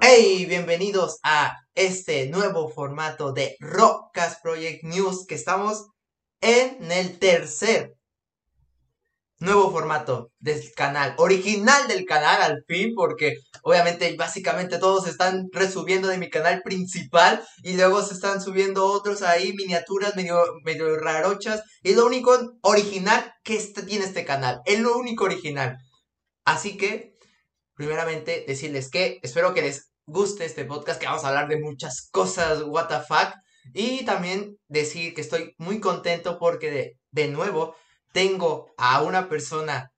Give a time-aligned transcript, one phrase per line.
[0.00, 5.88] Hey, bienvenidos a este nuevo formato de Rockcast Project News que estamos
[6.40, 7.94] en el tercer
[9.40, 16.06] nuevo formato del canal, original del canal al fin, porque obviamente básicamente todos están resubiendo
[16.06, 21.62] de mi canal principal y luego se están subiendo otros ahí, miniaturas medio, medio rarochas,
[21.82, 25.76] y lo único original que tiene este canal, es lo único original.
[26.44, 27.14] Así que,
[27.74, 32.08] primeramente, decirles que espero que les guste este podcast, que vamos a hablar de muchas
[32.10, 33.34] cosas, what the fuck,
[33.74, 37.76] y también decir que estoy muy contento porque de, de nuevo
[38.12, 39.92] tengo a una persona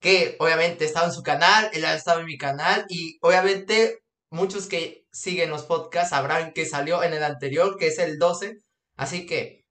[0.00, 4.66] que obviamente estaba en su canal, él ha estado en mi canal y obviamente muchos
[4.66, 8.58] que siguen los podcasts sabrán que salió en el anterior, que es el 12.
[8.96, 9.64] Así que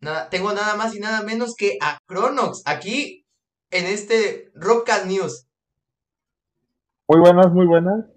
[0.00, 3.24] nada, tengo nada más y nada menos que a Cronox aquí
[3.70, 5.46] en este Rockcast News.
[7.08, 8.13] Muy buenas, muy buenas.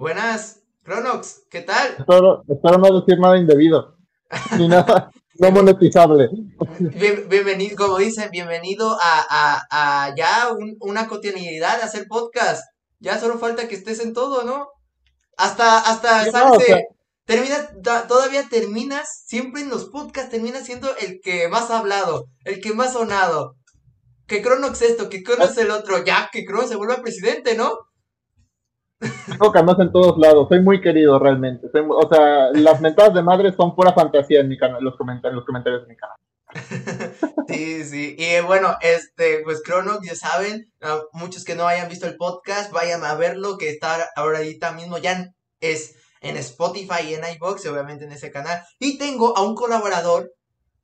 [0.00, 1.96] Buenas, Cronox, ¿qué tal?
[1.98, 3.98] Espero, espero no decir nada indebido.
[4.58, 6.30] Ni nada no monetizable.
[7.28, 10.48] bienvenido, como dicen, bienvenido a, a, ya
[10.80, 12.62] una cotidianidad de hacer podcast.
[12.98, 14.68] Ya solo falta que estés en todo, ¿no?
[15.36, 16.64] Hasta, hasta, ¿sabes?
[18.08, 22.72] todavía terminas, siempre en los podcasts terminas siendo el que más ha hablado, el que
[22.72, 23.56] más sonado.
[24.26, 27.89] Que Cronox esto, que Cronox el otro, ya, que Cronox se vuelva presidente, ¿no?
[29.26, 31.68] Tengo canales en todos lados, soy muy querido realmente.
[31.72, 35.46] o sea, las mentadas de madre son pura fantasía en mi canal, los comentarios, los
[35.46, 36.16] comentarios de mi canal.
[37.48, 38.16] sí, sí.
[38.18, 40.70] Y bueno, este, pues Cronox, ya saben,
[41.12, 45.32] muchos que no hayan visto el podcast, vayan a verlo, que está ahorita mismo ya
[45.60, 48.62] es en Spotify y en iBox, obviamente en ese canal.
[48.78, 50.32] Y tengo a un colaborador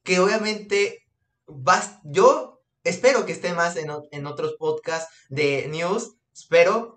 [0.02, 1.06] que obviamente
[1.46, 6.95] vas, yo espero que esté más en, en otros podcasts de news, espero,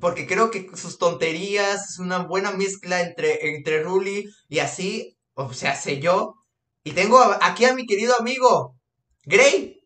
[0.00, 5.52] porque creo que sus tonterías es una buena mezcla entre, entre Ruli y así, o
[5.52, 6.34] sea, sé yo.
[6.84, 8.76] Y tengo aquí a mi querido amigo,
[9.24, 9.82] Gray.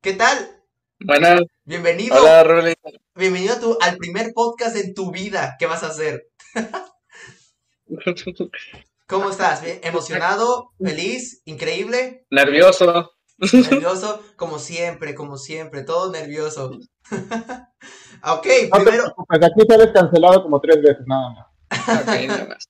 [0.00, 0.62] ¿Qué tal?
[1.00, 1.42] Buenas.
[1.64, 2.16] Bienvenido.
[2.16, 2.74] Hola, Ruli.
[3.14, 5.56] Bienvenido a tu, al primer podcast en tu vida.
[5.58, 6.28] ¿Qué vas a hacer?
[9.06, 9.62] ¿Cómo estás?
[9.82, 10.70] ¿Emocionado?
[10.78, 11.42] ¿Feliz?
[11.44, 12.24] ¿Increíble?
[12.30, 13.10] Nervioso.
[13.52, 16.70] Nervioso, como siempre, como siempre, todo nervioso.
[18.24, 19.14] ok, primero.
[19.28, 22.06] Pues aquí sales cancelado como tres veces, nada más.
[22.06, 22.68] nada más.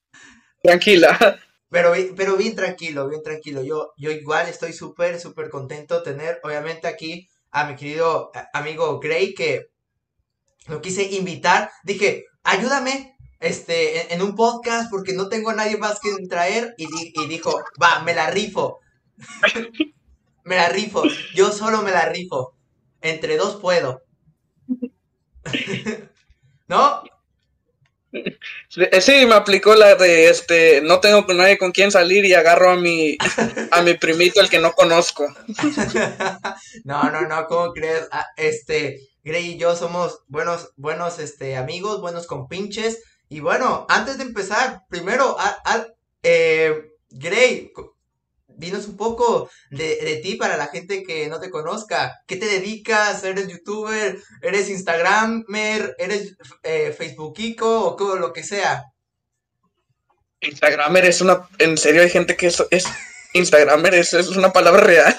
[0.63, 1.39] Tranquila.
[1.71, 3.63] Pero, pero bien tranquilo, bien tranquilo.
[3.63, 8.99] Yo, yo igual estoy súper, súper contento de tener, obviamente, aquí a mi querido amigo
[9.01, 9.71] Gray, que
[10.67, 11.71] lo quise invitar.
[11.85, 16.75] Dije, ayúdame este, en, un podcast porque no tengo a nadie más que traer.
[16.77, 18.81] Y, y dijo, va, me la rifo.
[20.43, 21.03] Me la rifo.
[21.35, 22.55] Yo solo me la rifo.
[23.03, 24.03] Entre dos puedo.
[26.69, 27.03] ¿No?
[28.69, 32.73] Sí, me aplicó la de este, no tengo con nadie con quien salir y agarro
[32.73, 33.17] a mi
[33.71, 35.27] a mi primito el que no conozco.
[36.85, 38.09] No, no, no, ¿cómo crees?
[38.11, 43.03] Ah, este, Gray y yo somos buenos buenos este amigos, buenos compinches
[43.33, 45.87] y bueno, antes de empezar, primero a,
[46.25, 47.73] eh, Gray,
[48.61, 52.23] dinos un poco de, ti para la gente que no te conozca.
[52.27, 53.25] ¿Qué te dedicas?
[53.25, 54.21] ¿Eres youtuber?
[54.43, 55.97] ¿Eres instagramer?
[55.99, 58.85] ¿Eres eh, facebookico o todo lo que sea?
[60.41, 61.49] Instagramer es una...
[61.59, 62.63] ¿En serio hay gente que es...
[62.71, 62.85] es...
[63.33, 65.17] Instagramer es, es una palabra real?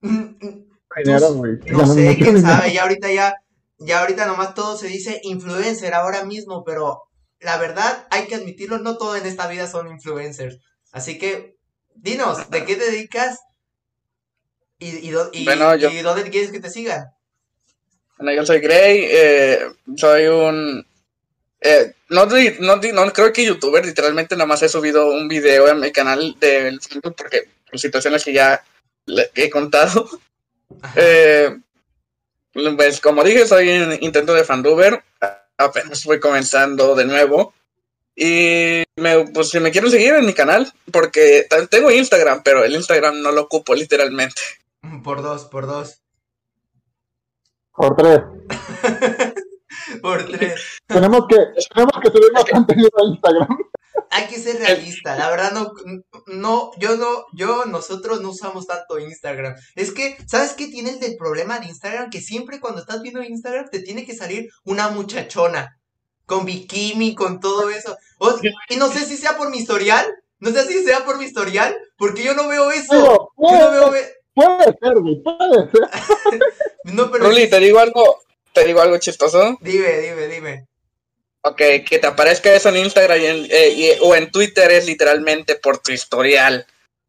[0.00, 3.34] no sé, quién sabe, ya ahorita ya...
[3.78, 7.02] Ya ahorita nomás todo se dice influencer ahora mismo, pero
[7.40, 10.60] la verdad hay que admitirlo, no todo en esta vida son influencers.
[10.92, 11.53] Así que
[11.94, 13.40] dinos, ¿de qué te dedicas?
[14.78, 17.06] ¿Y, y, dónde quieres que te sigan?
[18.18, 19.66] Bueno, yo soy Gray, eh,
[19.96, 20.86] soy un...
[21.60, 25.80] Eh, no, no, no, creo que youtuber, literalmente nada más he subido un video en
[25.80, 28.62] mi canal del Facebook porque por situaciones que ya
[29.34, 30.08] he contado.
[30.96, 31.56] Eh,
[32.52, 35.02] pues como dije, soy un intento de fanduber,
[35.56, 37.54] apenas voy comenzando de nuevo.
[38.16, 42.74] Y me, pues si me quieren seguir en mi canal, porque tengo Instagram, pero el
[42.74, 44.40] Instagram no lo ocupo literalmente.
[45.02, 46.02] Por dos, por dos.
[47.72, 48.20] Por tres.
[50.02, 50.78] por tres.
[50.86, 51.36] tenemos que,
[51.74, 53.58] tenemos que subir más contenido a Instagram.
[54.10, 55.72] Hay que ser realista, la verdad no,
[56.26, 59.56] no, yo no, yo, nosotros no usamos tanto Instagram.
[59.74, 62.10] Es que, ¿sabes qué tiene el problema de Instagram?
[62.10, 65.80] Que siempre cuando estás viendo Instagram te tiene que salir una muchachona
[66.26, 67.96] con bikini, con todo eso.
[68.68, 70.06] y no sé si sea por mi historial,
[70.38, 73.30] no sé si sea por mi historial, porque yo no veo eso.
[73.36, 74.04] puede, yo no veo
[74.34, 76.40] puede ser, puede ser.
[76.84, 78.20] no, pero te digo algo,
[78.52, 79.58] te digo algo chistoso.
[79.60, 80.66] Dime, dime, dime.
[81.42, 84.86] Ok, que te aparezca eso en Instagram y en- eh, y- o en Twitter es
[84.86, 86.66] literalmente por tu historial.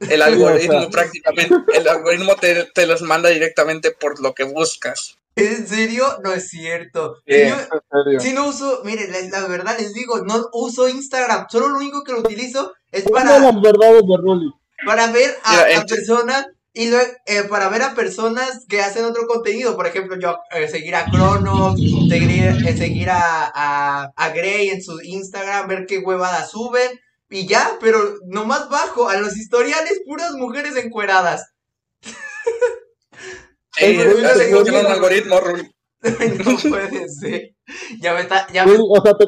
[0.09, 5.17] El algoritmo prácticamente, el algoritmo te, te los manda directamente por lo que buscas.
[5.35, 6.05] ¿En serio?
[6.23, 7.15] No es cierto.
[7.25, 8.19] Si Eh, yo- serio.
[8.19, 12.03] Si no uso, miren, la, la verdad les digo, no uso Instagram, solo lo único
[12.03, 14.49] que lo utilizo es para, las verdades de Ruli.
[14.85, 19.75] para ver a, personas y luego eh, para ver a personas que hacen otro contenido,
[19.75, 21.75] por ejemplo, yo eh, seguir a Cronos,
[22.09, 26.99] seguir, eh, seguir a, a, a Grey en su Instagram, ver qué huevadas suben
[27.29, 27.97] y ya, pero
[28.27, 31.51] nomás bajo a los historiales puras mujeres encueradas.
[33.77, 35.71] Ey, un algoritmo, Rul.
[36.01, 37.55] no puede ser.
[37.99, 39.27] Ya me está, ya me, o sea, te,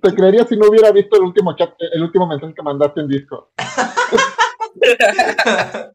[0.00, 3.08] te creería si no hubiera visto el último chat, el último mensaje que mandaste en
[3.08, 3.46] Discord.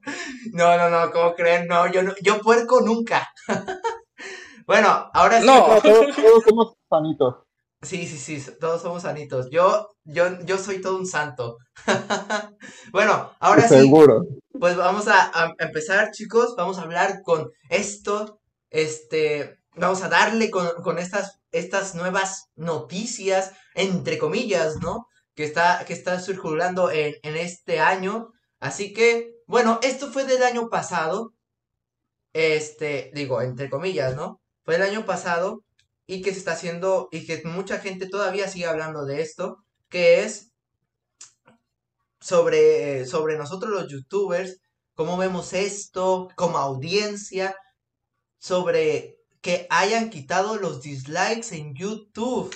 [0.54, 1.68] No, no, no, ¿cómo creen?
[1.68, 3.28] No, yo no, yo puerco nunca.
[4.66, 5.48] Bueno, ahora sí.
[5.48, 5.80] No.
[5.82, 7.47] Todos, todos somos sanitos.
[7.88, 9.50] Sí, sí, sí, todos somos sanitos.
[9.50, 11.58] Yo, yo, yo soy todo un santo.
[12.92, 14.24] Bueno, ahora sí, Seguro.
[14.60, 16.56] pues vamos a, a empezar, chicos.
[16.58, 18.40] Vamos a hablar con esto.
[18.70, 25.08] Este, vamos a darle con, con estas, estas nuevas noticias, entre comillas, ¿no?
[25.36, 28.30] Que está, que está circulando en, en este año.
[28.60, 31.34] Así que, bueno, esto fue del año pasado.
[32.34, 34.42] Este, digo, entre comillas, ¿no?
[34.64, 35.64] Fue el año pasado
[36.08, 40.24] y que se está haciendo y que mucha gente todavía sigue hablando de esto, que
[40.24, 40.52] es
[42.20, 44.62] sobre, sobre nosotros los youtubers,
[44.96, 47.56] cómo vemos esto como audiencia,
[48.40, 52.56] sobre que hayan quitado los dislikes en YouTube,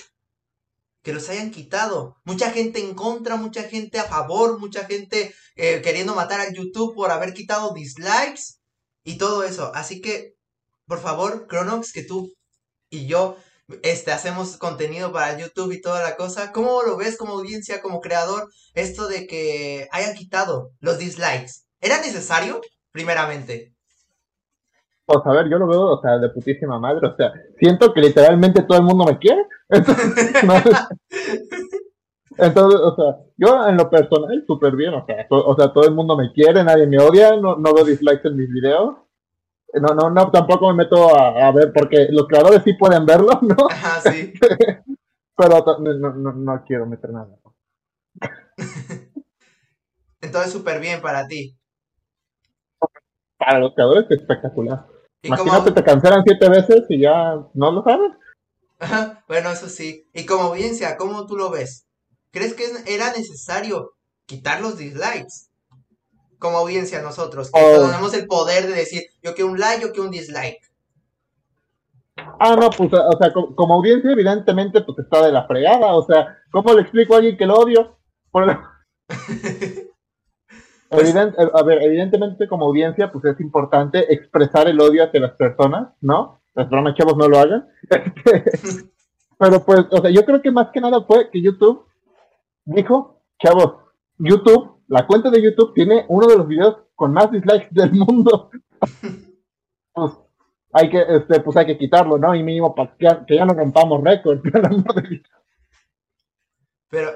[1.02, 2.16] que los hayan quitado.
[2.24, 6.94] Mucha gente en contra, mucha gente a favor, mucha gente eh, queriendo matar al YouTube
[6.94, 8.60] por haber quitado dislikes
[9.04, 9.72] y todo eso.
[9.74, 10.36] Así que,
[10.86, 12.32] por favor, Cronox, que tú
[12.92, 13.36] y yo
[13.82, 16.52] este, hacemos contenido para YouTube y toda la cosa.
[16.52, 21.64] ¿Cómo lo ves como audiencia, como creador, esto de que hayan quitado los dislikes?
[21.80, 22.60] ¿Era necesario?
[22.92, 23.74] Primeramente.
[25.06, 27.08] Pues a ver, yo lo veo, o sea, de putísima madre.
[27.08, 29.42] O sea, siento que literalmente todo el mundo me quiere.
[29.68, 30.32] Entonces,
[32.38, 34.94] entonces, o sea, yo en lo personal, súper bien.
[34.94, 37.84] O sea, o sea, todo el mundo me quiere, nadie me odia, no, no veo
[37.84, 38.96] dislikes en mis videos.
[39.74, 43.38] No, no, no, tampoco me meto a, a ver, porque los creadores sí pueden verlo,
[43.40, 43.68] ¿no?
[43.70, 44.32] Ajá, sí.
[45.36, 47.34] Pero no, no, no, no quiero meter nada.
[50.20, 51.56] Entonces, súper bien para ti.
[53.38, 54.86] Para los creadores es espectacular.
[55.22, 58.12] Y como, Imagínate, te cancelan siete veces y ya no lo sabes.
[58.78, 60.06] Ajá, bueno, eso sí.
[60.12, 61.86] Y como audiencia, ¿cómo tú lo ves?
[62.30, 63.92] ¿Crees que era necesario
[64.26, 65.51] quitar los dislikes?
[66.42, 67.86] Como audiencia nosotros, que Oh.
[67.86, 70.58] tenemos el poder de decir, yo quiero un like, yo quiero un dislike.
[72.40, 75.94] Ah, no, pues, o sea, co- como, audiencia, evidentemente, pues está de la fregada.
[75.94, 77.96] O sea, ¿cómo le explico a alguien que lo odio?
[78.32, 78.44] Por
[80.88, 85.32] Pues- Evident- a ver, evidentemente, como audiencia, pues es importante expresar el odio hacia las
[85.32, 86.40] personas, ¿no?
[86.54, 87.68] Las bromas, chavos, no lo hagan.
[87.88, 88.44] Este,
[89.38, 91.86] Pero pues, o sea, yo creo que más que nada fue que YouTube
[92.64, 93.76] dijo, chavos,
[94.18, 98.50] YouTube, la cuenta de YouTube tiene uno de los videos con más dislikes del mundo.
[99.94, 100.12] pues
[100.74, 102.34] hay que, este, pues hay que quitarlo, ¿no?
[102.34, 104.40] Y mínimo para que, ya- que ya no rompamos récord.
[106.90, 107.10] Pero,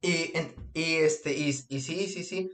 [0.00, 0.32] y,
[0.74, 2.52] y este, y, y sí, sí, sí.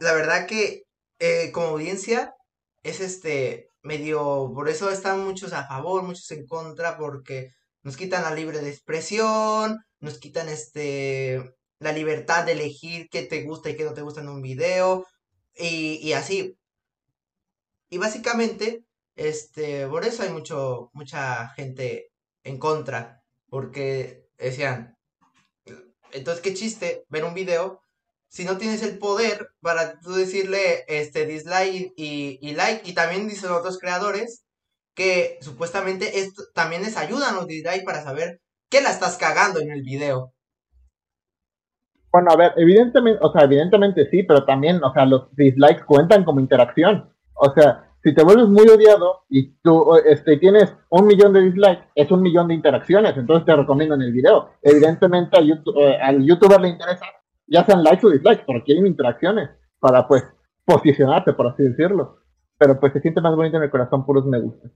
[0.00, 0.82] La verdad que
[1.20, 2.34] eh, como audiencia
[2.82, 7.52] es este medio, por eso están muchos a favor, muchos en contra, porque
[7.84, 13.42] nos quitan la libre de expresión, nos quitan este la libertad de elegir qué te
[13.42, 15.06] gusta y qué no te gusta en un video,
[15.54, 16.56] y, y así.
[17.88, 22.10] Y básicamente, este, por eso hay mucho, mucha gente
[22.44, 24.96] en contra, porque decían,
[26.12, 27.80] entonces qué chiste ver un video
[28.28, 32.88] si no tienes el poder para tú decirle este dislike y, like.
[32.88, 34.44] Y también dicen otros creadores
[34.94, 39.70] que supuestamente esto también les ayudan los dislikes para saber que la estás cagando en
[39.70, 40.34] el video.
[42.16, 46.24] Bueno, a ver, evidentemente, o sea, evidentemente sí, pero también, o sea, los dislikes cuentan
[46.24, 47.12] como interacción.
[47.34, 51.82] O sea, si te vuelves muy odiado y tú este, tienes un millón de dislikes,
[51.94, 54.48] es un millón de interacciones, entonces te recomiendan el video.
[54.62, 57.04] Evidentemente al, YouTube, eh, al youtuber le interesa,
[57.48, 60.24] ya sean likes o dislikes, pero quieren interacciones para, pues,
[60.64, 62.22] posicionarte, por así decirlo.
[62.56, 64.70] Pero pues se siente más bonito en el corazón puros me gusta.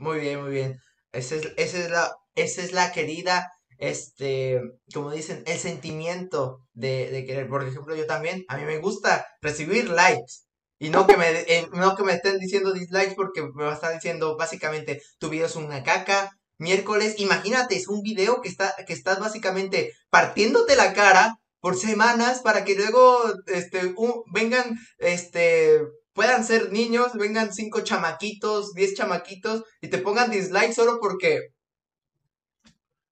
[0.00, 0.80] Muy bien, muy bien.
[1.12, 4.60] Esa es, esa es la, esa es la querida, este,
[4.94, 7.48] como dicen, el sentimiento de, querer.
[7.48, 10.44] Por ejemplo, yo también, a mí me gusta recibir likes.
[10.78, 13.74] Y no que me, eh, no que me estén diciendo dislikes porque me va a
[13.74, 17.16] estar diciendo básicamente tu video es una caca, miércoles.
[17.18, 22.64] Imagínate, es un video que, está, que estás básicamente partiéndote la cara por semanas para
[22.64, 23.94] que luego este,
[24.32, 25.80] vengan, este,
[26.12, 31.40] puedan ser niños, vengan cinco chamaquitos, diez chamaquitos y te pongan dislike solo porque,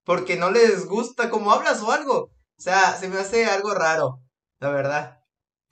[0.09, 2.15] porque no les gusta cómo hablas o algo.
[2.17, 4.23] O sea, se me hace algo raro,
[4.59, 5.21] la verdad.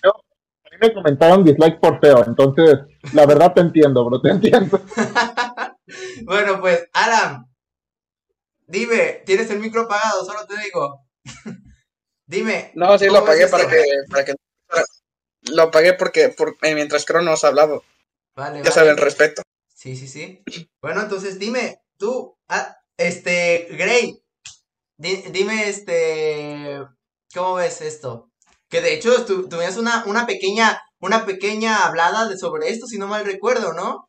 [0.03, 2.75] a mí me comentaron dislike por feo, entonces,
[3.13, 4.79] la verdad te entiendo, bro, te entiendo.
[6.25, 7.47] bueno, pues, Alan,
[8.67, 11.07] dime, tienes el micro apagado, solo te digo.
[12.27, 12.73] dime.
[12.75, 14.35] No, sí, lo apagué para que, para que,
[15.51, 17.81] Lo apagué porque por, eh, mientras Cronos hablaba.
[18.35, 19.41] Vale, ya saben, respeto.
[19.73, 20.43] Sí, sí, sí.
[20.79, 24.21] Bueno, entonces dime, tú, ah, este, Gray,
[24.97, 26.83] dime, este,
[27.33, 28.29] ¿cómo ves esto?
[28.69, 33.07] Que de hecho tuvieras una, una pequeña, una pequeña hablada de sobre esto, si no
[33.07, 34.07] mal recuerdo, ¿no?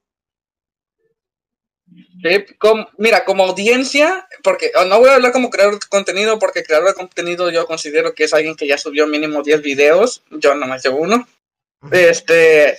[2.98, 6.88] mira, como audiencia, porque oh, no voy a hablar como creador de contenido, porque creador
[6.88, 10.84] de contenido yo considero que es alguien que ya subió mínimo 10 videos, yo nomás
[10.84, 11.26] llevo uno.
[11.92, 12.76] Este,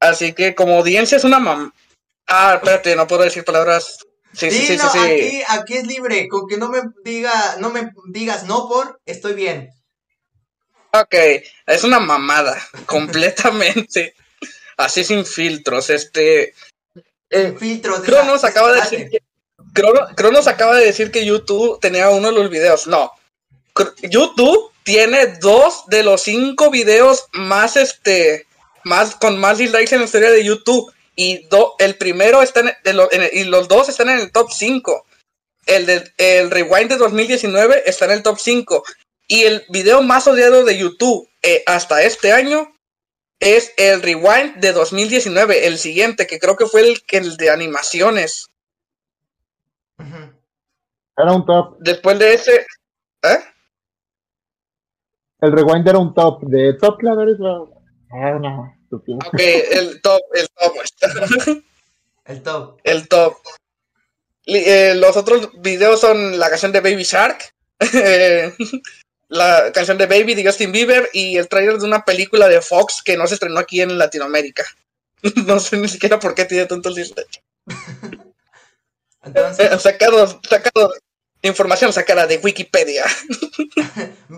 [0.00, 1.72] así que como audiencia es una mam.
[2.26, 3.98] Ah, espérate, no puedo decir palabras.
[4.32, 7.90] Sí, sí, sí, sí, Aquí, aquí es libre, con que no me diga, no me
[8.06, 9.70] digas no por, estoy bien.
[10.92, 11.14] Ok,
[11.66, 14.14] es una mamada, completamente.
[14.76, 16.54] Así sin filtros, este,
[17.30, 18.00] eh, filtros.
[18.00, 19.22] Cronos acaba de decir que,
[20.16, 22.86] Cronos acaba de decir que YouTube tenía uno de los videos.
[22.86, 23.12] No.
[24.02, 28.46] YouTube tiene dos de los cinco videos más este
[28.84, 32.72] más con más dislikes en la historia de YouTube y el primero está en,
[33.32, 35.06] y los dos están en el top 5.
[35.66, 38.82] El de el Rewind de 2019 está en el top 5
[39.28, 42.72] y el video más odiado de YouTube eh, hasta este año
[43.40, 48.46] es el Rewind de 2019, el siguiente, que creo que fue el, el de animaciones.
[51.16, 51.76] Era un top.
[51.80, 52.66] Después de ese.
[53.22, 53.38] ¿Eh?
[55.40, 56.42] El Rewind era un top.
[56.44, 57.38] De top es
[58.12, 58.76] Ah, no.
[58.90, 60.74] Ok, el top, el top.
[62.26, 62.80] el top.
[62.84, 63.36] El top.
[64.44, 67.54] Eh, los otros videos son la canción de Baby Shark.
[69.28, 73.02] la canción de Baby de Justin Bieber y el trailer de una película de Fox
[73.02, 74.64] que no se estrenó aquí en Latinoamérica.
[75.46, 77.40] no sé ni siquiera por qué tiene tantos dislikes.
[79.24, 79.72] Entonces...
[79.72, 80.92] Eh, sacado, sacado
[81.42, 83.04] información sacada de Wikipedia.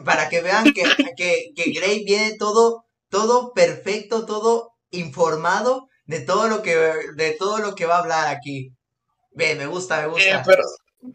[0.05, 0.85] Para que vean que,
[1.17, 2.84] que, que Gray viene todo,
[3.15, 6.75] todo perfecto, todo informado de todo lo que,
[7.15, 8.73] de todo lo que va a hablar aquí.
[9.31, 10.29] Bien, me gusta, me gusta.
[10.29, 10.63] Eh, pero,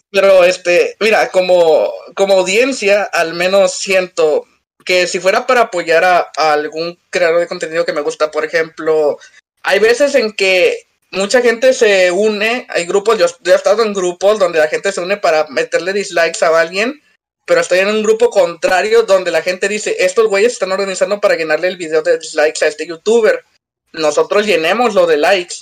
[0.10, 4.46] pero, este, mira, como, como audiencia, al menos siento
[4.86, 9.20] que si fuera para apoyar a, algún creador de contenido que me gusta, por ejemplo,
[9.62, 14.40] hay veces en que mucha gente se une, hay grupos, yo, he estado en grupos
[14.40, 17.02] donde la gente se une para meterle dislikes a alguien,
[17.50, 21.36] pero estoy en un grupo contrario donde la gente dice, estos güeyes están organizando para
[21.36, 23.44] llenarle el video de dislikes a este youtuber.
[23.92, 25.56] Nosotros llenemos lo de likes.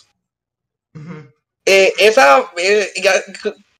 [1.65, 2.91] Eh, esa, eh,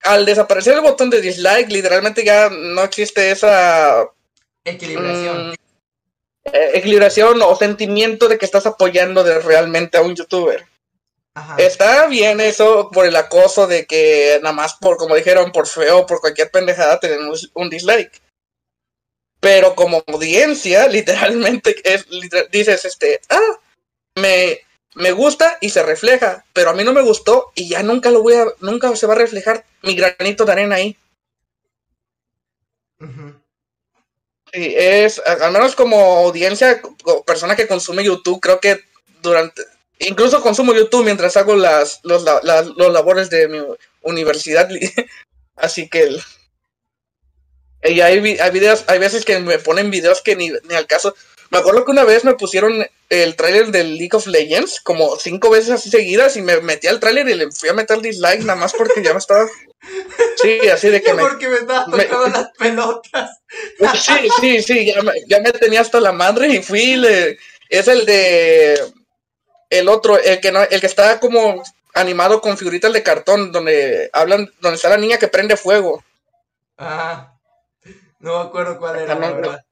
[0.04, 4.10] al desaparecer el botón de dislike, literalmente ya no existe esa
[4.64, 5.50] equilibración.
[5.50, 5.54] Mm,
[6.54, 10.66] eh, equilibración o sentimiento de que estás apoyando de realmente a un youtuber.
[11.58, 16.06] Está bien eso por el acoso de que nada más por, como dijeron, por feo,
[16.06, 18.22] por cualquier pendejada tenemos un dislike.
[19.40, 22.06] Pero como audiencia, literalmente es,
[22.52, 23.60] dices, este, ah,
[24.16, 24.62] me,
[24.96, 28.24] me gusta y se refleja, pero a mí no me gustó y ya nunca lo
[28.24, 30.98] voy a, nunca se va a reflejar mi granito de arena ahí.
[34.52, 36.82] Sí, es, al menos como audiencia,
[37.26, 38.80] persona que consume YouTube, creo que
[39.22, 39.62] durante,
[40.00, 43.60] incluso consumo YouTube mientras hago las, los, los labores de mi
[44.02, 44.70] universidad,
[45.56, 46.18] así que
[47.84, 51.16] y hay, hay videos, hay veces que me ponen videos que ni, ni al caso,
[51.50, 55.50] me acuerdo que una vez me pusieron el tráiler del League of Legends como cinco
[55.50, 58.60] veces así seguidas y me metí al tráiler y le fui a meter dislike nada
[58.60, 59.48] más porque ya me estaba...
[60.42, 61.22] Sí, así de que me...
[61.22, 63.40] Porque me estaba tocando las pelotas.
[63.96, 67.38] Sí, sí, sí, ya me, ya me tenía hasta la madre y fui le...
[67.70, 68.80] Es el de...
[69.70, 74.10] El otro, el que, no, el que está como animado con figuritas de cartón donde
[74.14, 76.04] hablan, donde está la niña que prende fuego.
[76.78, 77.34] Ah,
[78.20, 79.16] no me acuerdo cuál era.
[79.16, 79.66] la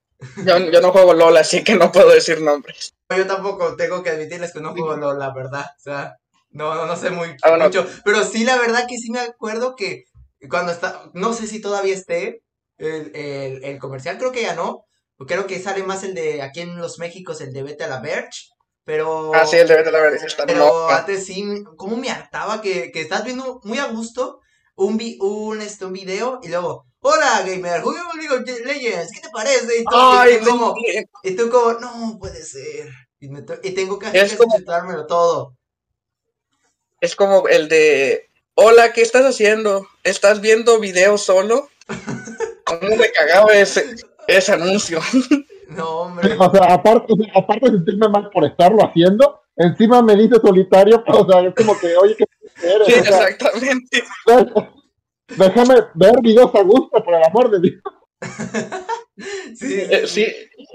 [0.45, 2.93] yo, no juego LOL, así que no puedo decir nombres.
[3.15, 5.65] Yo tampoco tengo que admitirles que no juego LOL, la verdad.
[5.77, 6.17] O sea,
[6.51, 7.85] no, no, sé muy ah, mucho.
[8.03, 10.05] Pero sí, la verdad que sí me acuerdo que
[10.49, 12.41] cuando está, no sé si todavía esté
[12.77, 14.85] el, comercial, creo que ya no.
[15.27, 18.01] Creo que sale más el de aquí en los Méxicos, el de Vete a la
[18.01, 18.49] Verge.
[18.85, 19.33] Pero.
[19.33, 20.27] Ah, sí, el de Verge.
[20.45, 21.43] pero antes sí,
[21.75, 24.39] como me hartaba que, que estás viendo muy a gusto
[24.75, 29.21] un, vi un, este, un video y luego, hola gamer, juguemos League of Legends, ¿qué
[29.21, 29.79] te parece?
[29.79, 30.75] Y tú, Ay, y tú como,
[31.23, 32.89] y tú como, no puede ser.
[33.19, 34.55] Y, me to- y tengo que Es como-
[35.07, 35.55] todo.
[37.01, 39.87] Es como el de, hola, ¿qué estás haciendo?
[40.03, 41.69] ¿Estás viendo videos solo?
[42.65, 43.95] ¿Cómo me cagaba ese,
[44.27, 44.99] ese anuncio?
[45.69, 46.35] No, hombre.
[46.39, 51.29] O sea, aparte, aparte de sentirme mal por estarlo haciendo, encima me dice solitario, o
[51.29, 52.25] sea, es como que, oye, ¿qué
[52.61, 52.87] eres?
[52.87, 54.03] Sí, O sea, exactamente.
[55.37, 57.81] déjame ver videos a gusto, por el amor de Dios.
[59.55, 60.23] Sí, Eh, sí,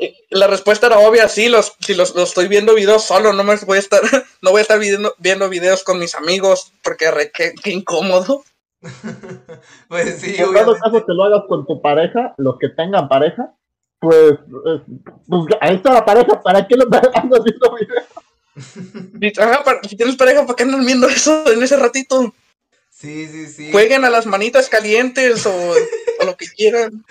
[0.00, 3.44] eh, la respuesta era obvia, sí, los, si los, los estoy viendo videos solo, no
[3.44, 4.00] me voy a estar,
[4.40, 8.42] no voy a estar viendo, viendo videos con mis amigos, porque re, qué, qué incómodo.
[9.88, 10.80] Pues sí, en obviamente.
[10.80, 13.54] caso que lo hagas con tu pareja, los que tengan pareja,
[14.00, 14.80] pues, es-
[15.28, 18.04] pues ahí está la pareja, ¿para qué lo andas viendo videos?
[19.20, 22.34] Si, ajá, para- si tienes pareja, ¿para qué andan viendo eso en ese ratito?
[22.90, 23.72] Sí, sí, sí.
[23.72, 25.52] Jueguen a las manitas calientes o,
[26.20, 27.04] o lo que quieran.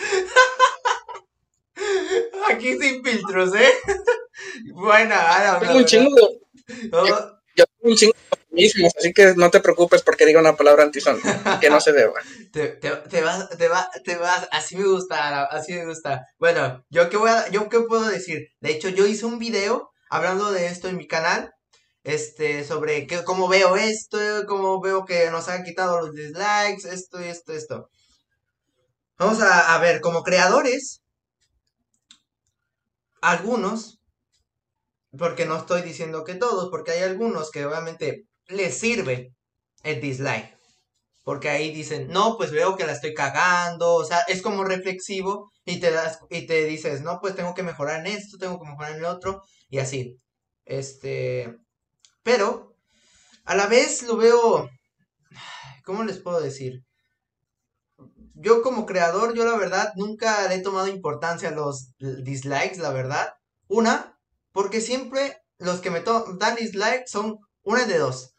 [2.50, 3.70] Aquí sin filtros, ¿eh?
[4.74, 7.06] Bueno, ahora Tengo un chingo de, Oh,
[7.56, 10.84] yo tengo un chingo de mismos, así que no te preocupes porque diga una palabra
[10.84, 11.20] antisón
[11.62, 12.14] que no se deba.
[12.52, 16.26] te, te, te vas, te vas, te vas, así me gusta, así me gusta.
[16.38, 18.48] Bueno, yo qué voy a, yo qué puedo decir.
[18.60, 21.54] De hecho, yo hice un video hablando de esto en mi canal,
[22.04, 27.22] este, sobre que, cómo veo esto, cómo veo que nos han quitado los dislikes, esto
[27.22, 27.90] y esto, esto.
[29.18, 31.02] Vamos a, a ver, como creadores,
[33.22, 34.00] algunos,
[35.18, 39.34] porque no estoy diciendo que todos, porque hay algunos que obviamente les sirve
[39.84, 40.58] el dislike.
[41.24, 45.52] Porque ahí dicen, no, pues veo que la estoy cagando, o sea, es como reflexivo
[45.64, 48.68] y te das y te dices, no, pues tengo que mejorar en esto, tengo que
[48.68, 50.18] mejorar en el otro y así.
[50.66, 51.56] Este,
[52.24, 52.76] pero
[53.46, 54.70] a la vez lo veo
[55.86, 56.84] ¿cómo les puedo decir?
[58.34, 62.92] Yo como creador, yo la verdad nunca le he tomado importancia a los dislikes, la
[62.92, 63.34] verdad.
[63.68, 64.18] Una,
[64.54, 68.34] porque siempre los que me dan dislike son una de dos,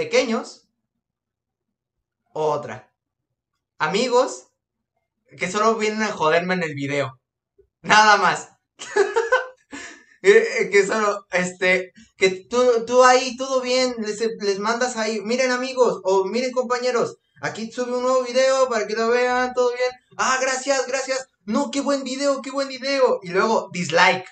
[0.00, 0.66] pequeños
[2.32, 2.90] o otra.
[3.76, 4.46] Amigos
[5.38, 7.20] que solo vienen a joderme en el video.
[7.82, 8.48] Nada más.
[10.22, 15.22] Eh, eh, que solo, este, que tú, tú ahí, todo bien, les, les mandas ahí,
[15.22, 19.72] miren amigos, o miren compañeros, aquí sube un nuevo video para que lo vean, todo
[19.74, 19.90] bien.
[20.18, 21.26] Ah, gracias, gracias.
[21.46, 23.20] No, qué buen video, qué buen video.
[23.22, 24.26] Y luego, dislike.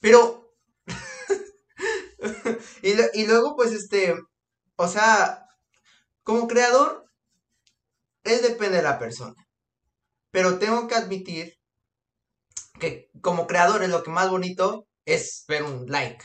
[0.00, 0.54] Pero,
[2.82, 4.14] y, luego, pues, este,
[4.82, 5.46] o sea,
[6.24, 7.06] como creador,
[8.24, 9.36] es depende de la persona.
[10.32, 11.54] Pero tengo que admitir
[12.80, 16.24] que como creador es lo que más bonito es ver un like.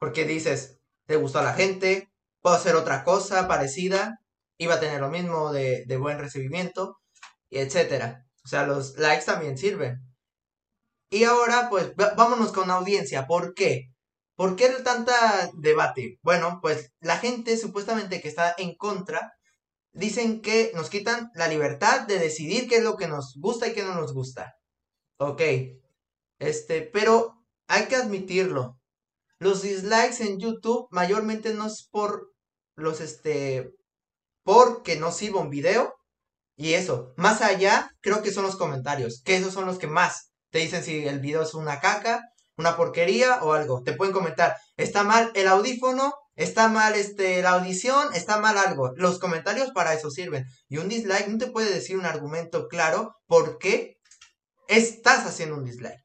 [0.00, 2.10] Porque dices, te gustó a la gente,
[2.40, 4.18] puedo hacer otra cosa parecida,
[4.58, 6.98] iba a tener lo mismo de, buen recibimiento,
[7.48, 8.26] y etcétera.
[8.44, 10.00] O sea, los likes también sirven.
[11.10, 13.28] Y ahora, pues, vámonos con audiencia.
[13.28, 13.92] ¿Por qué?
[14.38, 16.20] ¿Por qué tanta debate?
[16.22, 19.32] Bueno, pues la gente supuestamente que está en contra
[19.92, 23.72] dicen que nos quitan la libertad de decidir qué es lo que nos gusta y
[23.72, 24.54] qué no nos gusta.
[25.18, 25.42] Ok.
[26.38, 28.78] Este, pero hay que admitirlo.
[29.40, 32.32] Los dislikes en YouTube mayormente no es por
[32.76, 33.74] los, este,
[34.44, 35.96] porque no sirva un video.
[36.54, 40.30] Y eso, más allá, creo que son los comentarios, que esos son los que más
[40.50, 42.22] te dicen si el video es una caca,
[42.58, 43.82] una porquería o algo.
[43.82, 48.92] Te pueden comentar, está mal el audífono, está mal este, la audición, está mal algo.
[48.96, 50.44] Los comentarios para eso sirven.
[50.68, 53.96] Y un dislike no te puede decir un argumento claro por qué
[54.66, 56.04] estás haciendo un dislike.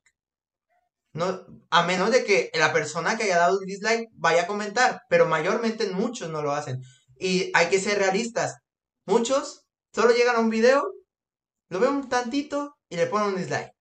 [1.14, 5.02] No, a menos de que la persona que haya dado el dislike vaya a comentar,
[5.10, 6.82] pero mayormente muchos no lo hacen.
[7.18, 8.58] Y hay que ser realistas.
[9.06, 10.84] Muchos solo llegan a un video,
[11.70, 13.72] lo ven un tantito y le ponen un dislike.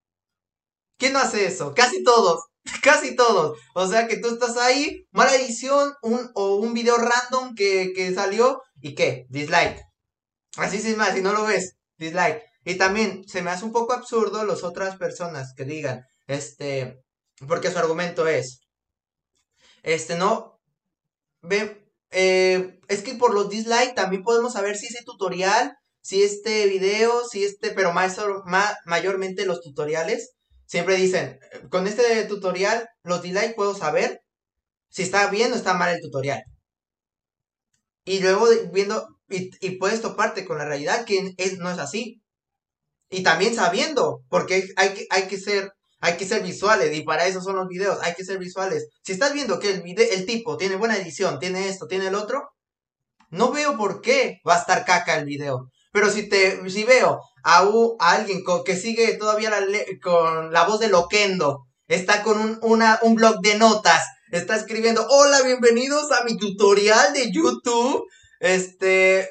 [0.98, 1.72] ¿Quién no hace eso?
[1.74, 2.51] Casi todos.
[2.82, 3.58] Casi todos.
[3.74, 8.14] O sea que tú estás ahí, mala edición, un, o un video random que, que
[8.14, 9.80] salió y qué, dislike.
[10.56, 12.42] Así sin más, si no lo ves, dislike.
[12.64, 17.02] Y también se me hace un poco absurdo las otras personas que digan, este,
[17.48, 18.60] porque su argumento es,
[19.82, 20.60] este, no,
[21.42, 26.66] ve, eh, es que por los dislikes también podemos saber si ese tutorial, si este
[26.66, 30.32] video, si este, pero más, ma- mayormente los tutoriales,
[30.72, 31.38] siempre dicen,
[31.70, 34.22] con este tutorial, los dislikes puedo saber
[34.90, 36.42] si está bien o está mal el tutorial.
[38.04, 42.20] Y luego viendo, y, y puedes toparte con la realidad que no es así.
[43.10, 47.26] Y también sabiendo, porque hay que, hay que ser, hay que ser visuales, y para
[47.26, 48.88] eso son los videos, hay que ser visuales.
[49.04, 52.14] Si estás viendo que el vide- el tipo tiene buena edición, tiene esto, tiene el
[52.16, 52.50] otro,
[53.30, 55.70] no veo por qué va a estar caca el video.
[55.92, 59.52] Pero si te, si veo a, alguien que sigue todavía
[60.02, 66.10] con la voz de Loquendo, está con un, blog de notas, está escribiendo, hola, bienvenidos
[66.12, 68.04] a mi tutorial de YouTube.
[68.40, 69.30] Este,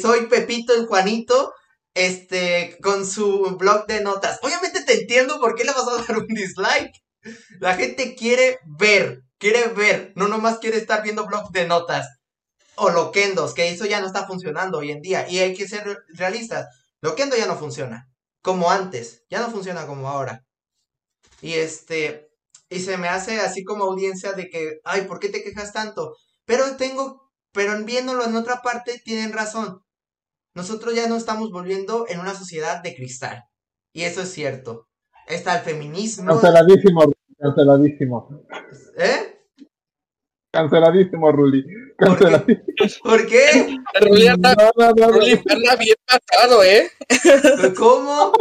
[0.00, 1.54] soy Pepito el Juanito,
[1.94, 4.38] este, con su blog de notas.
[4.42, 6.92] Obviamente te entiendo por qué le vas a dar un dislike.
[7.60, 12.08] La gente quiere ver, quiere ver, no nomás quiere estar viendo blogs de notas
[12.74, 15.28] o loquendos, que eso ya no está funcionando hoy en día.
[15.28, 16.66] Y hay que ser realistas.
[17.02, 18.08] Loquendo ya no funciona
[18.42, 20.44] como antes, ya no funciona como ahora.
[21.40, 22.30] Y este,
[22.68, 26.16] y se me hace así como audiencia de que, ay, ¿por qué te quejas tanto?
[26.44, 29.82] Pero tengo, pero viéndolo en otra parte, tienen razón.
[30.54, 33.44] Nosotros ya no estamos volviendo en una sociedad de cristal.
[33.92, 34.88] Y eso es cierto.
[35.26, 36.32] Está el feminismo.
[36.32, 38.46] Canceladísimo, canceladísimo.
[38.98, 39.41] ¿Eh?
[40.52, 41.64] Canceladísimo, Ruli.
[41.96, 42.62] Canceladísimo.
[43.02, 43.78] ¿Por qué?
[44.00, 46.90] Ruli anda, Ruli anda bien pasado, ¿eh?
[47.78, 48.32] ¿Cómo?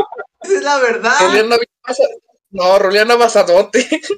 [0.42, 1.14] Esa es la verdad.
[1.22, 2.10] Ruli anda bien pasado.
[2.50, 3.82] No, Ruli anda basadote.
[3.82, 4.10] Sí, sí,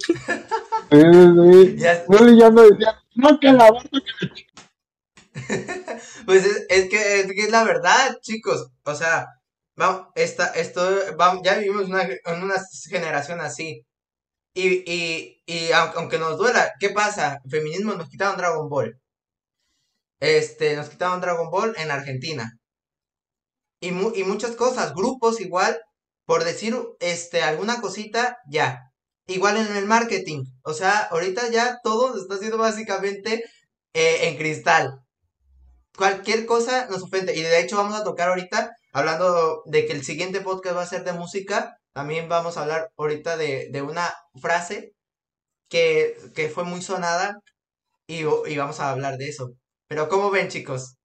[0.92, 1.76] sí.
[1.78, 2.04] Ya...
[2.08, 4.46] Ruli ya no decía, no, que la que
[6.26, 8.70] pues es, que, es, que, es la verdad, chicos.
[8.84, 9.28] O sea,
[9.76, 10.82] vamos, esta, esto,
[11.18, 12.56] vamos, ya vivimos una, en una
[12.90, 13.86] generación así.
[14.54, 17.40] Y, y, y aunque nos duela, ¿qué pasa?
[17.50, 19.00] Feminismo nos quitaron Dragon Ball.
[20.20, 22.58] Este, nos quitaron Dragon Ball en Argentina.
[23.82, 25.80] Y, y muchas cosas, grupos igual,
[26.26, 28.92] por decir este, alguna cosita, ya.
[29.28, 30.44] Igual en el marketing.
[30.64, 33.44] O sea, ahorita ya todo está haciendo básicamente
[33.94, 35.04] eh, en cristal
[35.96, 37.36] cualquier cosa nos ofende.
[37.36, 40.88] Y de hecho vamos a tocar ahorita, hablando de que el siguiente podcast va a
[40.88, 44.94] ser de música, también vamos a hablar ahorita de, de una frase
[45.70, 47.40] que, que, fue muy sonada
[48.08, 49.54] y, y, vamos a hablar de eso.
[49.88, 50.98] Pero ¿cómo ven chicos?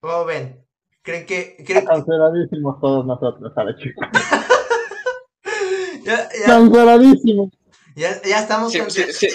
[0.00, 0.64] ¿Cómo ven?
[1.02, 1.56] ¿Creen que...
[1.66, 1.86] Creen...
[1.86, 4.06] Canceladísimos todos nosotros, ¿sabes chicos?
[6.04, 7.50] ya, ya, Canceladísimos.
[7.96, 8.72] Ya, ya estamos...
[8.72, 9.28] Sí, sí, sí.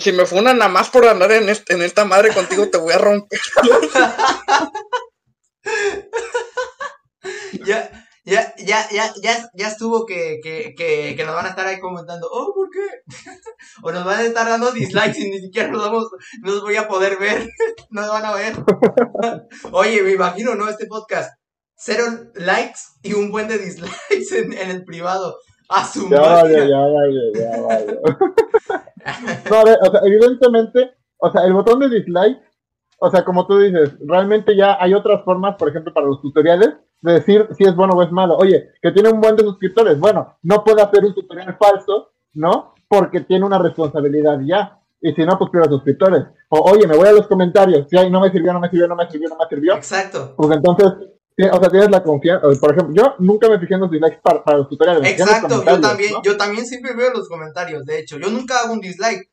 [0.00, 2.98] Si me funan nada más por andar en, en esta madre contigo, te voy a
[2.98, 3.38] romper.
[7.64, 7.90] ya,
[8.26, 11.78] ya, ya, ya, ya, ya estuvo que, que, que, que, nos van a estar ahí
[11.78, 12.84] comentando, oh, ¿por qué?
[13.84, 16.08] o nos van a estar dando dislikes y ni siquiera nos vamos,
[16.42, 17.48] no nos voy a poder ver,
[17.90, 18.54] no nos van a ver.
[19.72, 20.68] Oye, me imagino, ¿no?
[20.68, 21.38] Este podcast,
[21.76, 22.02] cero
[22.34, 25.36] likes y un buen de dislikes en, en el privado.
[25.68, 27.92] A su ya vaya, ya vaya, ya vaya.
[29.50, 32.40] no, a ver, o sea, evidentemente, o sea, el botón de dislike,
[32.98, 36.70] o sea, como tú dices, realmente ya hay otras formas, por ejemplo, para los tutoriales,
[37.12, 38.36] decir si es bueno o es malo.
[38.36, 42.74] Oye, que tiene un buen de suscriptores, bueno, no puede hacer un tutorial falso, ¿no?
[42.88, 44.80] Porque tiene una responsabilidad ya.
[45.00, 46.24] Y si no, pues pierde suscriptores.
[46.48, 47.86] O, oye, me voy a los comentarios.
[47.88, 49.74] Si hay, no me sirvió, no me sirvió, no me sirvió, no me sirvió.
[49.74, 50.34] Exacto.
[50.36, 50.92] Pues entonces,
[51.38, 52.46] o sea, tienes la confianza.
[52.60, 55.08] Por ejemplo, yo nunca me fijé en los dislikes para, para los tutoriales.
[55.08, 58.18] Exacto, yo también, yo también siempre veo los comentarios, de hecho.
[58.18, 59.30] Yo nunca hago un dislike.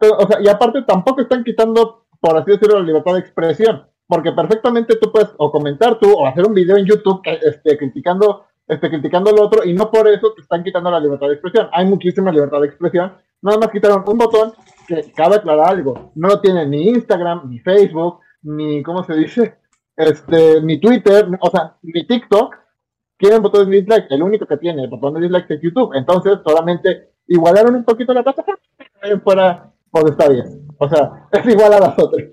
[0.00, 3.88] o sea, y aparte tampoco están quitando, por así decirlo, la libertad de expresión.
[4.06, 8.46] Porque perfectamente tú puedes o comentar tú o hacer un video en YouTube este, criticando,
[8.66, 11.68] este, criticando al otro y no por eso te están quitando la libertad de expresión.
[11.72, 13.14] Hay muchísima libertad de expresión.
[13.40, 14.52] Nada más quitaron un botón
[14.86, 16.12] que cabe aclarar algo.
[16.14, 19.62] No lo tiene ni Instagram, ni Facebook, ni, ¿cómo se dice?
[19.96, 22.56] este, mi Twitter, o sea, mi TikTok,
[23.16, 24.06] quieren botón de dislike.
[24.10, 25.94] El único que tiene el botón de dislike es YouTube.
[25.94, 28.60] Entonces, solamente igualaron un poquito la plataforma.
[29.22, 30.66] Fuera, pues está bien.
[30.78, 32.28] O sea, es igual a las otras.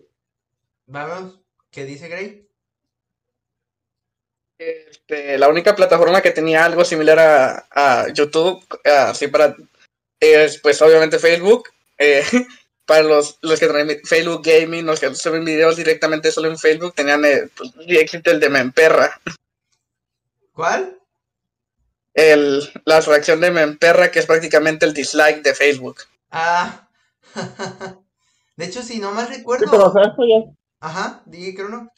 [0.87, 1.38] Vamos,
[1.71, 2.47] ¿qué dice Gray?
[4.57, 9.55] Este, la única plataforma que tenía algo similar a, a YouTube, así para,
[10.19, 11.69] es pues obviamente Facebook.
[11.97, 12.23] Eh,
[12.89, 16.95] para los, los que traen Facebook Gaming, los que suben videos directamente solo en Facebook,
[16.95, 17.71] tenían el, eh, pues,
[18.25, 19.21] el de Memperra.
[20.53, 20.97] ¿Cuál?
[22.15, 25.97] El, la reacción de Memperra, que es prácticamente el dislike de Facebook.
[26.31, 26.89] Ah.
[28.55, 29.65] de hecho, si no más recuerdo.
[29.65, 30.51] Sí, pero, o sea, eso ya...
[30.81, 31.89] Ajá, dije que no.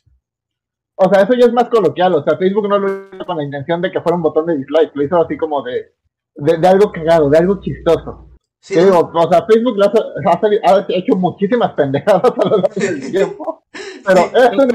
[0.96, 2.13] O sea, eso ya es más coloquial.
[2.15, 4.58] O sea, Facebook no lo hizo con la intención de que fuera un botón de
[4.58, 4.91] dislike.
[4.94, 5.96] Lo hizo así como de,
[6.36, 8.32] de, de algo cagado, de algo chistoso.
[8.62, 13.65] Sí, digo, o sea, Facebook ha, ha, hecho muchísimas pendejadas a lo largo del tiempo,
[14.06, 14.67] pero eso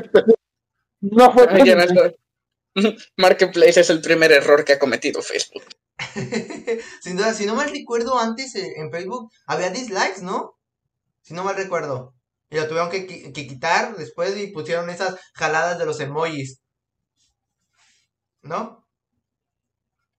[1.02, 2.16] no fue...
[3.16, 5.62] Marketplace es el primer error que ha cometido Facebook.
[7.00, 10.58] Sin duda, si no mal recuerdo, antes eh, en Facebook había dislikes, ¿no?
[11.22, 12.15] Si no mal recuerdo.
[12.50, 16.60] Y lo tuvieron que, que, quitar después y pusieron esas jaladas de los emojis.
[18.42, 18.86] ¿No?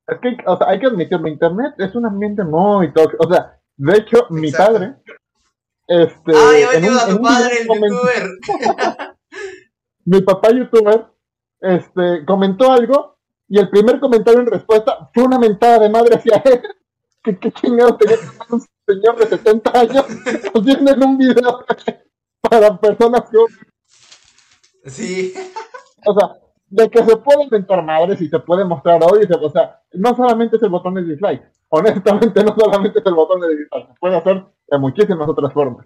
[0.08, 3.26] Es que, o sea, hay que admitirlo, Internet es un ambiente muy tóxico.
[3.26, 4.96] O sea, de hecho, mi padre,
[5.88, 8.30] este, Ah, ya en metió un- a tu padre, el youtuber.
[10.06, 11.08] mi papá youtuber
[11.62, 16.38] este, comentó algo y el primer comentario en respuesta fue una mentada de madre hacia
[16.46, 16.62] él.
[17.24, 20.06] ¿Qué, qué chingados tenía que un señor de 70 años
[20.54, 21.66] haciendo en un video
[22.50, 23.38] para personas que,
[24.90, 25.34] Sí,
[26.06, 29.82] o sea, de que se pueden mentar madres y se puede mostrar odio, o sea,
[29.94, 33.88] no solamente es el botón de dislike, honestamente no solamente es el botón de dislike,
[33.88, 35.86] se puede hacer de muchísimas otras formas.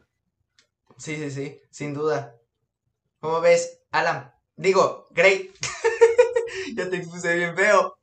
[0.97, 2.35] sí, sí, sí, sin duda.
[3.19, 4.31] ¿Cómo ves, Alan?
[4.55, 5.51] Digo, Gray.
[6.75, 7.95] ya te puse bien feo.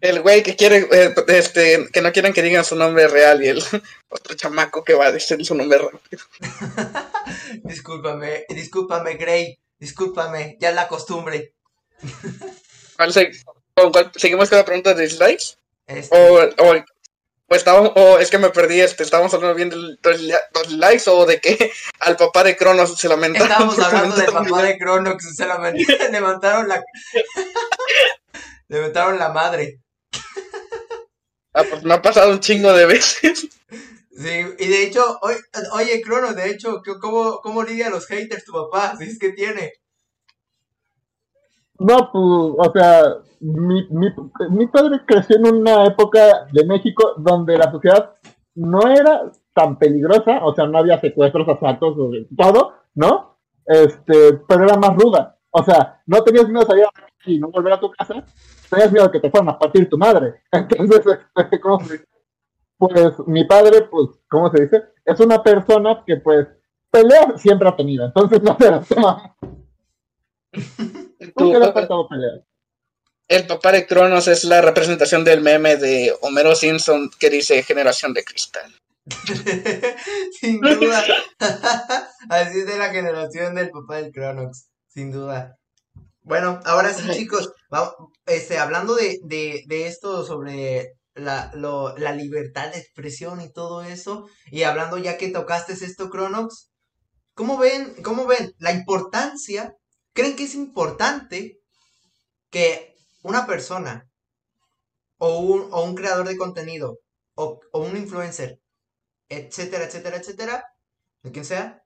[0.00, 3.48] El güey que quiere, eh, este, que no quieren que digan su nombre real y
[3.48, 3.62] el
[4.08, 6.22] otro chamaco que va a decir su nombre rápido.
[7.64, 9.58] Discúlpame, discúlpame, Gray.
[9.78, 11.52] Discúlpame, ya es la costumbre.
[12.96, 13.30] ¿Cuál se-
[13.74, 15.56] con cuál- ¿Seguimos con la pregunta de dislikes?
[15.86, 16.74] Este, O, o,
[17.48, 21.24] o estábamos, o es que me perdí, este, estábamos hablando bien de los, likes o
[21.26, 23.50] de que al papá de Cronos se lamentaron.
[23.50, 26.84] Estábamos hablando del papá de Cronox, se lament- levantaron la...
[28.70, 29.82] levantaron la madre.
[31.52, 33.48] Ah, pues me ha pasado un chingo de veces.
[34.12, 34.28] Sí,
[34.58, 35.38] y de hecho, oye,
[35.72, 38.94] oye Crono, de hecho, ¿qué- ¿cómo, ¿cómo lidia a los haters tu papá?
[38.96, 39.72] Si es que tiene.
[41.78, 43.02] No, pues, o sea,
[43.40, 44.08] mi, mi,
[44.50, 48.14] mi padre creció en una época de México donde la sociedad
[48.54, 51.96] no era tan peligrosa, o sea, no había secuestros, asaltos,
[52.36, 53.38] todo, ¿no?
[53.64, 55.38] Este, pero era más ruda.
[55.50, 56.90] O sea, no tenías miedo de salir a
[57.26, 58.24] y no volver a tu casa,
[58.70, 60.42] tenías miedo de que te fueran a partir tu madre.
[60.52, 61.02] Entonces,
[61.36, 62.04] este, ¿cómo se dice?
[62.78, 64.82] Pues mi padre, pues, ¿cómo se dice?
[65.04, 66.46] Es una persona que, pues,
[66.90, 68.06] pelea siempre ha tenido.
[68.06, 69.36] Entonces, no se la toma.
[70.52, 72.42] Tú- Nunca le ha faltado pelear.
[73.28, 78.12] el papá de Cronos es la representación del meme de Homero Simpson que dice generación
[78.14, 78.74] de cristal.
[80.40, 81.02] sin duda.
[82.28, 85.58] Así es de la generación del papá del Cronox, sin duda.
[86.30, 87.52] Bueno, ahora sí, chicos,
[88.26, 93.82] este, hablando de, de, de esto sobre la, lo- la libertad de expresión y todo
[93.82, 96.70] eso, y hablando ya que tocaste esto, Cronox,
[97.34, 99.74] ¿cómo ven, cómo ven la importancia?
[100.14, 101.60] ¿Creen que es importante
[102.50, 104.08] que una persona
[105.26, 106.88] o un, o un creador de contenido
[107.42, 108.50] o, o un influencer
[109.38, 110.56] etcétera, etcétera, etcétera,
[111.24, 111.82] de quien sea,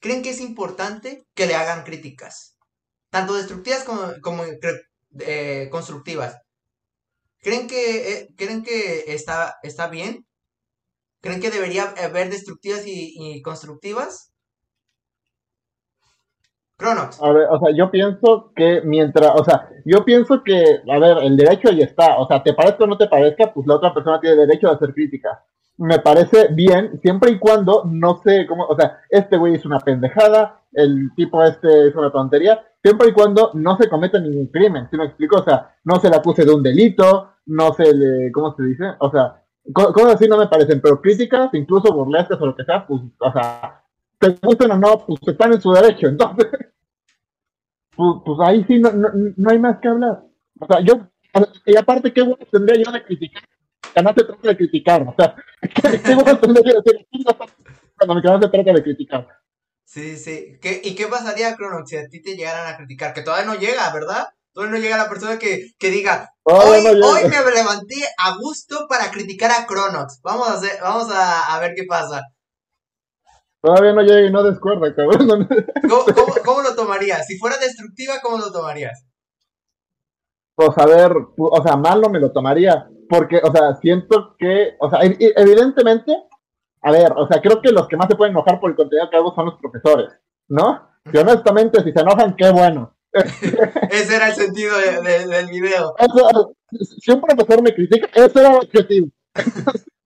[0.00, 2.55] creen que es importante que le hagan críticas,
[3.10, 4.44] tanto destructivas como, como
[5.20, 6.40] eh, constructivas.
[7.40, 10.26] ¿Creen que, eh, ¿creen que está, está bien?
[11.20, 14.32] ¿Creen que debería haber destructivas y, y constructivas?
[16.76, 17.22] Cronox.
[17.22, 21.18] A ver, o sea, yo pienso que mientras, o sea, yo pienso que, a ver,
[21.22, 23.94] el derecho ahí está, o sea, te parezca o no te parezca, pues la otra
[23.94, 25.42] persona tiene derecho a hacer crítica.
[25.78, 29.78] Me parece bien, siempre y cuando no sé cómo, o sea, este güey es una
[29.80, 34.86] pendejada, el tipo este es una tontería, siempre y cuando no se cometa ningún crimen,
[34.88, 35.38] ¿sí me explico?
[35.40, 38.84] O sea, no se le acuse de un delito, no se le, ¿cómo se dice?
[39.00, 42.64] O sea, co- cosas así no me parecen, pero críticas, incluso burlescas o lo que
[42.64, 43.82] sea, pues, o sea,
[44.20, 46.46] te gusten o no, pues están en su derecho, entonces
[47.96, 50.22] pues, pues ahí sí no, no, no hay más que hablar.
[50.60, 51.08] O sea, yo,
[51.64, 53.42] y aparte, ¿qué bueno tendría yo de criticar?
[53.92, 57.26] Que no se trata de criticar, o sea, ¿qué, qué bueno tendría yo de decir
[57.96, 59.26] cuando mi canal se trata de criticar?
[59.86, 60.58] Sí, sí.
[60.60, 63.14] ¿Qué, ¿Y qué pasaría, Cronox, si a ti te llegaran a criticar?
[63.14, 64.26] Que todavía no llega, ¿verdad?
[64.52, 68.86] Todavía no llega la persona que, que diga, hoy, no hoy me levanté a gusto
[68.88, 70.20] para criticar a Cronox.
[70.22, 72.22] Vamos a hacer, vamos a, a ver qué pasa.
[73.62, 75.48] Todavía no llega y no descuerda, cabrón.
[75.88, 77.26] ¿Cómo, cómo, cómo lo tomarías?
[77.26, 79.04] Si fuera destructiva, ¿cómo lo tomarías?
[80.56, 84.74] Pues a ver, o sea, mal no me lo tomaría, porque, o sea, siento que,
[84.80, 86.16] o sea, ev- evidentemente,
[86.86, 89.10] a ver, o sea, creo que los que más se pueden enojar por el contenido
[89.10, 90.10] que hago son los profesores,
[90.48, 90.88] ¿no?
[91.12, 92.94] Y honestamente, si se enojan, qué bueno.
[93.90, 95.94] Ese era el sentido de- de- del video.
[95.98, 96.54] Eso,
[97.00, 99.08] si un profesor me critica, ese era el objetivo.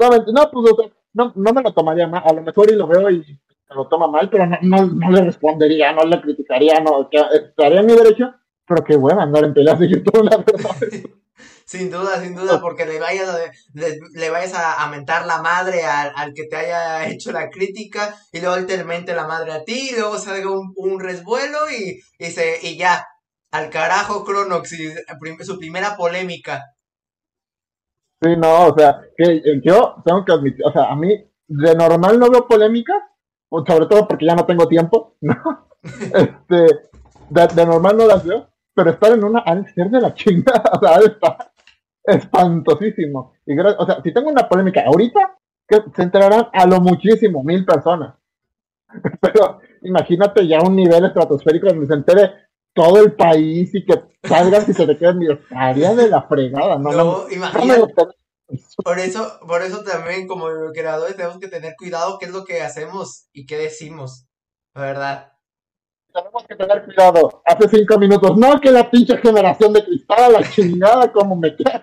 [0.00, 2.22] No, pues, o sea, no, no me lo tomaría mal.
[2.26, 5.10] A lo mejor y lo veo y se lo toma mal, pero no, no, no
[5.10, 8.34] le respondería, no le criticaría, no, estaría en mi derecho,
[8.66, 10.70] pero qué bueno andar en peleas de YouTube, la verdad.
[11.64, 13.38] Sin duda, sin duda, porque le vayas a,
[13.74, 17.48] le, le vayas a, a mentar la madre al, al que te haya hecho la
[17.50, 21.00] crítica y luego él te mente la madre a ti y luego salga un, un
[21.00, 23.06] resvuelo y, y, se, y ya,
[23.52, 24.92] al carajo Cronox y
[25.44, 26.62] su primera polémica.
[28.20, 31.08] Sí, no, o sea, que yo tengo que admitir, o sea, a mí
[31.48, 32.98] de normal no veo polémicas,
[33.50, 35.68] sobre todo porque ya no tengo tiempo, ¿no?
[35.82, 36.90] Este,
[37.30, 40.14] de, de normal no las veo, pero estar en una ha de ser de la
[40.14, 41.51] chingada, o sea, ha de estar
[42.04, 43.34] espantosísimo.
[43.46, 45.36] Y gra- o sea, si tengo una polémica ahorita,
[45.68, 48.14] que se enterarán a lo muchísimo, mil personas.
[49.20, 52.32] Pero imagínate ya un nivel estratosférico donde se entere
[52.74, 56.92] todo el país y que salgas y se te queden estaría de la fregada, ¿no?
[56.92, 57.94] No, imagínate.
[58.84, 62.60] Por eso, por eso también como creadores tenemos que tener cuidado qué es lo que
[62.60, 64.26] hacemos y qué decimos,
[64.74, 65.32] la verdad.
[66.12, 67.42] Tenemos que tener cuidado.
[67.46, 71.82] Hace cinco minutos, no que la pinche generación de cristal, la chingada, como me queda.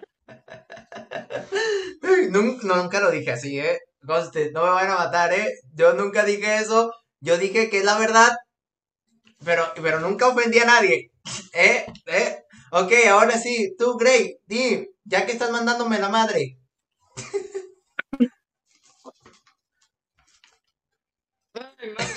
[2.29, 3.79] Nunca, nunca lo dije así, ¿eh?
[4.01, 5.59] no me van a matar, ¿eh?
[5.73, 6.91] Yo nunca dije eso.
[7.21, 8.31] Yo dije que es la verdad,
[9.43, 11.11] pero, pero nunca ofendí a nadie.
[11.53, 11.85] ¿Eh?
[12.05, 12.43] ¿Eh?
[12.71, 16.57] Ok, ahora sí, tú, Gray, di, ya que estás mandándome la madre.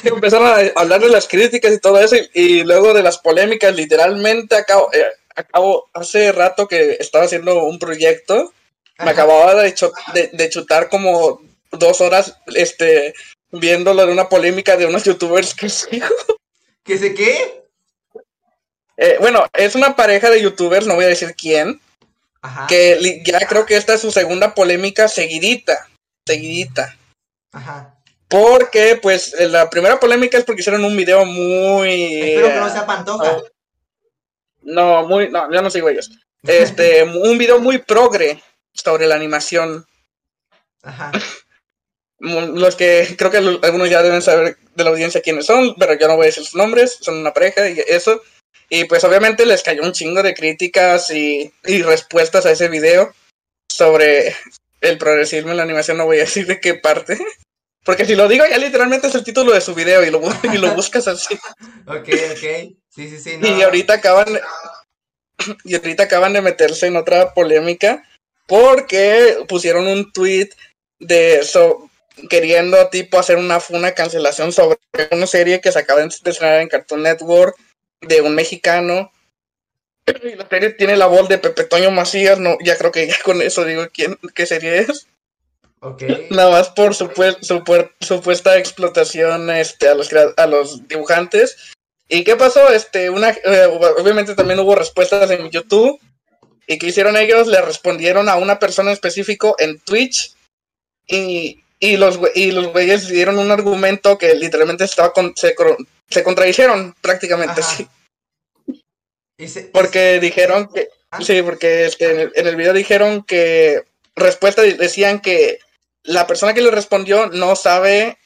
[0.04, 4.56] Empezaron a hablar de las críticas y todo eso, y, luego de las polémicas, literalmente
[4.56, 8.52] acabo, eh, acabo, hace rato que estaba haciendo un proyecto,
[8.98, 13.14] me acababa de, de, chutar como dos horas este
[13.50, 16.06] viéndolo de una polémica de unos youtubers que sigo.
[16.84, 17.62] ¿Que sé qué?
[18.96, 21.80] Eh, bueno, es una pareja de youtubers, no voy a decir quién,
[22.68, 25.88] que ya creo que esta es su segunda polémica seguidita,
[26.26, 26.96] seguidita.
[27.52, 27.96] Ajá.
[28.28, 32.22] Porque, pues, la primera polémica es porque hicieron un video muy...
[32.22, 33.42] Espero que no sea Pantoja.
[34.62, 36.10] No, muy, no, yo no sigo ellos.
[36.44, 38.42] Este, un video muy progre
[38.74, 39.86] sobre la animación.
[40.82, 41.12] Ajá.
[42.18, 46.06] Los que creo que algunos ya deben saber de la audiencia quiénes son, pero yo
[46.06, 48.22] no voy a decir sus nombres, son una pareja y eso.
[48.68, 53.12] Y pues obviamente les cayó un chingo de críticas y, respuestas a ese video
[53.68, 54.34] sobre
[54.80, 55.96] el progresismo en la animación.
[55.96, 57.18] No voy a decir de qué parte.
[57.84, 60.58] Porque si lo digo ya literalmente es el título de su video y lo, y
[60.58, 61.34] lo buscas así.
[61.86, 62.76] ok, ok.
[62.88, 63.38] Sí, sí, sí.
[63.42, 64.40] Y ahorita acaban
[65.64, 68.04] y ahorita acaban de meterse en otra polémica
[68.46, 70.50] porque pusieron un tweet
[70.98, 71.90] de eso
[72.28, 74.78] queriendo tipo hacer una, una cancelación sobre
[75.10, 77.56] una serie que se acaba de estrenar en Cartoon Network
[78.00, 79.12] de un mexicano.
[80.06, 83.16] Y la serie tiene la voz de Pepe Toño Macías, no, ya creo que ya
[83.24, 85.06] con eso digo quién, qué serie es.
[85.80, 86.28] Okay.
[86.30, 91.72] Nada más por supuesta explotación este, a, los, a los dibujantes.
[92.08, 92.68] ¿Y qué pasó?
[92.68, 93.66] Este, una, eh,
[93.98, 95.98] obviamente también hubo respuestas en YouTube.
[96.72, 97.46] ¿Y qué hicieron ellos?
[97.48, 100.34] Le respondieron a una persona en específico en Twitch.
[101.06, 105.54] Y, y los, y los güeyes dieron un argumento que literalmente estaba con, se,
[106.08, 107.88] se contradijeron prácticamente, sí.
[109.72, 111.20] porque dijeron que, ¿Ah?
[111.20, 113.82] sí, porque este, en, el, video dijeron que,
[114.14, 115.58] respuesta decían que
[116.04, 118.16] la persona que le respondió no sabe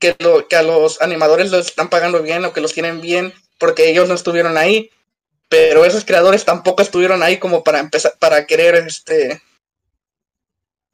[0.00, 3.32] que, lo, que a los animadores los están pagando bien o que los tienen bien
[3.58, 4.90] porque ellos no estuvieron ahí,
[5.50, 9.42] pero esos creadores tampoco estuvieron ahí como para empezar, para querer, este,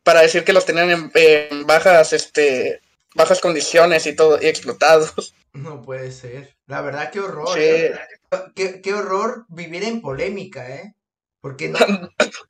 [0.03, 2.81] para decir que los tenían en, bajas, este,
[3.15, 5.13] bajas condiciones y todo, y explotados.
[5.53, 6.55] No puede ser.
[6.67, 7.59] La verdad, qué horror.
[7.59, 7.99] ¿eh?
[8.55, 10.95] Qué, horror vivir en polémica, ¿eh?
[11.41, 11.79] Porque no,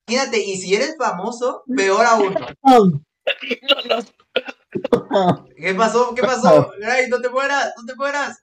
[0.08, 2.34] imagínate, y si eres famoso, peor aún.
[5.56, 6.16] ¿Qué pasó?
[6.16, 6.72] ¿Qué pasó?
[6.84, 8.42] Ay, no te mueras, no te mueras.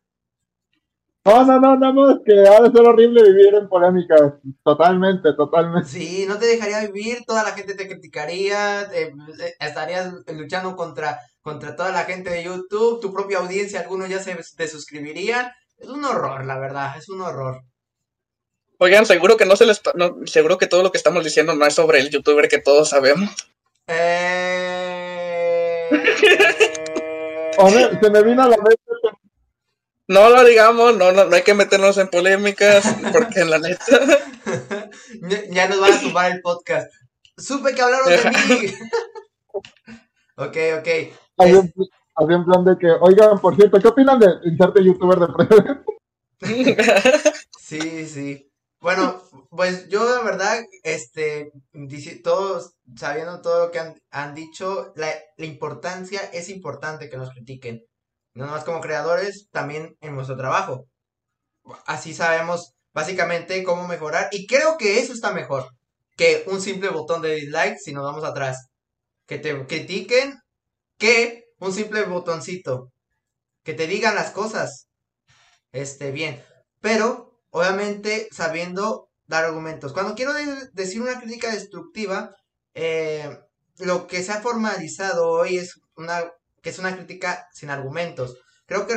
[1.26, 4.38] No, no, no, no, es que ha de ser horrible vivir en polémica.
[4.62, 5.88] Totalmente, totalmente.
[5.88, 9.14] Sí, no te dejaría vivir, toda la gente te criticaría, eh,
[9.60, 14.38] estarías luchando contra, contra toda la gente de YouTube, tu propia audiencia, algunos ya se
[14.58, 15.50] te suscribirían.
[15.78, 17.62] Es un horror, la verdad, es un horror.
[18.80, 19.82] Oigan, seguro que no se les.
[20.26, 23.34] seguro que todo lo que estamos diciendo no es sobre el youtuber que todos sabemos.
[23.88, 25.88] Eh.
[28.02, 28.82] se me vino a la mente
[30.08, 33.86] no lo digamos, no, no, hay que meternos en polémicas, porque en la neta.
[35.50, 36.92] ya nos van a tumbar el podcast.
[37.38, 38.74] Supe que hablaron de mí.
[40.36, 40.88] ok, ok.
[41.38, 41.74] Había un,
[42.18, 45.84] un, plan de que, oigan, por cierto, ¿qué opinan de inserte youtuber de
[47.60, 48.50] Sí, sí.
[48.82, 51.54] Bueno, pues yo la verdad, este,
[52.22, 55.08] todos, sabiendo todo lo que han, han dicho, la,
[55.38, 57.86] la importancia, es importante que nos critiquen
[58.34, 60.86] no más como creadores, también en nuestro trabajo.
[61.86, 65.68] Así sabemos básicamente cómo mejorar y creo que eso está mejor
[66.16, 68.70] que un simple botón de dislike si nos vamos atrás.
[69.26, 70.40] Que te critiquen
[70.98, 72.92] que un simple botoncito.
[73.64, 74.88] Que te digan las cosas.
[75.72, 76.44] Este, bien.
[76.82, 79.94] Pero, obviamente, sabiendo dar argumentos.
[79.94, 80.34] Cuando quiero
[80.74, 82.36] decir una crítica destructiva,
[82.74, 83.40] eh,
[83.80, 86.30] lo que se ha formalizado hoy es una
[86.64, 88.40] que es una crítica sin argumentos.
[88.66, 88.96] Creo que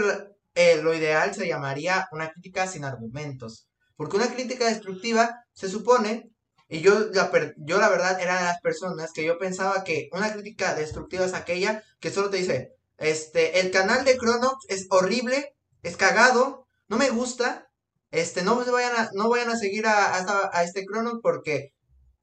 [0.55, 3.69] eh, lo ideal se llamaría una crítica sin argumentos.
[3.97, 6.31] Porque una crítica destructiva se supone
[6.69, 10.33] Y yo la, yo la verdad era de las personas que yo pensaba que una
[10.33, 15.55] crítica destructiva es aquella que solo te dice, este, el canal de Cronox es horrible,
[15.83, 17.69] es cagado, no me gusta,
[18.11, 20.17] este, no vayan a, no vayan a seguir a,
[20.53, 21.73] a, este Cronox porque,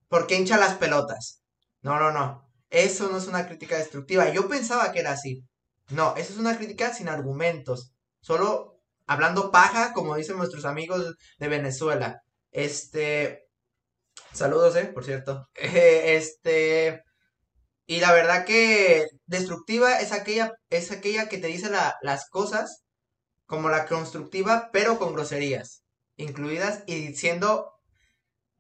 [0.10, 1.42] porque hincha las pelotas.
[1.82, 2.53] No, no, no.
[2.74, 4.30] Eso no es una crítica destructiva.
[4.34, 5.44] Yo pensaba que era así.
[5.90, 7.94] No, eso es una crítica sin argumentos.
[8.20, 12.22] Solo hablando paja, como dicen nuestros amigos de Venezuela.
[12.52, 13.44] Este.
[14.34, 15.48] Saludos, eh, por cierto.
[15.56, 17.04] este.
[17.86, 22.84] Y la verdad que destructiva es aquella, es aquella que te dice las cosas
[23.46, 25.84] como la constructiva, pero con groserías
[26.16, 27.72] incluidas y siendo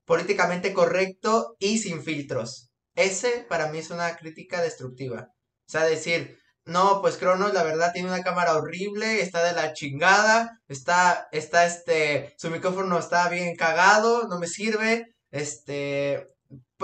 [0.06, 2.73] políticamente correcto y sin filtros.
[2.96, 5.30] Ese para mí es una crítica destructiva.
[5.68, 9.74] O sea, decir, no, pues Cronos la verdad tiene una cámara horrible, está de la
[9.74, 16.28] chingada, está, está este, su micrófono está bien cagado, no me sirve, este,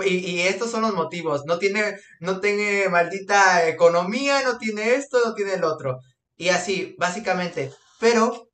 [0.04, 5.34] y, estos son los motivos, no tiene, no tiene maldita economía, no tiene esto, no
[5.34, 6.00] tiene el otro,
[6.36, 8.50] y así, básicamente, pero,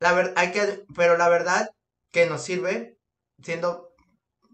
[0.00, 1.70] la verdad, hay que, pero la verdad
[2.12, 2.98] que nos sirve,
[3.42, 3.85] siendo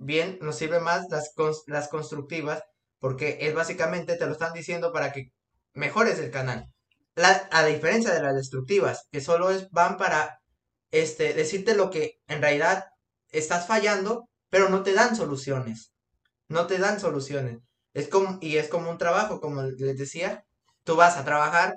[0.02, 1.32] bien, nos sirve más las,
[1.66, 2.62] las constructivas,
[2.98, 5.32] porque es básicamente, te lo están diciendo para que
[5.74, 6.66] mejores el canal.
[7.14, 10.40] La, a diferencia de las destructivas, que solo es, van para
[10.90, 12.84] este, decirte lo que en realidad
[13.30, 15.92] estás fallando, pero no te dan soluciones.
[16.48, 17.58] No te dan soluciones.
[17.94, 20.44] Es como, y es como un trabajo, como les decía,
[20.84, 21.74] tú vas a trabajar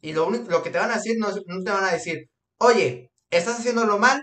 [0.00, 3.10] y lo único, lo que te van a decir, no, te van a decir, oye,
[3.30, 4.22] estás haciéndolo mal,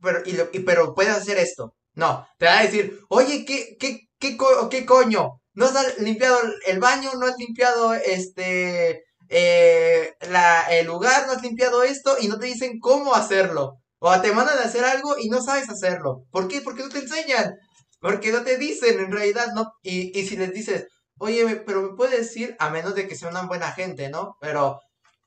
[0.00, 1.74] pero, y, pero puedes hacer esto.
[1.96, 4.38] No, te van a decir, oye, ¿qué, qué, qué,
[4.70, 5.40] qué coño?
[5.56, 11.42] no has limpiado el baño, no has limpiado este eh, la, el lugar, no has
[11.42, 13.78] limpiado esto y no te dicen cómo hacerlo.
[13.98, 16.24] O te mandan a hacer algo y no sabes hacerlo.
[16.30, 16.60] ¿Por qué?
[16.60, 17.54] Porque no te enseñan.
[18.00, 19.72] Porque no te dicen en realidad, ¿no?
[19.82, 20.86] Y, y si les dices,
[21.18, 24.36] oye, pero me puedes decir, a menos de que sea una buena gente, ¿no?
[24.40, 24.80] Pero,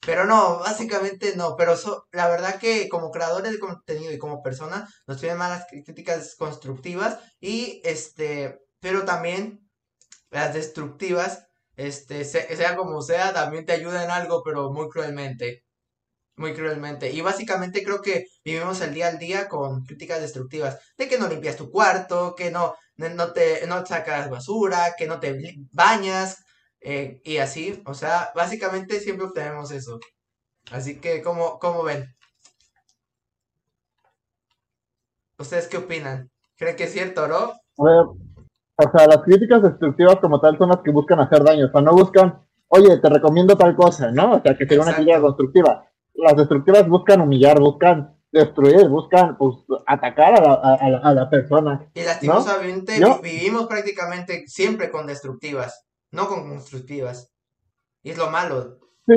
[0.06, 1.56] pero no, básicamente no.
[1.56, 1.76] Pero
[2.12, 7.20] la verdad que como creadores de contenido y como persona, nos tienen malas críticas constructivas
[7.40, 9.70] y este, pero también
[10.32, 15.64] las destructivas, este, sea, como sea, también te ayudan en algo, pero muy cruelmente.
[16.36, 17.12] Muy cruelmente.
[17.12, 20.80] Y básicamente creo que vivimos el día al día con críticas destructivas.
[20.98, 25.20] De que no limpias tu cuarto, que no, no, te, no sacas basura, que no
[25.20, 25.38] te
[25.72, 26.38] bañas,
[26.82, 27.82] eh, y así.
[27.86, 30.00] O sea, básicamente siempre obtenemos eso.
[30.72, 32.06] Así que, ¿cómo, cómo ven?
[35.38, 36.30] ¿Ustedes qué opinan?
[36.58, 37.54] ¿Creen que es cierto, no?
[37.78, 41.82] O sea, las críticas destructivas como tal son las que buscan hacer daño, o sea,
[41.82, 44.34] no buscan, oye, te recomiendo tal cosa, ¿no?
[44.34, 45.86] O sea, que sería una crítica constructiva.
[46.14, 49.56] Las destructivas buscan humillar, buscan destruir, buscan pues,
[49.86, 51.90] atacar a la, a, la, persona.
[51.94, 57.32] Y lastimosamente vivimos prácticamente siempre con destructivas, no con constructivas.
[58.04, 58.80] Y es lo malo.
[59.06, 59.14] Sí,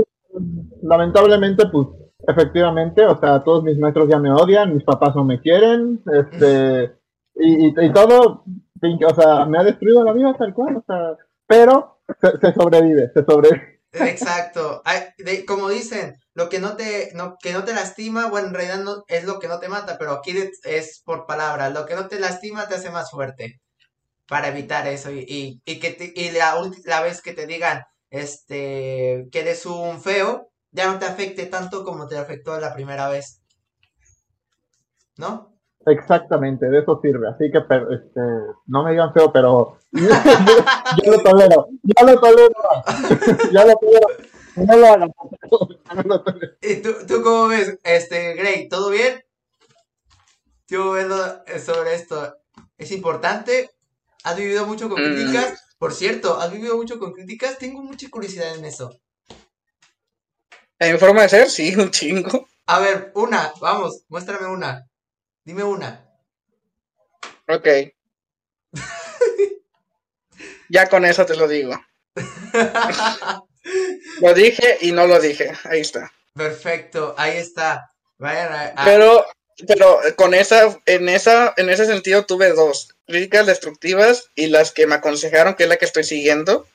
[0.82, 1.88] lamentablemente, pues,
[2.26, 6.96] efectivamente, o sea, todos mis maestros ya me odian, mis papás no me quieren, este,
[7.34, 8.44] y, y todo
[9.06, 11.16] o sea, me ha destruido la vida tal cual, o sea,
[11.46, 13.80] pero se, sobrevive, se sobrevive.
[13.92, 14.82] Exacto.
[15.46, 19.04] como dicen, lo que no te, no, que no te lastima, bueno, en realidad no,
[19.06, 20.34] es lo que no te mata, pero aquí
[20.64, 21.72] es por palabras.
[21.72, 23.60] Lo que no te lastima te hace más fuerte
[24.28, 26.54] para evitar eso y, y, que te, y la,
[26.84, 31.84] la vez que te digan este que eres un feo, ya no te afecte tanto
[31.84, 33.42] como te afectó la primera vez.
[35.16, 35.52] ¿No?
[35.86, 37.28] Exactamente, de eso sirve.
[37.28, 38.20] Así que este,
[38.66, 41.68] no me digan feo, pero yo, lo tolero.
[41.82, 42.54] Yo lo tolero.
[43.52, 44.06] ya lo tolero.
[44.54, 45.12] No lo hagan.
[46.60, 48.68] ¿Y tú, tú cómo ves, este, Grey?
[48.68, 49.24] ¿Todo bien?
[50.68, 51.08] Yo veo
[51.58, 52.36] sobre esto.
[52.76, 53.70] ¿Es importante?
[54.24, 55.14] ¿Has vivido mucho con mm.
[55.14, 55.64] críticas?
[55.78, 57.58] Por cierto, ¿has vivido mucho con críticas?
[57.58, 59.00] Tengo mucha curiosidad en eso.
[60.78, 62.48] En forma de ser, sí, un chingo.
[62.66, 64.88] A ver, una, vamos, muéstrame una.
[65.44, 66.08] Dime una.
[67.48, 67.66] Ok.
[70.68, 71.74] ya con eso te lo digo.
[74.20, 75.52] lo dije y no lo dije.
[75.64, 76.12] Ahí está.
[76.34, 77.90] Perfecto, ahí está.
[78.18, 79.26] Vayan Pero,
[79.66, 84.86] pero con esa, en esa, en ese sentido tuve dos críticas destructivas y las que
[84.86, 86.66] me aconsejaron, que es la que estoy siguiendo,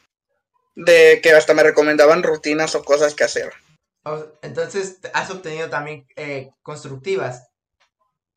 [0.75, 3.51] de que hasta me recomendaban rutinas o cosas que hacer.
[4.41, 7.49] Entonces, has obtenido también eh, constructivas.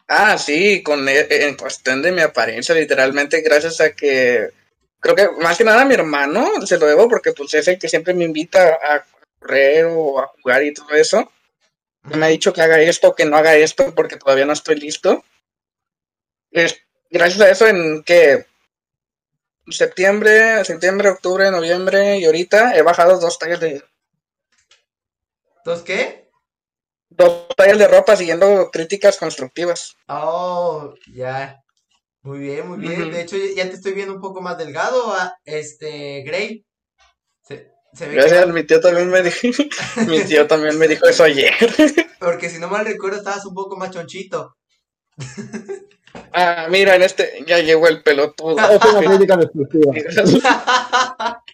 [0.08, 4.50] Ah, sí, con e, e, en cuestión de mi apariencia, literalmente, gracias a que
[4.98, 7.78] creo que más que nada a mi hermano se lo debo porque pues es el
[7.78, 9.04] que siempre me invita a
[9.38, 11.30] correr o a jugar y todo eso.
[12.02, 15.24] Me ha dicho que haga esto, que no haga esto porque todavía no estoy listo.
[16.50, 16.80] Es,
[17.10, 18.46] gracias a eso en que
[19.68, 23.84] septiembre, septiembre, octubre, noviembre y ahorita he bajado dos tallas de
[25.64, 26.20] ¿Dos qué?
[27.10, 29.96] dos tallas de ropa siguiendo críticas constructivas.
[30.08, 31.62] Oh, ya.
[32.22, 33.10] Muy bien, muy bien.
[33.10, 36.64] De hecho, ya te estoy viendo un poco más delgado, ah, este, Gray.
[37.42, 39.38] Se, se ve que Gracias, mi tío también me dijo,
[40.08, 41.54] mi tío también me dijo eso ayer.
[42.18, 44.56] porque si no mal recuerdo estabas un poco más chonchito.
[46.32, 48.56] Ah, mira, en este ya llegó el pelotudo.
[48.58, 49.92] Es una crítica destructiva.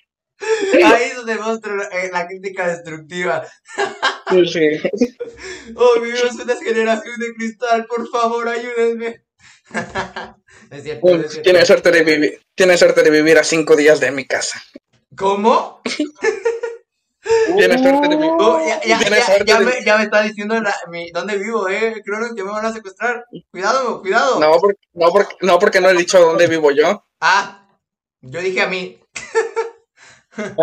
[0.84, 3.46] Ahí es donde muestra eh, la crítica destructiva.
[4.46, 4.80] Sí.
[5.74, 9.24] Oh, vivimos una generación de cristal, por favor, ayúdenme.
[10.70, 11.42] es cierto, es cierto.
[11.42, 14.62] Tiene suerte de vivir, tiene suerte de vivir a cinco días de mi casa.
[15.14, 15.80] ¿Cómo?
[17.56, 18.16] Tiene suerte de.
[18.38, 21.10] Oh, ya, ya, Tiene ya, suerte ya de- me, ya me está diciendo la- mi-
[21.10, 22.02] dónde vivo, eh.
[22.04, 23.24] Creo que me van a secuestrar.
[23.50, 24.38] Cuidado, cuidado.
[24.40, 27.04] No, porque, no, porque, no, porque no he dicho dónde vivo yo.
[27.20, 27.66] Ah,
[28.20, 29.00] yo dije a mí.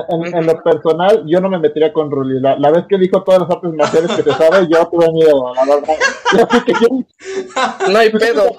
[0.10, 2.40] En, en lo personal, yo no me metería con Ruli.
[2.40, 5.52] La, la vez que dijo todas las artes marciales que te sabe, yo tuve miedo,
[5.54, 5.96] la verdad.
[6.80, 8.56] Yo No hay pedo,